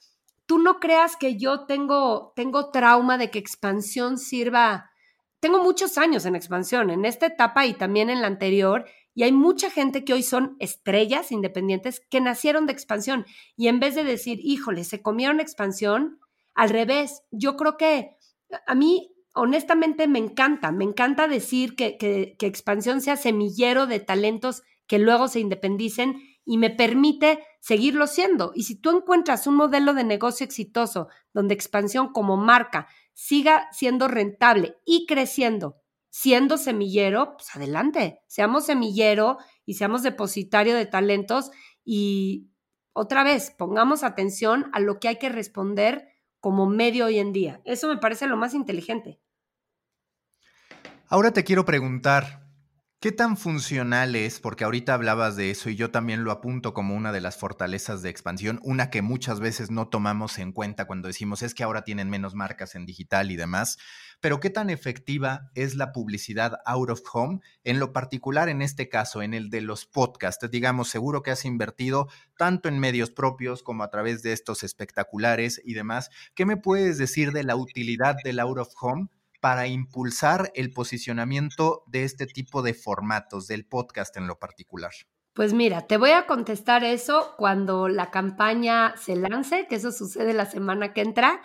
tú 0.51 0.59
no 0.59 0.81
creas 0.81 1.15
que 1.15 1.37
yo 1.37 1.65
tengo, 1.67 2.33
tengo 2.35 2.73
trauma 2.73 3.19
de 3.19 3.31
que 3.31 3.39
expansión 3.39 4.19
sirva. 4.19 4.91
Tengo 5.39 5.63
muchos 5.63 5.97
años 5.97 6.27
en 6.27 6.35
expansión, 6.35 6.91
en 6.91 7.05
esta 7.05 7.27
etapa 7.27 7.67
y 7.67 7.75
también 7.75 8.11
en 8.11 8.21
la 8.21 8.27
anterior, 8.27 8.85
y 9.15 9.23
hay 9.23 9.31
mucha 9.31 9.71
gente 9.71 10.05
que 10.05 10.13
hoy 10.13 10.25
son 10.25 10.57
estrellas 10.59 11.31
independientes 11.31 12.01
que 12.11 12.21
nacieron 12.21 12.67
de 12.67 12.73
expansión. 12.73 13.27
Y 13.57 13.69
en 13.69 13.79
vez 13.79 13.95
de 13.95 14.03
decir, 14.03 14.41
híjole, 14.43 14.83
se 14.83 15.01
comieron 15.01 15.39
expansión, 15.39 16.19
al 16.57 16.71
revés, 16.71 17.23
yo 17.31 17.57
creo 17.57 17.77
que 17.77 18.17
a 18.67 18.75
mí 18.75 19.15
honestamente 19.35 20.09
me 20.09 20.19
encanta, 20.19 20.73
me 20.73 20.83
encanta 20.83 21.29
decir 21.29 21.77
que, 21.77 21.97
que, 21.97 22.37
expansión 22.45 23.01
sea 23.01 23.17
semillero 23.17 23.87
de 23.87 24.01
talentos 24.01 24.65
que 24.89 24.99
luego 24.99 25.29
se 25.29 25.39
independicen 25.39 26.21
y 26.45 26.59
me 26.59 26.71
permite 26.71 27.39
seguirlo 27.61 28.07
siendo. 28.07 28.53
Y 28.55 28.65
si 28.65 28.75
tú 28.75 28.91
encuentras 28.91 29.47
un 29.47 29.55
modelo 29.55 29.95
de 29.95 30.05
negocio 30.05 30.45
exitoso 30.45 31.09
donde 31.33 31.55
expansión 31.55 32.13
como 32.13 32.37
marca 32.37 32.89
siga 33.13 33.69
siendo 33.73 34.09
rentable 34.09 34.77
y 34.85 35.07
creciendo, 35.07 35.77
siendo 36.09 36.59
semillero, 36.59 37.37
pues 37.37 37.55
adelante, 37.55 38.23
seamos 38.27 38.67
semillero 38.67 39.39
y 39.65 39.75
seamos 39.75 40.03
depositario 40.03 40.75
de 40.75 40.87
talentos 40.87 41.51
y 41.85 42.51
otra 42.93 43.23
vez, 43.23 43.53
pongamos 43.57 44.03
atención 44.03 44.69
a 44.73 44.81
lo 44.81 44.99
que 44.99 45.09
hay 45.09 45.19
que 45.19 45.29
responder 45.29 46.09
como 46.41 46.67
medio 46.67 47.07
hoy 47.07 47.19
en 47.19 47.33
día. 47.33 47.61
Eso 47.65 47.89
me 47.89 47.99
parece 47.99 48.27
lo 48.27 48.37
más 48.37 48.55
inteligente. 48.55 49.21
Ahora 51.07 51.33
te 51.33 51.45
quiero 51.45 51.65
preguntar, 51.65 52.40
¿qué 53.01 53.13
tan 53.13 53.39
funcional 53.39 54.15
es? 54.15 54.41
Porque 54.41 54.65
ahorita 54.65 54.93
hablabas 54.93 55.35
de 55.35 55.51
eso 55.51 55.71
y 55.71 55.75
yo 55.75 55.91
también 55.91 56.23
lo 56.23 56.33
apunto 56.33 56.75
como 56.75 56.95
una 56.95 57.13
de 57.13 57.23
las 57.23 57.39
fortalezas 57.39 58.03
de 58.03 58.11
expansión, 58.11 58.61
una 58.63 58.91
que 58.91 59.01
muchas 59.01 59.41
veces 59.41 59.71
no 59.71 59.89
tomamos 59.89 60.39
en 60.39 60.53
cuenta 60.53 60.87
cuando 60.87 61.09
decimos 61.09 61.41
es 61.41 61.55
que 61.55 61.63
ahora 61.63 61.83
tienen 61.83 62.11
menos 62.11 62.35
marcas 62.35 62.75
en 62.75 62.85
digital 62.85 63.31
y 63.31 63.37
demás, 63.37 63.79
pero 64.21 64.39
¿qué 64.39 64.51
tan 64.51 64.69
efectiva 64.69 65.51
es 65.55 65.77
la 65.77 65.93
publicidad 65.93 66.59
out 66.67 66.91
of 66.91 67.01
home? 67.11 67.41
En 67.65 67.81
lo 67.81 67.95
particular, 67.95 68.51
en 68.51 68.61
este 68.61 68.91
caso, 68.91 69.23
en 69.23 69.33
el 69.33 69.49
de 69.49 69.63
los 69.63 69.87
podcasts, 69.87 70.51
digamos, 70.51 70.91
seguro 70.91 71.23
que 71.23 71.31
has 71.31 71.47
invertido 71.47 72.09
tanto 72.37 72.69
en 72.69 72.79
medios 72.79 73.11
propios 73.11 73.63
como 73.63 73.83
a 73.83 73.89
través 73.89 74.23
de 74.23 74.35
estos 74.35 74.63
espectaculares 74.63 75.59
y 75.65 75.73
demás. 75.73 76.11
¿Qué 76.35 76.45
me 76.45 76.59
puedes 76.59 76.99
decir 76.99 77.33
de 77.33 77.45
la 77.45 77.57
utilidad 77.57 78.17
del 78.23 78.41
out 78.41 78.59
of 78.59 78.69
home? 78.79 79.09
Para 79.41 79.67
impulsar 79.67 80.53
el 80.55 80.73
posicionamiento 80.73 81.83
de 81.87 82.05
este 82.05 82.27
tipo 82.27 82.63
de 82.63 82.75
formatos, 82.75 83.47
del 83.47 83.67
podcast 83.67 84.17
en 84.17 84.27
lo 84.27 84.39
particular? 84.39 84.93
Pues 85.33 85.55
mira, 85.55 85.87
te 85.87 85.97
voy 85.97 86.11
a 86.11 86.27
contestar 86.27 86.85
eso 86.85 87.35
cuando 87.39 87.89
la 87.89 88.11
campaña 88.11 88.95
se 88.97 89.17
lance, 89.17 89.67
que 89.69 89.77
eso 89.77 89.93
sucede 89.93 90.35
la 90.35 90.47
semana 90.47 90.93
que 90.93 91.01
entra, 91.01 91.41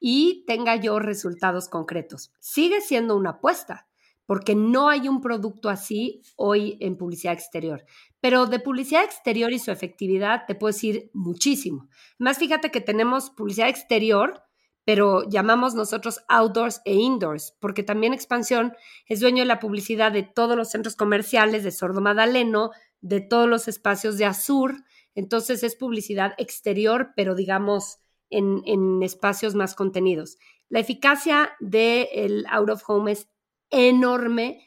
y 0.00 0.44
tenga 0.46 0.76
yo 0.76 0.98
resultados 0.98 1.68
concretos. 1.68 2.32
Sigue 2.40 2.80
siendo 2.80 3.16
una 3.16 3.30
apuesta, 3.30 3.86
porque 4.26 4.54
no 4.54 4.88
hay 4.88 5.08
un 5.08 5.20
producto 5.20 5.68
así 5.68 6.22
hoy 6.36 6.76
en 6.80 6.96
publicidad 6.96 7.34
exterior. 7.34 7.84
Pero 8.20 8.46
de 8.46 8.58
publicidad 8.58 9.04
exterior 9.04 9.52
y 9.52 9.58
su 9.58 9.70
efectividad 9.70 10.46
te 10.46 10.54
puedo 10.54 10.72
decir 10.72 11.10
muchísimo. 11.14 11.88
Más 12.18 12.38
fíjate 12.38 12.70
que 12.70 12.80
tenemos 12.80 13.30
publicidad 13.30 13.68
exterior, 13.68 14.42
pero 14.86 15.28
llamamos 15.28 15.74
nosotros 15.74 16.20
outdoors 16.28 16.80
e 16.84 16.94
indoors, 16.94 17.56
porque 17.58 17.82
también 17.82 18.14
Expansión 18.14 18.72
es 19.08 19.18
dueño 19.18 19.42
de 19.42 19.46
la 19.46 19.58
publicidad 19.58 20.12
de 20.12 20.22
todos 20.22 20.56
los 20.56 20.70
centros 20.70 20.94
comerciales 20.94 21.64
de 21.64 21.72
Sordo 21.72 22.00
Madaleno, 22.00 22.70
de 23.00 23.20
todos 23.20 23.48
los 23.48 23.66
espacios 23.66 24.16
de 24.16 24.26
Azur, 24.26 24.84
entonces 25.16 25.64
es 25.64 25.74
publicidad 25.74 26.34
exterior, 26.38 27.10
pero 27.16 27.34
digamos 27.34 27.98
en, 28.30 29.02
espacios 29.02 29.56
más 29.56 29.74
contenidos. 29.74 30.38
La 30.68 30.78
eficacia 30.78 31.50
del 31.58 32.46
out 32.48 32.70
of 32.70 32.88
home 32.88 33.10
es 33.10 33.28
enorme 33.70 34.64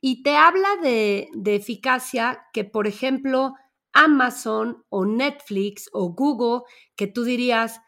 y 0.00 0.24
te 0.24 0.36
habla 0.36 0.70
de, 0.82 1.28
de 1.34 1.54
eficacia 1.54 2.46
que, 2.52 2.64
por 2.64 2.88
ejemplo, 2.88 3.54
Amazon 3.92 4.84
o 4.88 5.04
Netflix 5.04 5.88
o 5.92 6.08
Google, 6.14 6.64
que 6.96 7.06
tú 7.06 7.22
dirías 7.22 7.80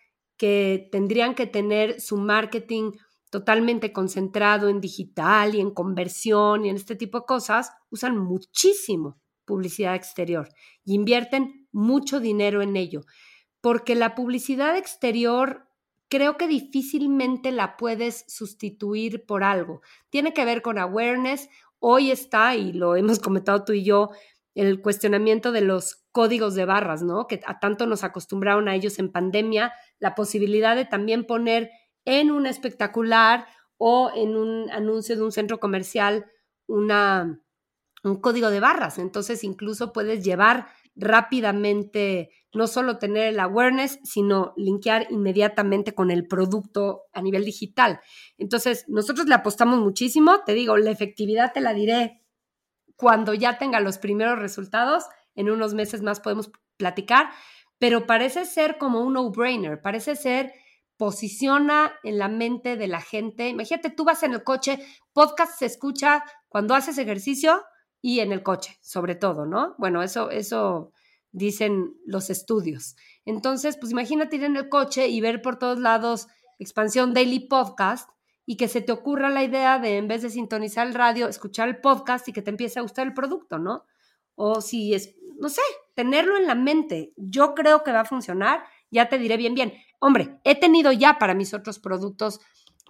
que 0.45 0.91
tendrían 0.93 1.35
que 1.35 1.47
tener 1.47 2.03
su 2.03 2.19
marketing 2.19 2.93
totalmente 3.31 3.95
concentrado 3.95 4.69
en 4.69 4.79
digital 4.79 5.55
y 5.55 5.61
en 5.63 5.71
conversión 5.71 6.67
y 6.67 6.69
en 6.69 6.77
este 6.77 6.97
tipo 6.97 7.21
de 7.21 7.25
cosas, 7.25 7.71
usan 7.89 8.19
muchísimo 8.19 9.19
publicidad 9.47 9.95
exterior 9.95 10.51
y 10.85 10.97
invierten 10.97 11.67
mucho 11.73 12.21
dinero 12.21 12.61
en 12.61 12.77
ello, 12.77 13.07
porque 13.63 13.95
la 13.95 14.15
publicidad 14.15 14.77
exterior 14.77 15.67
creo 16.11 16.37
que 16.37 16.47
difícilmente 16.47 17.51
la 17.51 17.79
puedes 17.79 18.27
sustituir 18.29 19.25
por 19.25 19.45
algo. 19.45 19.81
Tiene 20.11 20.35
que 20.35 20.45
ver 20.45 20.61
con 20.61 20.77
awareness. 20.77 21.49
Hoy 21.79 22.11
está, 22.11 22.55
y 22.55 22.75
lo 22.75 22.97
hemos 22.97 23.19
comentado 23.19 23.65
tú 23.65 23.73
y 23.73 23.83
yo, 23.83 24.11
el 24.55 24.83
cuestionamiento 24.83 25.53
de 25.53 25.63
los 25.63 26.05
códigos 26.13 26.55
de 26.55 26.65
barras, 26.65 27.03
¿no? 27.03 27.27
Que 27.27 27.41
a 27.47 27.59
tanto 27.59 27.87
nos 27.87 28.05
acostumbraron 28.05 28.69
a 28.69 28.75
ellos 28.75 28.99
en 28.99 29.11
pandemia, 29.11 29.73
la 30.05 30.15
posibilidad 30.15 30.77
de 30.77 30.85
también 30.85 31.25
poner 31.25 31.71
en 32.05 32.31
un 32.31 32.47
espectacular 32.47 33.47
o 33.79 34.13
en 34.15 34.37
un 34.37 34.71
anuncio 34.71 35.17
de 35.17 35.23
un 35.23 35.33
centro 35.33 35.59
comercial 35.59 36.27
una, 36.67 37.41
un 38.03 38.21
código 38.21 38.51
de 38.51 38.61
barras. 38.61 38.99
Entonces, 38.99 39.45
incluso 39.45 39.95
puedes 39.95 40.23
llevar 40.23 40.67
rápidamente, 40.95 42.29
no 42.53 42.67
solo 42.67 42.99
tener 42.99 43.29
el 43.29 43.41
awareness, 43.41 43.99
sino 44.05 44.53
linkear 44.59 45.07
inmediatamente 45.09 45.95
con 45.95 46.11
el 46.11 46.27
producto 46.27 47.05
a 47.15 47.23
nivel 47.23 47.47
digital. 47.47 48.01
Entonces, 48.37 48.85
nosotros 48.89 49.27
le 49.27 49.35
apostamos 49.35 49.81
muchísimo, 49.81 50.41
te 50.45 50.53
digo, 50.53 50.77
la 50.77 50.91
efectividad 50.91 51.55
te 51.55 51.63
la 51.63 51.73
diré 51.73 52.21
cuando 52.95 53.33
ya 53.33 53.57
tenga 53.57 53.81
los 53.81 53.97
primeros 53.97 54.39
resultados, 54.39 55.05
en 55.35 55.49
unos 55.49 55.73
meses 55.73 56.03
más 56.03 56.21
podemos 56.21 56.53
platicar, 56.77 57.31
pero 57.85 58.07
parece 58.07 58.47
ser 58.47 58.79
como 58.79 59.03
un 59.03 59.13
no-brainer, 59.13 59.83
parece 59.83 60.17
ser 60.17 60.55
posiciona 60.97 61.93
en 62.03 62.17
la 62.17 62.29
mente 62.29 62.79
de 62.79 62.89
la 62.89 63.03
gente. 63.03 63.51
Imagínate, 63.51 63.91
tú 63.91 64.05
vas 64.05 64.23
en 64.23 64.33
el 64.33 64.43
coche, 64.43 64.79
podcast 65.13 65.59
se 65.59 65.67
escucha 65.67 66.25
cuando 66.49 66.75
haces 66.75 66.97
ejercicio 66.97 67.63
y 68.01 68.21
en 68.21 68.33
el 68.33 68.43
coche, 68.43 68.79
sobre 68.81 69.17
todo, 69.17 69.45
¿no? 69.45 69.75
Bueno, 69.77 70.03
eso, 70.03 70.31
eso 70.31 70.93
dicen 71.31 71.95
los 72.07 72.31
estudios. 72.31 72.97
Entonces, 73.27 73.77
pues 73.77 73.93
imagínate 73.93 74.37
ir 74.37 74.45
en 74.45 74.57
el 74.57 74.71
coche 74.71 75.09
y 75.09 75.21
ver 75.21 75.43
por 75.43 75.59
todos 75.59 75.79
lados 75.79 76.29
Expansión 76.59 77.13
Daily 77.13 77.41
Podcast 77.41 78.09
y 78.47 78.57
que 78.57 78.69
se 78.69 78.81
te 78.81 78.93
ocurra 78.93 79.29
la 79.29 79.45
idea 79.45 79.79
de, 79.79 79.99
en 79.99 80.09
vez 80.09 80.23
de 80.23 80.31
sintonizar 80.31 80.87
el 80.87 80.95
radio, 80.95 81.29
escuchar 81.29 81.69
el 81.69 81.83
podcast 81.83 82.27
y 82.29 82.33
que 82.33 82.41
te 82.41 82.49
empiece 82.49 82.79
a 82.79 82.83
gustar 82.83 83.07
el 83.07 83.13
producto, 83.13 83.59
¿no? 83.59 83.85
O 84.37 84.63
si 84.63 84.95
es, 84.95 85.17
no 85.39 85.51
sé, 85.51 85.61
tenerlo 85.95 86.37
en 86.37 86.47
la 86.47 86.55
mente. 86.55 87.13
Yo 87.17 87.55
creo 87.55 87.83
que 87.83 87.93
va 87.93 88.01
a 88.01 88.05
funcionar, 88.05 88.65
ya 88.91 89.09
te 89.09 89.19
diré 89.19 89.37
bien, 89.37 89.55
bien. 89.55 89.73
Hombre, 90.01 90.41
he 90.45 90.59
tenido 90.59 90.93
ya 90.93 91.19
para 91.19 91.35
mis 91.35 91.55
otros 91.55 91.79
productos, 91.79 92.41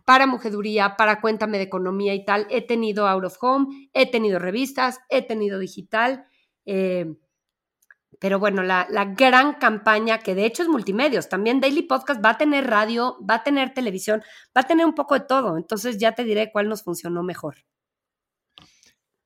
para 0.04 0.26
mujeduría, 0.26 0.96
para 0.96 1.20
cuéntame 1.20 1.58
de 1.58 1.64
economía 1.64 2.14
y 2.14 2.24
tal, 2.24 2.46
he 2.50 2.60
tenido 2.60 3.08
out 3.08 3.24
of 3.24 3.36
home, 3.40 3.88
he 3.94 4.10
tenido 4.10 4.38
revistas, 4.38 5.00
he 5.08 5.22
tenido 5.22 5.58
digital. 5.58 6.26
Eh, 6.66 7.14
pero 8.20 8.38
bueno, 8.38 8.62
la, 8.62 8.86
gran 9.16 9.54
campaña, 9.54 10.18
que 10.18 10.34
de 10.34 10.46
hecho 10.46 10.62
es 10.62 10.68
multimedios, 10.68 11.28
también 11.28 11.60
Daily 11.60 11.82
Podcast 11.82 12.24
va 12.24 12.30
a 12.30 12.38
tener 12.38 12.66
radio, 12.66 13.18
va 13.28 13.36
a 13.36 13.42
tener 13.42 13.74
televisión, 13.74 14.22
va 14.56 14.62
a 14.62 14.66
tener 14.66 14.86
un 14.86 14.94
poco 14.94 15.14
de 15.14 15.20
todo. 15.20 15.56
Entonces 15.56 15.98
ya 15.98 16.12
te 16.12 16.24
diré 16.24 16.50
cuál 16.52 16.68
nos 16.68 16.82
funcionó 16.82 17.22
mejor. 17.22 17.56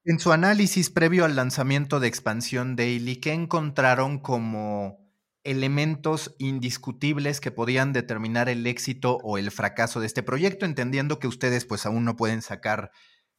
En 0.09 0.19
su 0.19 0.33
análisis 0.33 0.89
previo 0.89 1.27
al 1.27 1.37
lanzamiento 1.37 2.01
de 2.01 2.09
Expansión 2.09 2.77
Daily, 2.77 3.17
¿qué 3.17 3.35
encontraron 3.35 4.19
como 4.21 5.07
elementos 5.45 6.35
indiscutibles 6.39 7.43
que 7.43 7.51
podían 7.51 7.93
determinar 7.93 8.49
el 8.49 8.67
éxito 8.67 9.19
o 9.23 9.37
el 9.37 9.51
fracaso 9.51 10.01
de 10.01 10.07
este 10.07 10.23
proyecto, 10.23 10.65
entendiendo 10.65 11.19
que 11.19 11.27
ustedes 11.27 11.67
pues 11.67 11.85
aún 11.85 12.07
no 12.07 12.17
pueden 12.17 12.41
sacar 12.41 12.91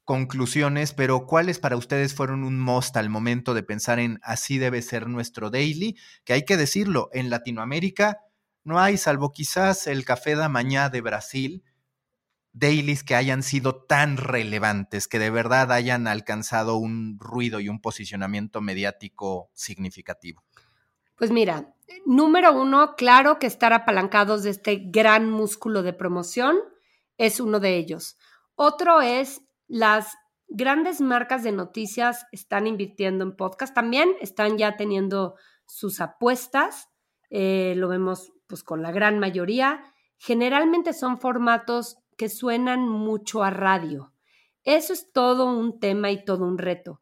conclusiones, 0.03 0.93
pero 0.93 1.26
¿cuáles 1.26 1.57
para 1.57 1.76
ustedes 1.76 2.13
fueron 2.13 2.43
un 2.43 2.59
most 2.59 2.95
al 2.97 3.09
momento 3.09 3.55
de 3.55 3.63
pensar 3.63 3.97
en 3.97 4.20
así 4.22 4.59
debe 4.59 4.84
ser 4.84 5.07
nuestro 5.07 5.49
daily? 5.49 5.97
Que 6.24 6.34
hay 6.34 6.45
que 6.45 6.55
decirlo, 6.55 7.09
en 7.13 7.32
Latinoamérica 7.32 8.20
no 8.63 8.80
hay, 8.80 8.97
salvo 8.97 9.32
quizás 9.32 9.88
el 9.88 10.05
café 10.05 10.36
da 10.36 10.49
mañá 10.49 10.89
de 10.89 11.01
Brasil, 11.01 11.63
dailies 12.54 13.04
que 13.04 13.16
hayan 13.16 13.43
sido 13.43 13.84
tan 13.84 14.18
relevantes, 14.18 15.08
que 15.08 15.20
de 15.20 15.30
verdad 15.30 15.72
hayan 15.72 16.08
alcanzado 16.08 16.78
un 16.78 17.18
ruido 17.20 17.60
y 17.60 17.70
un 17.70 17.82
posicionamiento 17.82 18.62
mediático 18.62 19.50
significativo? 19.54 20.43
Pues 21.16 21.32
mira, 21.32 21.74
número 22.06 22.54
uno, 22.54 22.95
claro 22.95 23.39
que 23.39 23.47
estar 23.47 23.74
apalancados 23.74 24.43
de 24.43 24.52
este 24.52 24.78
gran 24.86 25.30
músculo 25.30 25.84
de 25.84 25.93
promoción 25.93 26.58
es 27.18 27.39
uno 27.39 27.60
de 27.60 27.76
ellos. 27.76 28.18
Otro 28.56 29.02
es 29.02 29.41
las 29.68 30.16
grandes 30.47 31.02
marcas 31.02 31.43
de 31.43 31.52
noticias 31.52 32.26
están 32.32 32.68
invirtiendo 32.68 33.24
en 33.24 33.36
podcast, 33.36 33.76
también 33.76 34.10
están 34.22 34.58
ya 34.58 34.78
teniendo 34.78 35.36
sus 35.68 36.02
apuestas, 36.02 36.89
eh, 37.30 37.74
lo 37.78 37.88
vemos 37.88 38.32
pues 38.47 38.64
con 38.64 38.82
la 38.82 38.91
gran 38.91 39.20
mayoría. 39.20 39.84
Generalmente 40.18 40.93
son 40.93 41.20
formatos 41.20 41.99
que 42.20 42.28
suenan 42.28 42.82
mucho 42.82 43.43
a 43.43 43.49
radio. 43.49 44.11
Eso 44.65 44.91
es 44.91 45.13
todo 45.13 45.45
un 45.45 45.80
tema 45.80 46.11
y 46.11 46.26
todo 46.26 46.43
un 46.43 46.57
reto. 46.57 46.99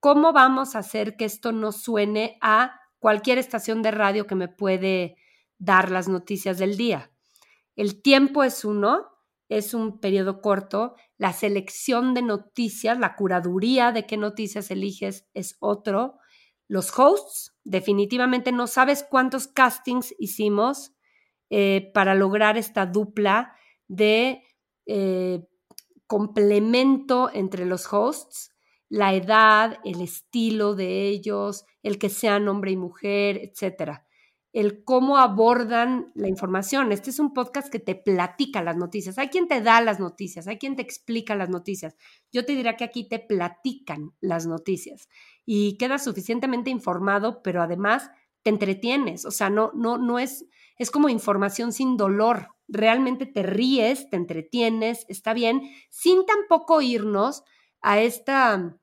¿Cómo 0.00 0.34
vamos 0.34 0.76
a 0.76 0.80
hacer 0.80 1.16
que 1.16 1.24
esto 1.24 1.50
no 1.50 1.72
suene 1.72 2.36
a 2.42 2.78
cualquier 2.98 3.38
estación 3.38 3.80
de 3.80 3.90
radio 3.90 4.26
que 4.26 4.34
me 4.34 4.48
puede 4.48 5.16
dar 5.56 5.90
las 5.90 6.08
noticias 6.08 6.58
del 6.58 6.76
día? 6.76 7.10
El 7.74 8.02
tiempo 8.02 8.44
es 8.44 8.66
uno, 8.66 9.06
es 9.48 9.72
un 9.72 9.98
periodo 9.98 10.42
corto, 10.42 10.94
la 11.16 11.32
selección 11.32 12.12
de 12.12 12.20
noticias, 12.20 12.98
la 12.98 13.16
curaduría 13.16 13.92
de 13.92 14.04
qué 14.04 14.18
noticias 14.18 14.70
eliges 14.70 15.26
es 15.32 15.56
otro, 15.58 16.18
los 16.68 16.96
hosts, 16.98 17.56
definitivamente 17.64 18.52
no 18.52 18.66
sabes 18.66 19.06
cuántos 19.08 19.48
castings 19.48 20.14
hicimos 20.18 20.92
eh, 21.48 21.90
para 21.94 22.14
lograr 22.14 22.58
esta 22.58 22.84
dupla 22.84 23.54
de 23.96 24.42
eh, 24.86 25.46
complemento 26.06 27.30
entre 27.32 27.66
los 27.66 27.92
hosts, 27.92 28.54
la 28.88 29.14
edad, 29.14 29.78
el 29.84 30.00
estilo 30.00 30.74
de 30.74 31.08
ellos, 31.08 31.64
el 31.82 31.98
que 31.98 32.08
sean 32.08 32.48
hombre 32.48 32.72
y 32.72 32.76
mujer, 32.76 33.38
etcétera. 33.38 34.06
El 34.52 34.84
cómo 34.84 35.18
abordan 35.18 36.12
la 36.14 36.28
información. 36.28 36.92
Este 36.92 37.10
es 37.10 37.18
un 37.18 37.32
podcast 37.32 37.72
que 37.72 37.80
te 37.80 37.96
platica 37.96 38.62
las 38.62 38.76
noticias. 38.76 39.18
Hay 39.18 39.28
quien 39.28 39.48
te 39.48 39.60
da 39.60 39.80
las 39.80 39.98
noticias, 39.98 40.46
hay 40.46 40.58
quien 40.58 40.76
te 40.76 40.82
explica 40.82 41.34
las 41.34 41.48
noticias. 41.48 41.96
Yo 42.30 42.44
te 42.44 42.54
diría 42.54 42.76
que 42.76 42.84
aquí 42.84 43.08
te 43.08 43.18
platican 43.18 44.12
las 44.20 44.46
noticias 44.46 45.08
y 45.44 45.76
quedas 45.76 46.04
suficientemente 46.04 46.70
informado, 46.70 47.42
pero 47.42 47.62
además 47.62 48.10
te 48.44 48.50
entretienes. 48.50 49.24
O 49.24 49.32
sea, 49.32 49.50
no, 49.50 49.72
no, 49.74 49.98
no 49.98 50.20
es, 50.20 50.46
es 50.78 50.92
como 50.92 51.08
información 51.08 51.72
sin 51.72 51.96
dolor 51.96 52.54
realmente 52.68 53.26
te 53.26 53.42
ríes, 53.42 54.08
te 54.10 54.16
entretienes, 54.16 55.04
está 55.08 55.34
bien, 55.34 55.62
sin 55.90 56.24
tampoco 56.26 56.80
irnos 56.80 57.42
a 57.80 58.00
esta, 58.00 58.78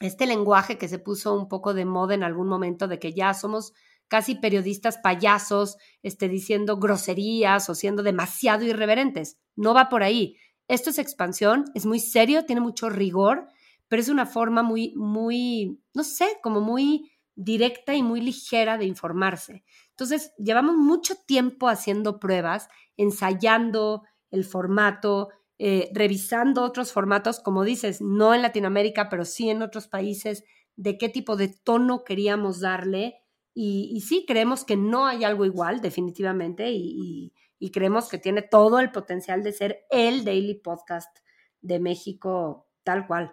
este 0.00 0.26
lenguaje 0.26 0.78
que 0.78 0.88
se 0.88 0.98
puso 0.98 1.34
un 1.34 1.48
poco 1.48 1.74
de 1.74 1.84
moda 1.84 2.14
en 2.14 2.22
algún 2.22 2.48
momento 2.48 2.88
de 2.88 2.98
que 2.98 3.12
ya 3.12 3.34
somos 3.34 3.72
casi 4.08 4.36
periodistas 4.36 4.98
payasos, 4.98 5.76
este, 6.02 6.28
diciendo 6.28 6.78
groserías 6.78 7.68
o 7.68 7.74
siendo 7.74 8.02
demasiado 8.02 8.64
irreverentes. 8.64 9.38
No 9.54 9.74
va 9.74 9.90
por 9.90 10.02
ahí. 10.02 10.36
Esto 10.66 10.90
es 10.90 10.98
expansión, 10.98 11.66
es 11.74 11.84
muy 11.84 12.00
serio, 12.00 12.46
tiene 12.46 12.62
mucho 12.62 12.88
rigor, 12.88 13.48
pero 13.88 14.00
es 14.00 14.08
una 14.08 14.24
forma 14.24 14.62
muy, 14.62 14.94
muy, 14.96 15.78
no 15.94 16.04
sé, 16.04 16.38
como 16.42 16.60
muy 16.60 17.10
directa 17.38 17.94
y 17.94 18.02
muy 18.02 18.20
ligera 18.20 18.78
de 18.78 18.84
informarse. 18.84 19.64
Entonces, 19.90 20.34
llevamos 20.38 20.76
mucho 20.76 21.14
tiempo 21.24 21.68
haciendo 21.68 22.18
pruebas, 22.18 22.68
ensayando 22.96 24.02
el 24.32 24.44
formato, 24.44 25.28
eh, 25.58 25.88
revisando 25.94 26.64
otros 26.64 26.92
formatos, 26.92 27.38
como 27.38 27.62
dices, 27.62 28.00
no 28.00 28.34
en 28.34 28.42
Latinoamérica, 28.42 29.08
pero 29.08 29.24
sí 29.24 29.50
en 29.50 29.62
otros 29.62 29.86
países, 29.86 30.44
de 30.74 30.98
qué 30.98 31.08
tipo 31.08 31.36
de 31.36 31.48
tono 31.48 32.02
queríamos 32.02 32.58
darle. 32.58 33.22
Y, 33.54 34.00
sí, 34.06 34.24
creemos 34.26 34.64
que 34.64 34.76
no 34.76 35.06
hay 35.06 35.22
algo 35.24 35.44
igual, 35.44 35.80
definitivamente, 35.80 36.70
y, 36.72 37.32
y 37.58 37.70
creemos 37.70 38.08
que 38.08 38.18
tiene 38.18 38.42
todo 38.42 38.80
el 38.80 38.90
potencial 38.90 39.44
de 39.44 39.52
ser 39.52 39.86
el 39.90 40.24
daily 40.24 40.54
podcast 40.54 41.16
de 41.60 41.78
México 41.78 42.68
tal 42.82 43.06
cual. 43.06 43.32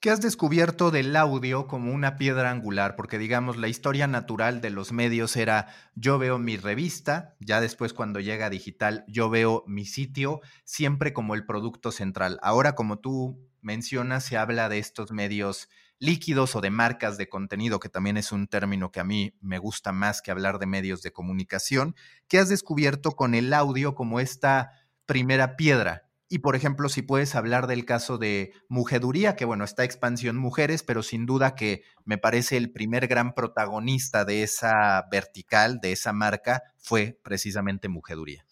¿Qué 0.00 0.10
has 0.10 0.20
descubierto 0.20 0.90
del 0.90 1.16
audio 1.16 1.66
como 1.66 1.90
una 1.90 2.16
piedra 2.16 2.50
angular? 2.50 2.96
Porque 2.96 3.16
digamos, 3.16 3.56
la 3.56 3.68
historia 3.68 4.06
natural 4.06 4.60
de 4.60 4.68
los 4.68 4.92
medios 4.92 5.36
era 5.36 5.68
yo 5.94 6.18
veo 6.18 6.38
mi 6.38 6.58
revista, 6.58 7.34
ya 7.40 7.62
después 7.62 7.94
cuando 7.94 8.20
llega 8.20 8.50
digital 8.50 9.04
yo 9.08 9.30
veo 9.30 9.64
mi 9.66 9.86
sitio, 9.86 10.42
siempre 10.64 11.14
como 11.14 11.34
el 11.34 11.46
producto 11.46 11.92
central. 11.92 12.38
Ahora, 12.42 12.74
como 12.74 12.98
tú 12.98 13.48
mencionas, 13.62 14.24
se 14.24 14.36
habla 14.36 14.68
de 14.68 14.78
estos 14.78 15.12
medios 15.12 15.70
líquidos 15.98 16.54
o 16.56 16.60
de 16.60 16.70
marcas 16.70 17.16
de 17.16 17.30
contenido, 17.30 17.80
que 17.80 17.88
también 17.88 18.18
es 18.18 18.32
un 18.32 18.48
término 18.48 18.92
que 18.92 19.00
a 19.00 19.04
mí 19.04 19.34
me 19.40 19.58
gusta 19.58 19.92
más 19.92 20.20
que 20.20 20.30
hablar 20.30 20.58
de 20.58 20.66
medios 20.66 21.00
de 21.00 21.12
comunicación. 21.12 21.96
¿Qué 22.28 22.38
has 22.38 22.50
descubierto 22.50 23.12
con 23.12 23.34
el 23.34 23.52
audio 23.54 23.94
como 23.94 24.20
esta 24.20 24.72
primera 25.06 25.56
piedra 25.56 26.05
y 26.28 26.38
por 26.38 26.56
ejemplo, 26.56 26.88
si 26.88 27.02
puedes 27.02 27.34
hablar 27.34 27.66
del 27.66 27.84
caso 27.84 28.18
de 28.18 28.52
Mujeduría, 28.68 29.36
que 29.36 29.44
bueno, 29.44 29.64
está 29.64 29.84
expansión 29.84 30.36
mujeres, 30.36 30.82
pero 30.82 31.02
sin 31.02 31.24
duda 31.24 31.54
que 31.54 31.82
me 32.04 32.18
parece 32.18 32.56
el 32.56 32.72
primer 32.72 33.06
gran 33.06 33.32
protagonista 33.32 34.24
de 34.24 34.42
esa 34.42 35.06
vertical, 35.10 35.78
de 35.80 35.92
esa 35.92 36.12
marca, 36.12 36.62
fue 36.78 37.18
precisamente 37.22 37.88
Mujeduría. 37.88 38.44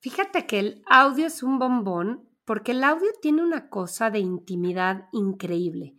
Fíjate 0.00 0.46
que 0.46 0.58
el 0.58 0.82
audio 0.86 1.26
es 1.26 1.42
un 1.42 1.58
bombón, 1.58 2.28
porque 2.44 2.72
el 2.72 2.84
audio 2.84 3.08
tiene 3.22 3.42
una 3.42 3.70
cosa 3.70 4.10
de 4.10 4.18
intimidad 4.18 5.08
increíble, 5.12 5.94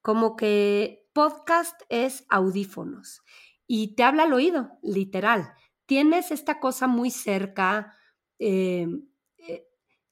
como 0.00 0.36
que 0.36 1.08
podcast 1.12 1.80
es 1.88 2.24
audífonos 2.28 3.22
y 3.66 3.96
te 3.96 4.04
habla 4.04 4.22
al 4.22 4.32
oído, 4.32 4.78
literal. 4.82 5.52
Tienes 5.86 6.30
esta 6.30 6.60
cosa 6.60 6.86
muy 6.86 7.10
cerca. 7.10 7.96
Eh, 8.38 8.86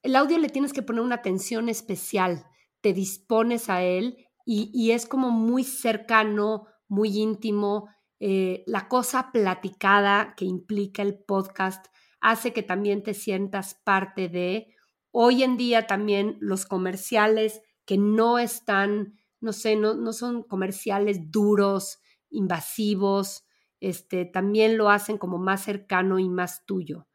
el 0.07 0.15
audio 0.15 0.37
le 0.37 0.47
tienes 0.47 0.71
que 0.71 0.81
poner 0.81 1.01
una 1.01 1.15
atención 1.15 1.67
especial, 1.67 2.45
te 2.79 2.93
dispones 2.93 3.69
a 3.69 3.83
él 3.83 4.25
y, 4.45 4.91
es 4.91 5.05
como 5.05 5.31
muy 5.31 5.65
cercano, 5.65 6.67
muy 6.87 7.17
íntimo. 7.19 7.89
Eh, 8.21 8.63
la 8.67 8.87
cosa 8.87 9.33
platicada 9.33 10.33
que 10.37 10.45
implica 10.45 11.01
el 11.01 11.19
podcast 11.19 11.87
hace 12.21 12.53
que 12.53 12.63
también 12.63 13.03
te 13.03 13.13
sientas 13.13 13.81
parte 13.83 14.29
de. 14.29 14.73
Hoy 15.11 15.43
en 15.43 15.57
día 15.57 15.87
también 15.87 16.37
los 16.39 16.65
comerciales 16.65 17.61
que 17.83 17.97
no 17.97 18.39
están, 18.39 19.19
no 19.41 19.51
sé, 19.51 19.75
no, 19.75 19.93
no 19.95 20.13
son 20.13 20.43
comerciales 20.43 21.29
duros, 21.29 21.99
invasivos, 22.29 23.43
este, 23.81 24.23
también 24.23 24.77
lo 24.77 24.89
hacen 24.89 25.17
como 25.17 25.37
más 25.37 25.65
cercano 25.65 26.17
y 26.17 26.29
más 26.29 26.65
tuyo. 26.65 27.09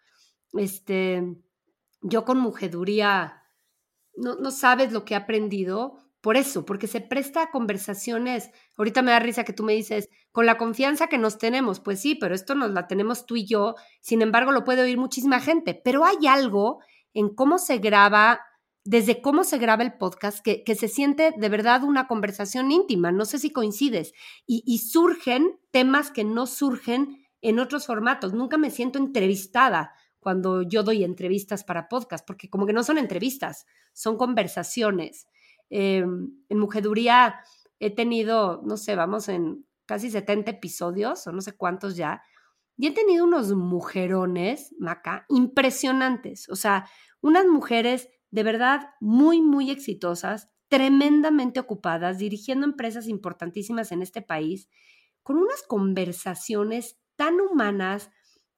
Este, 0.53 1.23
yo 2.03 2.25
con 2.25 2.39
mujeduría, 2.39 3.43
no, 4.15 4.35
no 4.37 4.51
sabes 4.51 4.93
lo 4.93 5.05
que 5.05 5.15
he 5.15 5.17
aprendido 5.17 5.99
por 6.23 6.37
eso, 6.37 6.65
porque 6.65 6.87
se 6.87 7.01
presta 7.01 7.43
a 7.43 7.51
conversaciones. 7.51 8.51
Ahorita 8.79 9.03
me 9.03 9.11
da 9.11 9.19
risa 9.19 9.43
que 9.45 9.53
tú 9.53 9.65
me 9.65 9.73
dices, 9.73 10.09
con 10.31 10.47
la 10.47 10.57
confianza 10.57 11.09
que 11.09 11.19
nos 11.19 11.37
tenemos, 11.37 11.81
pues 11.81 12.01
sí, 12.01 12.15
pero 12.15 12.35
esto 12.35 12.55
nos 12.55 12.71
la 12.71 12.87
tenemos 12.87 13.27
tú 13.27 13.37
y 13.37 13.45
yo, 13.45 13.75
sin 14.01 14.23
embargo 14.23 14.53
lo 14.53 14.65
puede 14.65 14.83
oír 14.83 14.99
muchísima 14.99 15.41
gente, 15.41 15.75
pero 15.75 16.05
hay 16.05 16.29
algo 16.29 16.79
en 17.13 17.35
cómo 17.35 17.59
se 17.59 17.79
graba, 17.79 18.41
desde 18.85 19.21
cómo 19.21 19.43
se 19.43 19.59
graba 19.59 19.83
el 19.83 19.95
podcast, 19.95 20.39
que, 20.45 20.63
que 20.63 20.77
se 20.77 20.87
siente 20.87 21.35
de 21.37 21.49
verdad 21.49 21.83
una 21.83 22.07
conversación 22.07 22.71
íntima, 22.71 23.11
no 23.11 23.25
sé 23.25 23.41
si 23.41 23.51
coincides, 23.51 24.13
y, 24.47 24.63
y 24.65 24.79
surgen 24.79 25.59
temas 25.73 26.13
que 26.13 26.23
no 26.23 26.47
surgen 26.47 27.27
en 27.41 27.59
otros 27.59 27.87
formatos, 27.87 28.33
nunca 28.33 28.59
me 28.59 28.71
siento 28.71 29.01
entrevistada 29.01 29.93
cuando 30.23 30.63
yo 30.63 30.85
doy 30.85 31.03
entrevistas 31.03 31.65
para 31.65 31.89
podcast, 31.89 32.25
porque 32.25 32.49
como 32.49 32.65
que 32.65 32.73
no 32.73 32.85
son 32.85 32.97
entrevistas, 32.97 33.67
son 33.93 34.17
conversaciones. 34.17 35.27
Em, 35.69 36.31
en 36.49 36.59
Mujeduría 36.59 37.41
he 37.81 37.91
tenido, 37.91 38.63
no 38.65 38.77
sé, 38.77 38.95
vamos 38.95 39.29
en 39.29 39.67
casi 39.85 40.11
70 40.11 40.53
episodios 40.53 41.27
o 41.27 41.33
no 41.33 41.41
sé 41.41 41.53
cuántos 41.57 41.97
ya, 41.97 42.23
y 42.77 42.87
he 42.87 42.93
tenido 42.93 43.25
unos 43.25 43.53
mujerones, 43.53 44.75
Maca, 44.79 45.27
impresionantes. 45.29 46.49
O 46.49 46.57
sea, 46.57 46.89
unas 47.21 47.47
mujeres 47.47 48.09
de 48.31 48.45
verdad 48.45 48.91
muy, 49.01 49.43
muy 49.43 49.71
exitosas, 49.71 50.51
tremendamente 50.69 51.61
ocupadas, 51.61 52.19
dirigiendo 52.19 52.65
empresas 52.65 53.09
importantísimas 53.09 53.93
en 53.93 54.03
este 54.03 54.23
país, 54.23 54.69
con 55.23 55.37
unas 55.37 55.63
conversaciones 55.63 56.99
tan 57.17 57.41
humanas, 57.41 58.11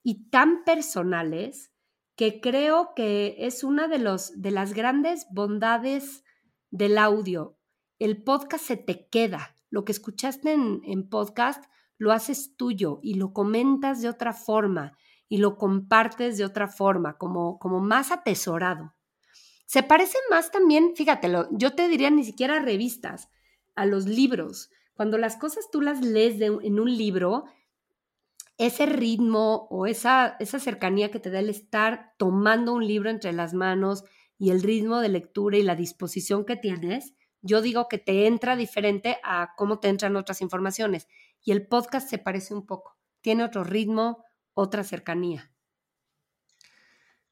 y 0.04 0.28
tan 0.28 0.62
personales 0.64 1.72
que 2.14 2.40
creo 2.40 2.92
que 2.94 3.34
es 3.38 3.64
una 3.64 3.88
de, 3.88 3.98
los, 3.98 4.40
de 4.40 4.52
las 4.52 4.74
grandes 4.74 5.26
bondades 5.32 6.22
del 6.70 6.98
audio. 6.98 7.58
El 7.98 8.22
podcast 8.22 8.64
se 8.64 8.76
te 8.76 9.08
queda. 9.08 9.56
Lo 9.70 9.84
que 9.84 9.90
escuchaste 9.90 10.52
en, 10.52 10.82
en 10.84 11.08
podcast 11.08 11.64
lo 11.96 12.12
haces 12.12 12.54
tuyo 12.56 13.00
y 13.02 13.14
lo 13.14 13.32
comentas 13.32 14.02
de 14.02 14.08
otra 14.08 14.32
forma 14.32 14.96
y 15.28 15.38
lo 15.38 15.56
compartes 15.56 16.36
de 16.36 16.44
otra 16.44 16.68
forma, 16.68 17.16
como, 17.16 17.58
como 17.58 17.80
más 17.80 18.12
atesorado. 18.12 18.94
Se 19.66 19.82
parece 19.82 20.18
más 20.30 20.50
también, 20.50 20.94
fíjatelo, 20.94 21.48
yo 21.50 21.74
te 21.74 21.88
diría 21.88 22.10
ni 22.10 22.24
siquiera 22.24 22.60
revistas, 22.60 23.30
a 23.74 23.86
los 23.86 24.06
libros. 24.06 24.70
Cuando 24.92 25.18
las 25.18 25.36
cosas 25.36 25.70
tú 25.72 25.80
las 25.80 26.02
lees 26.02 26.40
en 26.40 26.78
un 26.78 26.96
libro, 26.96 27.46
ese 28.58 28.86
ritmo 28.86 29.66
o 29.70 29.86
esa, 29.86 30.36
esa 30.38 30.58
cercanía 30.58 31.10
que 31.10 31.20
te 31.20 31.30
da 31.30 31.40
el 31.40 31.50
estar 31.50 32.14
tomando 32.18 32.72
un 32.72 32.86
libro 32.86 33.10
entre 33.10 33.32
las 33.32 33.54
manos 33.54 34.04
y 34.38 34.50
el 34.50 34.62
ritmo 34.62 35.00
de 35.00 35.08
lectura 35.08 35.56
y 35.56 35.62
la 35.62 35.74
disposición 35.74 36.44
que 36.44 36.56
tienes, 36.56 37.14
yo 37.42 37.60
digo 37.60 37.88
que 37.88 37.98
te 37.98 38.26
entra 38.26 38.56
diferente 38.56 39.18
a 39.22 39.54
cómo 39.56 39.78
te 39.80 39.88
entran 39.88 40.16
otras 40.16 40.40
informaciones. 40.40 41.08
Y 41.42 41.52
el 41.52 41.66
podcast 41.66 42.08
se 42.08 42.18
parece 42.18 42.54
un 42.54 42.66
poco, 42.66 42.96
tiene 43.20 43.44
otro 43.44 43.64
ritmo, 43.64 44.24
otra 44.54 44.82
cercanía. 44.82 45.52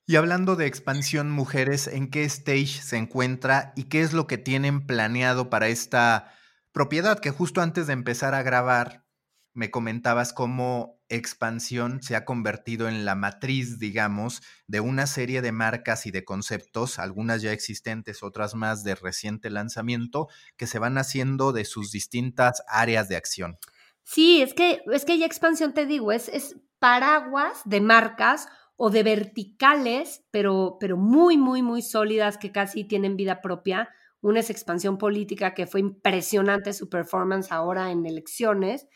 Y 0.05 0.17
hablando 0.17 0.57
de 0.57 0.67
expansión 0.67 1.31
mujeres, 1.31 1.87
¿en 1.87 2.11
qué 2.11 2.25
stage 2.25 2.83
se 2.83 2.97
encuentra 2.97 3.73
y 3.77 3.85
qué 3.85 4.03
es 4.03 4.13
lo 4.13 4.27
que 4.27 4.37
tienen 4.37 4.87
planeado 4.87 5.49
para 5.49 5.69
esta 5.69 6.35
propiedad 6.73 7.21
que 7.21 7.31
justo 7.31 7.61
antes 7.61 7.87
de 7.87 7.93
empezar 7.93 8.35
a 8.35 8.43
grabar 8.43 9.07
me 9.55 9.71
comentabas 9.71 10.33
cómo 10.33 11.02
expansión 11.17 12.03
se 12.03 12.17
ha 12.17 12.25
convertido 12.25 12.89
en 12.89 13.05
la 13.05 13.15
matriz, 13.15 13.79
digamos, 13.79 14.43
de 14.67 14.81
una 14.81 15.07
serie 15.07 15.43
de 15.43 15.53
marcas 15.53 16.07
y 16.07 16.11
de 16.11 16.25
conceptos, 16.25 16.99
algunas 16.99 17.43
ya 17.43 17.53
existentes, 17.53 18.23
otras 18.23 18.55
más 18.55 18.83
de 18.83 18.95
reciente 18.95 19.51
lanzamiento, 19.51 20.29
que 20.57 20.67
se 20.67 20.79
van 20.79 20.99
haciendo 20.99 21.53
de 21.53 21.65
sus 21.65 21.93
distintas 21.93 22.63
áreas 22.67 23.09
de 23.09 23.17
acción. 23.17 23.59
Sí, 24.05 24.43
es 24.43 24.55
que, 24.55 24.83
es 24.93 25.05
que 25.05 25.19
ya 25.19 25.27
expansión, 25.27 25.75
te 25.75 25.87
digo, 25.87 26.13
es, 26.13 26.29
es 26.29 26.57
paraguas 26.79 27.61
de 27.65 27.81
marcas 27.81 28.49
o 28.77 28.91
de 28.91 29.03
verticales, 29.03 30.25
pero, 30.31 30.77
pero 30.81 30.97
muy, 30.97 31.37
muy, 31.37 31.63
muy 31.63 31.83
sólidas 31.83 32.39
que 32.39 32.51
casi 32.53 32.85
tienen 32.85 33.17
vida 33.17 33.41
propia. 33.41 33.91
Una 34.21 34.41
es 34.41 34.51
expansión 34.51 34.99
política, 34.99 35.55
que 35.55 35.67
fue 35.67 35.81
impresionante 35.81 36.73
su 36.73 36.89
performance 36.89 37.53
ahora 37.53 37.91
en 37.91 38.07
elecciones 38.07 38.89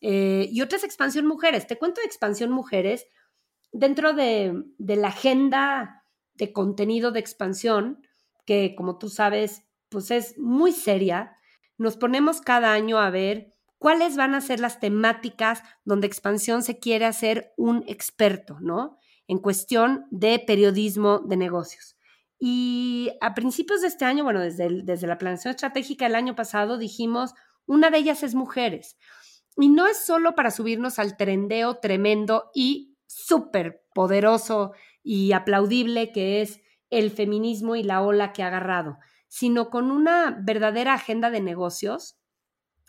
eh, 0.00 0.48
y 0.50 0.62
otra 0.62 0.78
es 0.78 0.84
Expansión 0.84 1.26
Mujeres. 1.26 1.66
Te 1.66 1.78
cuento 1.78 2.00
de 2.00 2.06
Expansión 2.06 2.50
Mujeres. 2.50 3.06
Dentro 3.72 4.12
de, 4.12 4.64
la 4.78 5.08
agenda 5.08 6.04
de 6.34 6.52
contenido 6.52 7.10
de 7.10 7.20
expansión, 7.20 8.06
que 8.46 8.74
como 8.74 8.98
tú 8.98 9.08
sabes, 9.10 9.64
pues 9.88 10.10
es 10.10 10.38
muy 10.38 10.72
seria, 10.72 11.36
nos 11.76 11.96
ponemos 11.96 12.40
cada 12.40 12.72
año 12.72 12.98
a 12.98 13.10
ver 13.10 13.52
cuáles 13.78 14.16
van 14.16 14.34
a 14.34 14.40
ser 14.40 14.60
las 14.60 14.80
temáticas 14.80 15.62
donde 15.84 16.06
expansión 16.06 16.62
se 16.62 16.78
quiere 16.78 17.04
hacer 17.04 17.52
un 17.56 17.84
experto, 17.86 18.58
¿no? 18.60 18.98
En 19.26 19.38
cuestión 19.38 20.06
de 20.10 20.38
periodismo 20.38 21.18
de 21.18 21.36
negocios. 21.36 21.96
Y 22.38 23.10
a 23.20 23.34
principios 23.34 23.82
de 23.82 23.88
este 23.88 24.04
año, 24.04 24.24
bueno, 24.24 24.40
desde, 24.40 24.82
desde 24.82 25.06
la 25.06 25.18
planeación 25.18 25.50
estratégica 25.50 26.06
del 26.06 26.14
año 26.14 26.34
pasado, 26.34 26.78
dijimos, 26.78 27.34
una 27.66 27.90
de 27.90 27.98
ellas 27.98 28.22
es 28.22 28.34
mujeres. 28.34 28.96
Y 29.58 29.68
no 29.68 29.86
es 29.86 30.04
solo 30.04 30.34
para 30.34 30.50
subirnos 30.50 30.98
al 30.98 31.16
trendeo 31.16 31.78
tremendo 31.78 32.50
y 32.54 32.96
súper 33.06 33.82
poderoso 33.92 34.72
y 35.02 35.32
aplaudible 35.32 36.12
que 36.12 36.40
es 36.40 36.60
el 36.90 37.10
feminismo 37.10 37.74
y 37.74 37.82
la 37.82 38.02
ola 38.02 38.32
que 38.32 38.42
ha 38.42 38.46
agarrado, 38.46 38.98
sino 39.26 39.68
con 39.68 39.90
una 39.90 40.38
verdadera 40.42 40.94
agenda 40.94 41.30
de 41.30 41.40
negocios. 41.40 42.18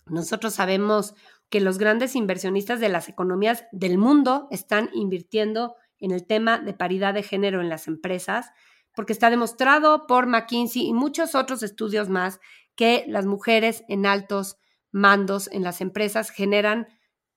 Nosotros 0.06 0.54
sabemos 0.54 1.16
que 1.50 1.60
los 1.60 1.78
grandes 1.80 2.16
inversionistas 2.16 2.80
de 2.80 2.90
las 2.90 3.10
economías 3.10 3.66
del 3.72 3.98
mundo 3.98 4.48
están 4.52 4.90
invirtiendo 4.94 5.76
en 6.00 6.12
el 6.12 6.26
tema 6.26 6.60
de 6.60 6.74
paridad 6.74 7.14
de 7.14 7.24
género 7.24 7.62
en 7.62 7.70
las 7.70 7.88
empresas, 7.88 8.52
porque 8.94 9.14
está 9.14 9.30
demostrado 9.30 10.08
por 10.08 10.28
McKinsey 10.28 10.86
y 10.86 10.94
muchos 10.94 11.36
otros 11.36 11.64
estudios 11.64 12.10
más 12.10 12.40
que 12.76 13.06
las 13.08 13.26
mujeres 13.26 13.84
en 13.88 14.06
altos 14.06 14.58
mandos 14.92 15.50
en 15.52 15.64
las 15.64 15.82
empresas 15.82 16.30
generan, 16.32 16.88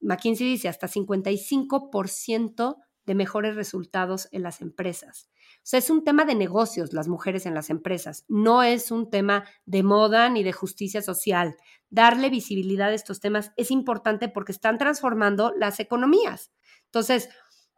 McKinsey 0.00 0.46
dice, 0.46 0.68
hasta 0.68 0.88
55% 0.88 2.76
de 3.04 3.14
mejores 3.14 3.56
resultados 3.56 4.28
en 4.32 4.42
las 4.42 4.60
empresas. 4.60 5.28
O 5.56 5.64
sea, 5.64 5.78
es 5.78 5.90
un 5.90 6.04
tema 6.04 6.24
de 6.24 6.34
negocios 6.34 6.92
las 6.92 7.08
mujeres 7.08 7.46
en 7.46 7.54
las 7.54 7.70
empresas, 7.70 8.24
no 8.28 8.62
es 8.62 8.90
un 8.90 9.10
tema 9.10 9.44
de 9.64 9.82
moda 9.82 10.28
ni 10.28 10.42
de 10.42 10.52
justicia 10.52 11.02
social. 11.02 11.56
Darle 11.90 12.30
visibilidad 12.30 12.88
a 12.88 12.94
estos 12.94 13.20
temas 13.20 13.52
es 13.56 13.70
importante 13.70 14.28
porque 14.28 14.52
están 14.52 14.78
transformando 14.78 15.52
las 15.56 15.78
economías. 15.78 16.52
Entonces, 16.86 17.28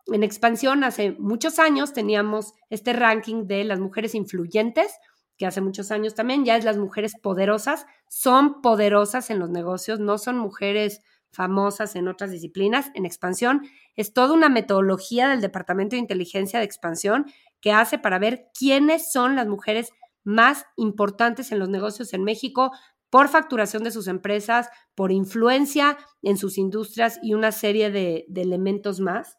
en 0.07 0.23
expansión, 0.23 0.85
hace 0.85 1.13
muchos 1.13 1.59
años 1.59 1.93
teníamos 1.93 2.53
este 2.69 2.93
ranking 2.93 3.47
de 3.47 3.65
las 3.65 3.81
mujeres 3.81 4.15
influyentes, 4.15 4.93
que 5.37 5.47
hace 5.47 5.61
muchos 5.61 5.91
años 5.91 6.15
también, 6.15 6.45
ya 6.45 6.57
es 6.57 6.65
las 6.65 6.77
mujeres 6.77 7.15
poderosas, 7.21 7.87
son 8.09 8.63
poderosas 8.63 9.31
en 9.31 9.39
los 9.39 9.51
negocios, 9.51 10.01
no 10.01 10.19
son 10.19 10.39
mujeres 10.39 11.01
famosas 11.33 11.97
en 11.97 12.09
otras 12.09 12.31
disciplinas. 12.31 12.91
En 12.95 13.05
expansión 13.05 13.63
es 13.97 14.13
toda 14.13 14.33
una 14.33 14.49
metodología 14.49 15.29
del 15.29 15.41
Departamento 15.41 15.97
de 15.97 16.01
Inteligencia 16.01 16.61
de 16.61 16.65
Expansión 16.65 17.27
que 17.61 17.73
hace 17.73 17.99
para 17.99 18.19
ver 18.19 18.51
quiénes 18.57 19.11
son 19.11 19.37
las 19.37 19.49
mujeres 19.49 19.91
más 20.23 20.65
importantes 20.77 21.53
en 21.53 21.59
los 21.59 21.69
negocios 21.69 22.15
en 22.15 22.25
México 22.25 22.71
por 23.11 23.29
facturación 23.29 23.85
de 23.85 23.91
sus 23.91 24.09
empresas, 24.09 24.69
por 24.95 25.13
influencia 25.13 25.99
en 26.23 26.37
sus 26.37 26.59
industrias 26.59 27.21
y 27.23 27.35
una 27.35 27.53
serie 27.53 27.91
de, 27.91 28.27
elementos 28.35 29.01
más. 29.01 29.39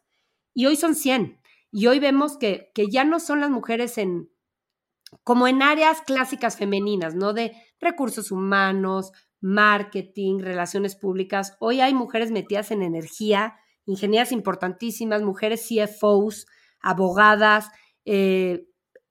Y 0.54 0.66
hoy 0.66 0.76
son 0.76 0.94
100. 0.94 1.40
Y 1.72 1.86
hoy 1.88 1.98
vemos 1.98 2.38
que, 2.38 2.70
que 2.74 2.86
ya 2.88 3.04
no 3.04 3.20
son 3.20 3.40
las 3.40 3.50
mujeres 3.50 3.98
en, 3.98 4.30
como 5.24 5.48
en 5.48 5.62
áreas 5.62 6.00
clásicas 6.02 6.56
femeninas, 6.56 7.14
¿no? 7.14 7.32
De 7.32 7.52
recursos 7.80 8.30
humanos, 8.30 9.12
marketing, 9.40 10.40
relaciones 10.40 10.96
públicas. 10.96 11.56
Hoy 11.60 11.80
hay 11.80 11.94
mujeres 11.94 12.30
metidas 12.30 12.70
en 12.70 12.82
energía, 12.82 13.56
ingenieras 13.86 14.32
importantísimas, 14.32 15.22
mujeres 15.22 15.68
CFOs, 15.68 16.46
abogadas, 16.80 17.70
eh, 18.04 18.66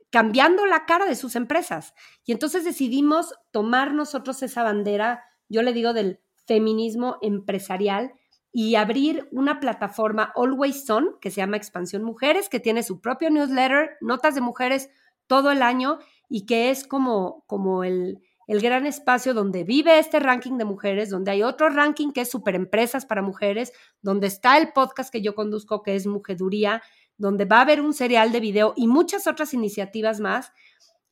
cambiando 0.09 0.65
la 0.65 0.85
cara 0.85 1.05
de 1.05 1.15
sus 1.15 1.35
empresas. 1.35 1.93
Y 2.25 2.31
entonces 2.31 2.63
decidimos 2.63 3.33
tomar 3.51 3.93
nosotros 3.93 4.41
esa 4.43 4.63
bandera, 4.63 5.23
yo 5.49 5.61
le 5.61 5.73
digo 5.73 5.93
del 5.93 6.21
feminismo 6.45 7.17
empresarial, 7.21 8.13
y 8.57 8.75
abrir 8.75 9.27
una 9.33 9.59
plataforma 9.59 10.31
Always 10.33 10.89
On, 10.89 11.17
que 11.19 11.29
se 11.29 11.41
llama 11.41 11.57
Expansión 11.57 12.03
Mujeres, 12.03 12.47
que 12.47 12.61
tiene 12.61 12.83
su 12.83 13.01
propio 13.01 13.29
newsletter, 13.29 13.97
notas 13.99 14.33
de 14.33 14.39
mujeres 14.39 14.89
todo 15.27 15.51
el 15.51 15.61
año 15.61 15.99
y 16.29 16.45
que 16.45 16.69
es 16.69 16.87
como, 16.87 17.43
como 17.47 17.83
el, 17.83 18.19
el 18.47 18.61
gran 18.61 18.85
espacio 18.85 19.33
donde 19.33 19.63
vive 19.63 19.99
este 19.99 20.19
ranking 20.19 20.57
de 20.57 20.65
mujeres, 20.65 21.09
donde 21.09 21.31
hay 21.31 21.43
otro 21.43 21.69
ranking 21.69 22.11
que 22.11 22.21
es 22.21 22.29
super 22.29 22.55
empresas 22.55 23.05
para 23.05 23.21
mujeres, 23.21 23.73
donde 24.01 24.27
está 24.27 24.57
el 24.57 24.71
podcast 24.71 25.11
que 25.11 25.21
yo 25.21 25.35
conduzco 25.35 25.81
que 25.81 25.95
es 25.95 26.07
Mujeduría, 26.07 26.81
donde 27.17 27.45
va 27.45 27.59
a 27.59 27.61
haber 27.61 27.81
un 27.81 27.93
serial 27.93 28.31
de 28.31 28.39
video 28.39 28.73
y 28.75 28.87
muchas 28.87 29.27
otras 29.27 29.53
iniciativas 29.53 30.19
más. 30.19 30.51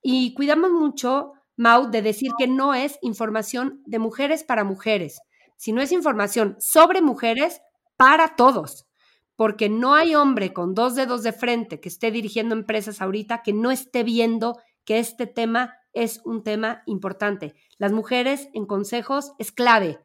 Y 0.01 0.33
cuidamos 0.33 0.71
mucho, 0.71 1.33
Mau, 1.55 1.89
de 1.89 2.01
decir 2.01 2.31
que 2.37 2.47
no 2.47 2.73
es 2.73 2.97
información 3.01 3.81
de 3.85 3.99
mujeres 3.99 4.43
para 4.43 4.63
mujeres, 4.63 5.21
sino 5.55 5.81
es 5.81 5.91
información 5.91 6.57
sobre 6.59 7.01
mujeres 7.01 7.61
para 7.95 8.35
todos 8.35 8.85
porque 9.35 9.69
no 9.69 9.95
hay 9.95 10.15
hombre 10.15 10.53
con 10.53 10.73
dos 10.73 10.95
dedos 10.95 11.23
de 11.23 11.33
frente 11.33 11.79
que 11.79 11.89
esté 11.89 12.11
dirigiendo 12.11 12.55
empresas 12.55 13.01
ahorita 13.01 13.41
que 13.41 13.53
no 13.53 13.71
esté 13.71 14.03
viendo 14.03 14.57
que 14.85 14.99
este 14.99 15.27
tema 15.27 15.75
es 15.93 16.21
un 16.25 16.43
tema 16.43 16.83
importante. 16.85 17.55
Las 17.77 17.91
mujeres 17.91 18.49
en 18.53 18.65
consejos 18.65 19.33
es 19.39 19.51
clave. 19.51 19.99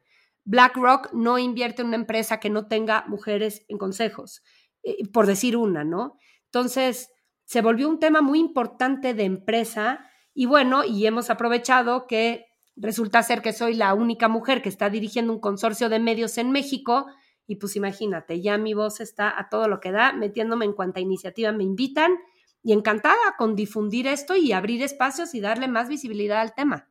BlackRock 0.45 1.13
no 1.13 1.39
invierte 1.39 1.83
en 1.83 1.89
una 1.89 1.97
empresa 1.97 2.41
que 2.41 2.51
no 2.51 2.69
tenga 2.69 3.05
mujeres 3.07 3.65
en 3.69 3.77
consejos, 3.77 4.43
eh, 4.83 5.07
por 5.13 5.27
decir 5.27 5.57
una, 5.57 5.85
¿no? 5.85 6.17
Entonces, 6.47 7.11
se 7.45 7.61
volvió 7.61 7.89
un 7.89 7.99
tema 7.99 8.23
muy 8.23 8.39
importante 8.39 9.15
de 9.15 9.25
empresa 9.25 10.01
y 10.33 10.47
bueno, 10.47 10.85
y 10.85 11.07
hemos 11.07 11.31
aprovechado 11.31 12.07
que 12.07 12.47
resulta 12.77 13.23
ser 13.23 13.43
que 13.43 13.53
soy 13.53 13.75
la 13.75 13.93
única 13.93 14.29
mujer 14.29 14.63
que 14.63 14.69
está 14.69 14.89
dirigiendo 14.89 15.33
un 15.33 15.41
consorcio 15.41 15.89
de 15.89 15.99
medios 15.99 16.39
en 16.39 16.51
México 16.51 17.07
y 17.49 17.57
pues 17.57 17.77
imagínate, 17.77 18.43
ya 18.43 18.59
mi 18.59 18.75
voz 18.75 19.01
está 19.01 19.37
a 19.41 19.49
todo 19.49 19.69
lo 19.69 19.81
que 19.81 19.91
da, 19.91 20.13
metiéndome 20.13 20.67
en 20.67 20.75
cuanta 20.75 21.01
iniciativa 21.01 21.51
me 21.51 21.65
invitan 21.65 22.19
y 22.63 22.75
encantada 22.75 23.17
con 23.39 23.57
difundir 23.57 24.07
esto 24.07 24.37
y 24.37 24.53
abrir 24.53 24.83
espacios 24.83 25.35
y 25.35 25.41
darle 25.41 25.67
más 25.67 25.89
visibilidad 25.89 26.43
al 26.43 26.55
tema. 26.55 26.91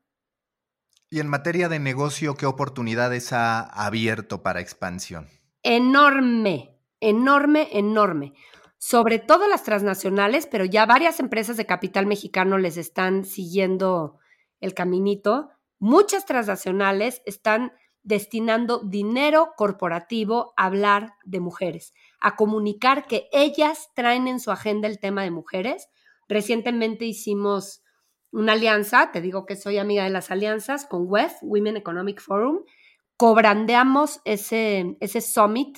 Y 1.11 1.19
en 1.19 1.27
materia 1.27 1.69
de 1.69 1.77
negocio, 1.77 2.33
¿qué 2.33 2.47
oportunidades 2.47 3.33
ha 3.33 3.61
abierto 3.61 4.41
para 4.41 4.59
expansión? 4.59 5.27
Enorme, 5.61 6.75
enorme, 7.01 7.69
enorme. 7.73 8.33
Sobre 8.79 9.19
todo 9.19 9.47
las 9.47 9.63
transnacionales, 9.63 10.47
pero 10.47 10.65
ya 10.65 10.87
varias 10.87 11.19
empresas 11.19 11.55
de 11.55 11.67
capital 11.67 12.07
mexicano 12.07 12.57
les 12.57 12.77
están 12.77 13.25
siguiendo 13.25 14.17
el 14.59 14.73
caminito. 14.73 15.51
Muchas 15.77 16.25
transnacionales 16.25 17.21
están 17.27 17.73
destinando 18.07 18.79
dinero 18.79 19.51
corporativo 19.57 20.53
a 20.55 20.67
hablar 20.67 21.15
de 21.25 21.41
mujeres, 21.41 21.93
a 22.21 22.37
comunicar 22.37 23.05
que 23.05 23.27
ellas 23.33 23.89
traen 23.95 24.29
en 24.29 24.39
su 24.39 24.49
agenda 24.49 24.87
el 24.87 24.97
tema 24.97 25.23
de 25.23 25.31
mujeres. 25.31 25.89
Recientemente 26.29 27.03
hicimos 27.03 27.83
una 28.31 28.53
alianza, 28.53 29.11
te 29.11 29.19
digo 29.19 29.45
que 29.45 29.57
soy 29.57 29.77
amiga 29.77 30.05
de 30.05 30.09
las 30.09 30.31
alianzas 30.31 30.85
con 30.85 31.03
WEF, 31.05 31.33
Women 31.41 31.75
Economic 31.75 32.21
Forum, 32.21 32.59
cobrandeamos 33.17 34.21
ese, 34.23 34.95
ese 35.01 35.19
summit 35.19 35.77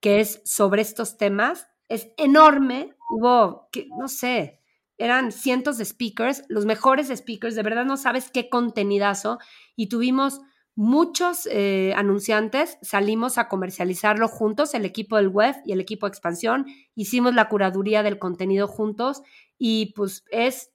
que 0.00 0.20
es 0.20 0.42
sobre 0.44 0.82
estos 0.82 1.16
temas. 1.16 1.66
Es 1.88 2.08
enorme, 2.18 2.94
hubo, 3.08 3.68
que, 3.72 3.86
no 3.98 4.08
sé, 4.08 4.60
eran 4.98 5.32
cientos 5.32 5.78
de 5.78 5.86
speakers, 5.86 6.44
los 6.48 6.66
mejores 6.66 7.08
speakers, 7.08 7.54
de 7.54 7.62
verdad 7.62 7.86
no 7.86 7.96
sabes 7.96 8.30
qué 8.30 8.50
contenidazo, 8.50 9.38
y 9.76 9.88
tuvimos 9.88 10.42
muchos 10.80 11.46
eh, 11.50 11.92
anunciantes, 11.94 12.78
salimos 12.80 13.36
a 13.36 13.48
comercializarlo 13.48 14.28
juntos, 14.28 14.72
el 14.72 14.86
equipo 14.86 15.16
del 15.16 15.28
web 15.28 15.54
y 15.66 15.72
el 15.72 15.80
equipo 15.80 16.06
de 16.06 16.10
expansión, 16.12 16.64
hicimos 16.94 17.34
la 17.34 17.50
curaduría 17.50 18.02
del 18.02 18.18
contenido 18.18 18.66
juntos 18.66 19.22
y 19.58 19.92
pues 19.92 20.24
es 20.30 20.70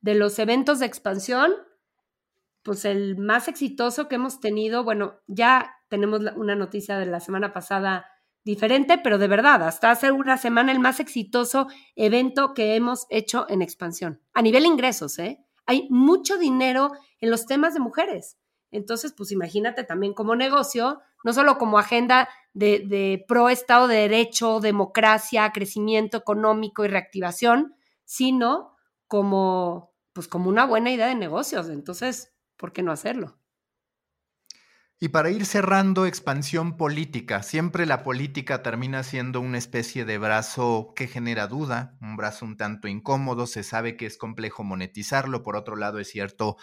de 0.00 0.16
los 0.16 0.40
eventos 0.40 0.80
de 0.80 0.86
expansión, 0.86 1.52
pues 2.64 2.84
el 2.84 3.16
más 3.16 3.46
exitoso 3.46 4.08
que 4.08 4.16
hemos 4.16 4.40
tenido, 4.40 4.82
bueno, 4.82 5.20
ya 5.28 5.76
tenemos 5.88 6.22
una 6.34 6.56
noticia 6.56 6.98
de 6.98 7.06
la 7.06 7.20
semana 7.20 7.52
pasada 7.52 8.06
diferente, 8.42 8.98
pero 8.98 9.18
de 9.18 9.28
verdad, 9.28 9.62
hasta 9.62 9.92
hace 9.92 10.10
una 10.10 10.36
semana 10.36 10.72
el 10.72 10.80
más 10.80 10.98
exitoso 10.98 11.68
evento 11.94 12.54
que 12.54 12.74
hemos 12.74 13.06
hecho 13.08 13.46
en 13.48 13.62
expansión. 13.62 14.20
A 14.32 14.42
nivel 14.42 14.66
ingresos, 14.66 15.16
¿eh? 15.20 15.38
Hay 15.64 15.86
mucho 15.90 16.38
dinero 16.38 16.90
en 17.20 17.30
los 17.30 17.46
temas 17.46 17.72
de 17.72 17.78
mujeres. 17.78 18.36
Entonces, 18.74 19.14
pues 19.16 19.30
imagínate 19.30 19.84
también 19.84 20.14
como 20.14 20.34
negocio, 20.34 21.00
no 21.22 21.32
solo 21.32 21.58
como 21.58 21.78
agenda 21.78 22.28
de, 22.54 23.24
pro 23.28 23.48
Estado 23.48 23.86
de 23.86 23.98
Derecho, 23.98 24.58
democracia, 24.58 25.52
crecimiento 25.52 26.16
económico 26.16 26.84
y 26.84 26.88
reactivación, 26.88 27.76
sino 28.04 28.74
como, 29.06 29.94
pues 30.12 30.26
como 30.26 30.48
una 30.48 30.66
buena 30.66 30.90
idea 30.90 31.06
de 31.06 31.14
negocios. 31.14 31.68
Entonces, 31.68 32.34
¿por 32.56 32.72
qué 32.72 32.82
no 32.82 32.90
hacerlo? 32.90 33.38
Y 34.98 35.10
para 35.10 35.30
ir 35.30 35.46
cerrando 35.46 36.04
expansión 36.04 36.76
política, 36.76 37.44
siempre 37.44 37.86
la 37.86 38.02
política 38.02 38.64
termina 38.64 39.04
siendo 39.04 39.40
una 39.40 39.58
especie 39.58 40.04
de 40.04 40.18
brazo 40.18 40.94
que 40.96 41.06
genera 41.06 41.46
duda, 41.46 41.96
un 42.00 42.16
brazo 42.16 42.44
un 42.44 42.56
tanto 42.56 42.88
incómodo, 42.88 43.46
se 43.46 43.62
sabe 43.62 43.96
que 43.96 44.06
es 44.06 44.16
complejo 44.16 44.64
monetizarlo, 44.64 45.44
por 45.44 45.54
otro 45.54 45.76
lado 45.76 46.00
es 46.00 46.08
cierto 46.08 46.56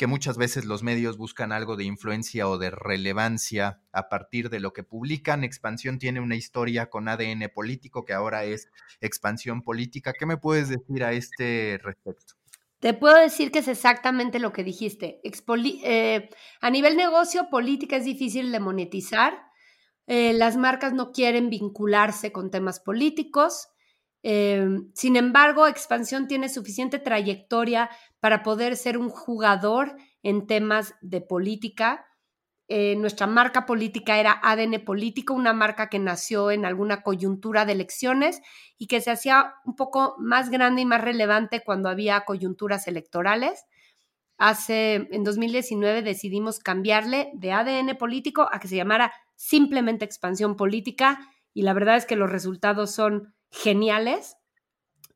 que 0.00 0.06
muchas 0.06 0.38
veces 0.38 0.64
los 0.64 0.82
medios 0.82 1.18
buscan 1.18 1.52
algo 1.52 1.76
de 1.76 1.84
influencia 1.84 2.48
o 2.48 2.56
de 2.56 2.70
relevancia 2.70 3.82
a 3.92 4.08
partir 4.08 4.48
de 4.48 4.58
lo 4.58 4.72
que 4.72 4.82
publican. 4.82 5.44
Expansión 5.44 5.98
tiene 5.98 6.20
una 6.20 6.36
historia 6.36 6.88
con 6.88 7.06
ADN 7.06 7.50
político 7.54 8.06
que 8.06 8.14
ahora 8.14 8.44
es 8.44 8.70
expansión 9.02 9.60
política. 9.60 10.14
¿Qué 10.18 10.24
me 10.24 10.38
puedes 10.38 10.70
decir 10.70 11.04
a 11.04 11.12
este 11.12 11.78
respecto? 11.82 12.32
Te 12.78 12.94
puedo 12.94 13.14
decir 13.14 13.52
que 13.52 13.58
es 13.58 13.68
exactamente 13.68 14.38
lo 14.38 14.54
que 14.54 14.64
dijiste. 14.64 15.20
Eh, 15.22 16.30
a 16.62 16.70
nivel 16.70 16.96
negocio, 16.96 17.50
política 17.50 17.96
es 17.96 18.06
difícil 18.06 18.52
de 18.52 18.58
monetizar. 18.58 19.36
Eh, 20.06 20.32
las 20.32 20.56
marcas 20.56 20.94
no 20.94 21.12
quieren 21.12 21.50
vincularse 21.50 22.32
con 22.32 22.50
temas 22.50 22.80
políticos. 22.80 23.68
Eh, 24.22 24.66
sin 24.94 25.16
embargo, 25.16 25.66
Expansión 25.66 26.26
tiene 26.26 26.48
suficiente 26.48 26.98
trayectoria 26.98 27.90
para 28.20 28.42
poder 28.42 28.76
ser 28.76 28.98
un 28.98 29.08
jugador 29.08 29.96
en 30.22 30.46
temas 30.46 30.94
de 31.00 31.20
política 31.20 32.06
eh, 32.72 32.94
nuestra 32.94 33.26
marca 33.26 33.66
política 33.66 34.20
era 34.20 34.38
ADN 34.44 34.84
Político, 34.84 35.34
una 35.34 35.52
marca 35.52 35.88
que 35.88 35.98
nació 35.98 36.52
en 36.52 36.64
alguna 36.64 37.02
coyuntura 37.02 37.64
de 37.64 37.72
elecciones 37.72 38.40
y 38.78 38.86
que 38.86 39.00
se 39.00 39.10
hacía 39.10 39.54
un 39.64 39.74
poco 39.74 40.14
más 40.20 40.50
grande 40.50 40.82
y 40.82 40.86
más 40.86 41.00
relevante 41.00 41.64
cuando 41.64 41.88
había 41.88 42.24
coyunturas 42.24 42.86
electorales. 42.86 43.64
Hace, 44.38 45.08
en 45.10 45.24
2019 45.24 46.02
decidimos 46.02 46.60
cambiarle 46.60 47.32
de 47.34 47.50
ADN 47.50 47.96
político 47.98 48.48
a 48.52 48.60
que 48.60 48.68
se 48.68 48.76
llamara 48.76 49.12
simplemente 49.34 50.04
expansión 50.04 50.54
política 50.54 51.18
y 51.52 51.62
la 51.62 51.72
verdad 51.72 51.96
es 51.96 52.06
que 52.06 52.14
los 52.14 52.30
resultados 52.30 52.92
son 52.92 53.34
geniales. 53.50 54.36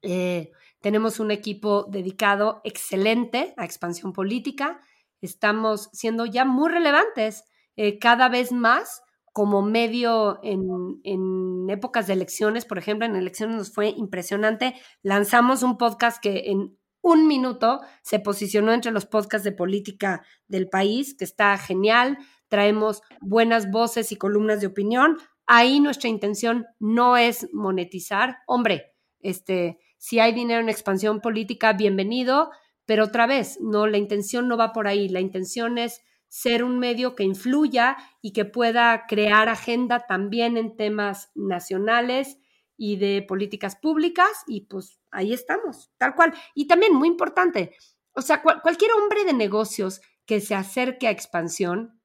Eh, 0.03 0.51
tenemos 0.85 1.19
un 1.19 1.31
equipo 1.31 1.87
dedicado 1.89 2.61
excelente 2.63 3.55
a 3.57 3.65
expansión 3.65 4.13
política 4.13 4.83
estamos 5.23 5.89
siendo 5.95 6.27
ya 6.27 6.45
muy 6.45 6.71
relevantes 6.71 7.45
eh, 7.77 7.99
cada 7.99 8.29
vez 8.29 8.53
más 8.53 9.01
como 9.33 9.63
medio 9.63 10.41
en, 10.43 11.01
en, 11.03 11.71
épocas 11.71 12.07
de 12.07 12.13
elecciones, 12.13 12.67
por 12.67 12.77
ejemplo, 12.77 13.07
en 13.07 13.17
elecciones 13.17 13.57
nos 13.57 13.73
fue 13.73 13.89
impresionante. 13.89 14.75
Lanzamos 15.03 15.63
un 15.63 15.79
podcast 15.79 16.23
que 16.23 16.51
en 16.51 16.79
un 17.01 17.27
minuto 17.27 17.81
se 18.03 18.21
posicionó 18.21 18.75
entre 18.75 18.93
los 18.93 19.07
podcasts 19.07 19.45
de 19.45 19.53
política 19.53 20.23
del 20.47 20.69
país, 20.69 21.17
que 21.17 21.25
está 21.25 21.57
genial. 21.57 22.19
Traemos 22.49 23.01
buenas 23.23 23.71
voces 23.71 24.13
y 24.13 24.17
columnas 24.17 24.61
de 24.61 24.67
opinión. 24.67 25.17
Ahí 25.47 25.81
nuestra 25.81 26.11
intención 26.11 26.67
no 26.79 27.17
es 27.17 27.49
monetizar. 27.55 28.37
Hombre, 28.47 28.93
este, 29.21 29.79
si 30.05 30.21
hay 30.21 30.35
dinero 30.35 30.61
en 30.61 30.69
expansión 30.69 31.23
política, 31.23 31.73
bienvenido. 31.73 32.51
Pero 32.85 33.05
otra 33.05 33.27
vez, 33.27 33.59
no, 33.63 33.87
la 33.87 33.97
intención 33.97 34.49
no 34.49 34.59
va 34.59 34.75
por 34.75 34.87
ahí, 34.87 35.09
la 35.09 35.21
intención 35.21 35.79
es 35.79 36.03
ser 36.29 36.63
un 36.63 36.79
medio 36.79 37.15
que 37.15 37.25
influya 37.25 37.97
y 38.21 38.35
que 38.35 38.45
pueda 38.45 39.07
crear 39.09 39.49
agenda 39.49 40.01
también 40.07 40.59
en 40.59 40.77
temas 40.77 41.31
nacionales 41.35 42.37
y 42.77 42.97
de 42.97 43.25
políticas 43.27 43.77
públicas 43.77 44.29
y 44.47 44.67
pues 44.67 45.01
ahí 45.11 45.33
estamos, 45.33 45.91
tal 45.97 46.15
cual. 46.15 46.35
Y 46.55 46.67
también 46.67 46.93
muy 46.93 47.09
importante, 47.09 47.75
o 48.13 48.21
sea, 48.21 48.43
cualquier 48.43 48.93
hombre 48.93 49.25
de 49.25 49.33
negocios 49.33 50.03
que 50.27 50.43
se 50.43 50.55
acerque 50.55 51.09
a 51.09 51.13
expansión 51.13 51.99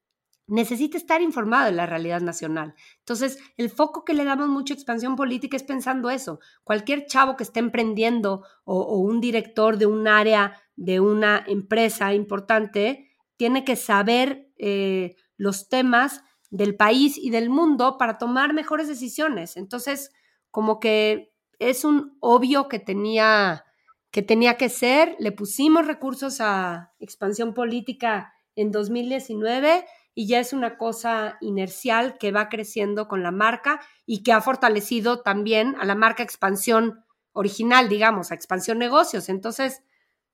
necesita 0.50 0.98
estar 0.98 1.22
informado 1.22 1.66
de 1.66 1.72
la 1.72 1.86
realidad 1.86 2.22
nacional. 2.22 2.74
Entonces, 3.00 3.40
el 3.58 3.70
foco 3.70 4.04
que 4.04 4.14
le 4.14 4.26
damos 4.26 4.50
mucho 4.50 4.74
a 4.74 4.76
expansión 4.76 5.16
política 5.16 5.56
es 5.56 5.64
pensando 5.64 6.10
eso. 6.10 6.40
Cualquier 6.64 7.06
chavo 7.06 7.36
que 7.36 7.44
esté 7.44 7.60
emprendiendo 7.60 8.44
o 8.66 8.98
un 8.98 9.22
director 9.22 9.78
de 9.78 9.86
un 9.86 10.08
área 10.08 10.62
de 10.76 11.00
una 11.00 11.44
empresa 11.48 12.14
importante 12.14 13.10
tiene 13.38 13.64
que 13.64 13.76
saber 13.76 14.52
eh, 14.58 15.16
los 15.38 15.70
temas 15.70 16.24
del 16.50 16.76
país 16.76 17.18
y 17.18 17.30
del 17.30 17.50
mundo 17.50 17.98
para 17.98 18.18
tomar 18.18 18.54
mejores 18.54 18.88
decisiones. 18.88 19.56
Entonces, 19.56 20.12
como 20.52 20.80
que 20.80 21.34
es 21.60 21.86
un 21.86 22.18
obvio 22.20 22.68
que 22.68 22.80
tenía 22.80 23.64
que 24.12 24.24
tenía 24.24 24.58
que 24.58 24.70
ser, 24.70 25.16
le 25.20 25.32
pusimos 25.32 25.86
recursos 25.86 26.42
a 26.42 26.94
expansión 27.00 27.54
política 27.54 28.34
en 28.56 28.72
2019 28.72 29.86
y 30.20 30.28
ya 30.28 30.42
es 30.42 30.52
una 30.52 30.76
cosa 30.78 31.38
inercial 31.40 32.18
que 32.18 32.34
va 32.34 32.50
creciendo 32.50 33.08
con 33.08 33.24
la 33.24 33.32
marca 33.32 33.80
y 34.06 34.22
que 34.22 34.34
ha 34.34 34.42
fortalecido 34.42 35.22
también 35.22 35.78
a 35.80 35.86
la 35.86 35.96
marca 35.96 36.24
expansión 36.24 37.06
original, 37.32 37.88
digamos, 37.88 38.30
a 38.30 38.36
expansión 38.36 38.80
negocios. 38.80 39.30
Entonces, 39.30 39.82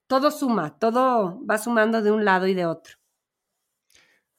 todo 0.07 0.31
suma, 0.31 0.79
todo 0.79 1.39
va 1.45 1.59
sumando 1.59 2.01
de 2.01 2.09
un 2.09 2.25
lado 2.25 2.47
y 2.47 2.55
de 2.55 2.65
otro. 2.65 2.95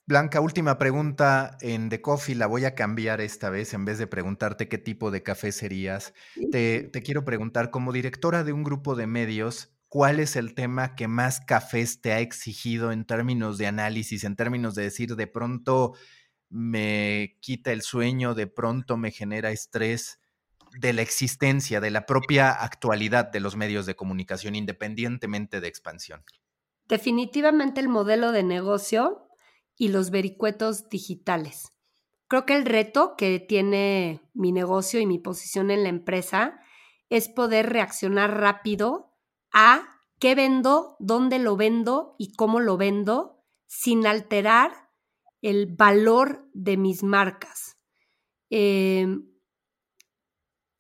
Blanca, 0.05 0.41
última 0.41 0.79
pregunta 0.79 1.57
en 1.61 1.91
The 1.91 2.03
Coffee, 2.03 2.35
la 2.35 2.49
voy 2.49 2.65
a 2.65 2.75
cambiar 2.75 3.21
esta 3.21 3.49
vez, 3.49 3.73
en 3.73 3.85
vez 3.85 3.99
de 3.99 4.09
preguntarte 4.09 4.69
qué 4.69 4.79
tipo 4.79 5.13
de 5.13 5.23
café 5.23 5.53
serías, 5.53 6.13
te, 6.51 6.83
te, 6.93 7.03
quiero 7.03 7.25
preguntar, 7.25 7.71
como 7.71 7.93
directora 7.93 8.43
de 8.43 8.53
un 8.53 8.65
grupo 8.65 8.97
de 8.97 9.07
medios, 9.07 9.76
¿cuál 9.89 10.21
es 10.21 10.37
el 10.37 10.55
tema 10.55 10.95
que 10.95 11.09
más 11.09 11.41
cafés 11.41 12.01
te 12.01 12.13
ha 12.13 12.21
exigido 12.21 12.93
en 12.93 13.05
términos 13.05 13.59
de 13.59 13.67
análisis, 13.67 14.25
en 14.25 14.37
términos 14.37 14.75
de 14.75 14.85
decir, 14.85 15.17
de 15.17 15.27
pronto 15.27 15.95
me 16.49 17.37
quita 17.41 17.73
el 17.73 17.83
sueño, 17.83 18.35
de 18.35 18.47
pronto 18.47 18.97
me 18.97 19.11
genera 19.11 19.51
estrés? 19.51 20.21
de 20.79 20.93
la 20.93 21.03
existencia, 21.03 21.81
de 21.81 21.91
la 21.91 22.07
propia 22.07 22.51
actualidad 22.51 23.31
de 23.31 23.41
los 23.41 23.57
medios 23.57 23.87
de 23.87 23.97
comunicación, 23.97 24.55
independientemente 24.55 25.61
de 25.61 25.69
expansión? 25.69 26.25
Definitivamente 26.89 27.81
el 27.81 27.89
modelo 27.89 28.33
de 28.33 28.43
negocio 28.43 29.29
y 29.77 29.89
los 29.89 30.11
vericuetos 30.11 30.89
digitales. 30.89 31.73
Creo 32.29 32.47
que 32.47 32.57
el 32.57 32.65
reto 32.65 33.15
que 33.17 33.41
tiene 33.41 34.21
mi 34.35 34.53
negocio 34.53 35.01
y 35.01 35.07
mi 35.07 35.19
posición 35.19 35.71
en 35.71 35.83
la 35.83 35.89
empresa 35.89 36.61
es 37.09 37.29
poder 37.29 37.71
reaccionar 37.71 38.39
rápido 38.41 39.16
a 39.53 40.01
qué 40.19 40.35
vendo, 40.35 40.97
dónde 40.99 41.39
lo 41.39 41.57
vendo 41.57 42.15
y 42.19 42.35
cómo 42.35 42.61
lo 42.61 42.77
vendo 42.77 43.43
sin 43.67 44.07
alterar 44.07 44.91
el 45.43 45.67
valor 45.67 46.49
de 46.53 46.77
mis 46.77 47.03
marcas. 47.03 47.77
Eh, 48.51 49.07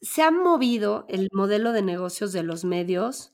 se 0.01 0.23
ha 0.23 0.31
movido 0.31 1.05
el 1.09 1.29
modelo 1.33 1.73
de 1.73 1.83
negocios 1.83 2.33
de 2.33 2.43
los 2.43 2.64
medios 2.64 3.33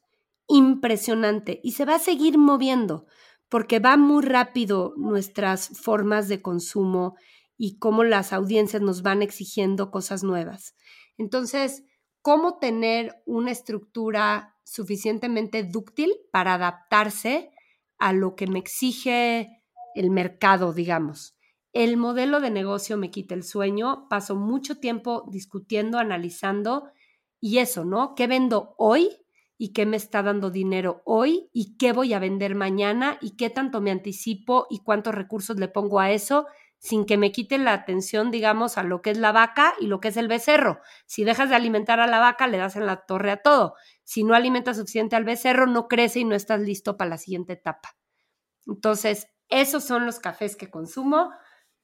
impresionante 0.49 1.61
y 1.63 1.73
se 1.73 1.85
va 1.85 1.97
a 1.97 2.01
seguir 2.01 2.39
moviendo 2.39 3.07
porque 3.49 3.79
va 3.79 3.97
muy 3.97 4.23
rápido 4.23 4.95
nuestras 4.97 5.69
formas 5.79 6.29
de 6.29 6.41
consumo 6.41 7.17
y 7.59 7.79
cómo 7.79 8.03
las 8.05 8.33
audiencias 8.33 8.83
nos 8.83 9.03
van 9.03 9.23
exigiendo 9.23 9.91
cosas 9.91 10.25
nuevas. 10.25 10.75
Entonces, 11.19 11.85
cómo 12.23 12.59
tener 12.59 13.21
una 13.27 13.51
estructura 13.51 14.57
suficientemente 14.65 15.65
dúctil 15.65 16.15
para 16.31 16.55
adaptarse 16.55 17.51
a 17.99 18.13
lo 18.13 18.35
que 18.37 18.47
me 18.47 18.59
exige 18.59 19.63
el 19.95 20.11
mercado, 20.11 20.73
digamos. 20.73 21.37
El 21.73 21.97
modelo 21.97 22.41
de 22.41 22.51
negocio 22.51 22.97
me 22.97 23.11
quita 23.11 23.35
el 23.35 23.43
sueño, 23.43 24.07
paso 24.09 24.37
mucho 24.37 24.79
tiempo 24.79 25.29
discutiendo, 25.31 25.99
analizando 25.99 26.91
y 27.41 27.59
eso, 27.59 27.85
¿no? 27.85 28.15
¿Qué 28.15 28.27
vendo 28.27 28.75
hoy 28.79 29.11
y 29.59 29.73
qué 29.73 29.87
me 29.87 29.97
está 29.97 30.23
dando 30.23 30.51
dinero 30.51 31.03
hoy 31.05 31.49
y 31.53 31.77
qué 31.77 31.93
voy 31.93 32.13
a 32.15 32.19
vender 32.19 32.55
mañana 32.55 33.19
y 33.21 33.37
qué 33.37 33.49
tanto 33.51 33.81
me 33.81 33.91
anticipo 33.91 34.67
y 34.71 34.81
cuántos 34.81 35.15
recursos 35.15 35.57
le 35.59 35.69
pongo 35.69 36.01
a 36.01 36.11
eso 36.11 36.47
sin 36.83 37.07
que 37.07 37.17
me 37.17 37.31
quite 37.31 37.59
la 37.59 37.75
atención, 37.75 38.33
digamos, 38.33 38.77
a 38.77 38.83
lo 38.83 39.03
que 39.03 39.11
es 39.11 39.19
la 39.19 39.31
vaca 39.31 39.75
y 39.79 39.87
lo 39.87 40.01
que 40.01 40.09
es 40.09 40.17
el 40.17 40.27
becerro. 40.27 40.81
Si 41.07 41.23
dejas 41.23 41.49
de 41.49 41.55
alimentar 41.55 42.01
a 42.01 42.09
la 42.09 42.19
vaca, 42.19 42.49
le 42.49 42.59
das 42.59 42.75
en 42.75 42.87
la 42.87 43.07
torre 43.07 43.31
a 43.31 43.37
todo. 43.37 43.75
Si 44.03 44.25
no 44.25 44.35
alimentas 44.35 44.79
suficiente 44.79 45.15
al 45.15 45.23
becerro, 45.25 45.69
no 45.69 45.87
crece 45.87 46.19
y 46.19 46.25
no 46.25 46.35
estás 46.35 46.61
listo 46.61 46.97
para 46.97 47.11
la 47.11 47.19
siguiente 47.19 47.53
etapa. 47.53 47.97
Entonces, 48.67 49.29
esos 49.49 49.85
son 49.85 50.07
los 50.07 50.19
cafés 50.19 50.57
que 50.57 50.71
consumo, 50.71 51.31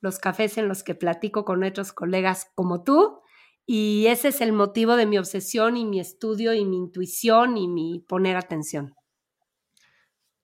los 0.00 0.18
cafés 0.18 0.58
en 0.58 0.66
los 0.66 0.82
que 0.82 0.96
platico 0.96 1.44
con 1.44 1.62
otros 1.62 1.92
colegas 1.92 2.50
como 2.56 2.82
tú, 2.82 3.20
y 3.66 4.06
ese 4.08 4.28
es 4.28 4.40
el 4.40 4.52
motivo 4.52 4.96
de 4.96 5.06
mi 5.06 5.16
obsesión 5.16 5.76
y 5.76 5.84
mi 5.84 6.00
estudio 6.00 6.54
y 6.54 6.64
mi 6.64 6.76
intuición 6.76 7.56
y 7.56 7.68
mi 7.68 8.04
poner 8.08 8.36
atención. 8.36 8.97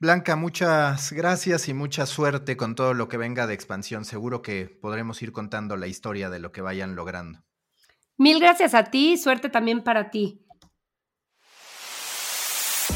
Blanca, 0.05 0.37
muchas 0.37 1.13
gracias 1.13 1.67
y 1.67 1.73
mucha 1.73 2.05
suerte 2.05 2.59
con 2.59 2.75
todo 2.75 2.93
lo 2.93 3.09
que 3.09 3.17
venga 3.17 3.47
de 3.47 3.55
expansión. 3.55 4.05
Seguro 4.05 4.43
que 4.43 4.67
podremos 4.67 5.23
ir 5.23 5.33
contando 5.33 5.79
la 5.79 5.87
historia 5.87 6.29
de 6.29 6.41
lo 6.41 6.53
que 6.53 6.61
vayan 6.61 6.95
logrando. 6.95 7.43
Mil 8.19 8.39
gracias 8.39 8.75
a 8.75 8.85
ti, 8.85 9.17
suerte 9.17 9.49
también 9.49 9.83
para 9.83 10.11
ti. 10.11 10.45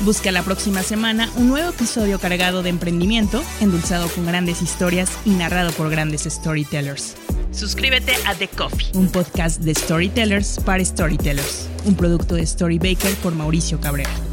Busca 0.02 0.30
la 0.32 0.42
próxima 0.42 0.82
semana 0.82 1.30
un 1.36 1.48
nuevo 1.48 1.70
episodio 1.70 2.20
cargado 2.20 2.62
de 2.62 2.68
emprendimiento, 2.68 3.42
endulzado 3.62 4.10
con 4.10 4.26
grandes 4.26 4.60
historias 4.60 5.10
y 5.24 5.30
narrado 5.30 5.72
por 5.72 5.88
grandes 5.88 6.24
storytellers. 6.24 7.16
Suscríbete 7.52 8.12
a 8.26 8.34
The 8.34 8.48
Coffee, 8.48 8.92
un 8.92 9.10
podcast 9.10 9.62
de 9.62 9.74
storytellers 9.74 10.60
para 10.60 10.84
storytellers, 10.84 11.70
un 11.86 11.96
producto 11.96 12.34
de 12.34 12.46
Storybaker 12.46 13.14
por 13.22 13.34
Mauricio 13.34 13.80
Cabrera. 13.80 14.27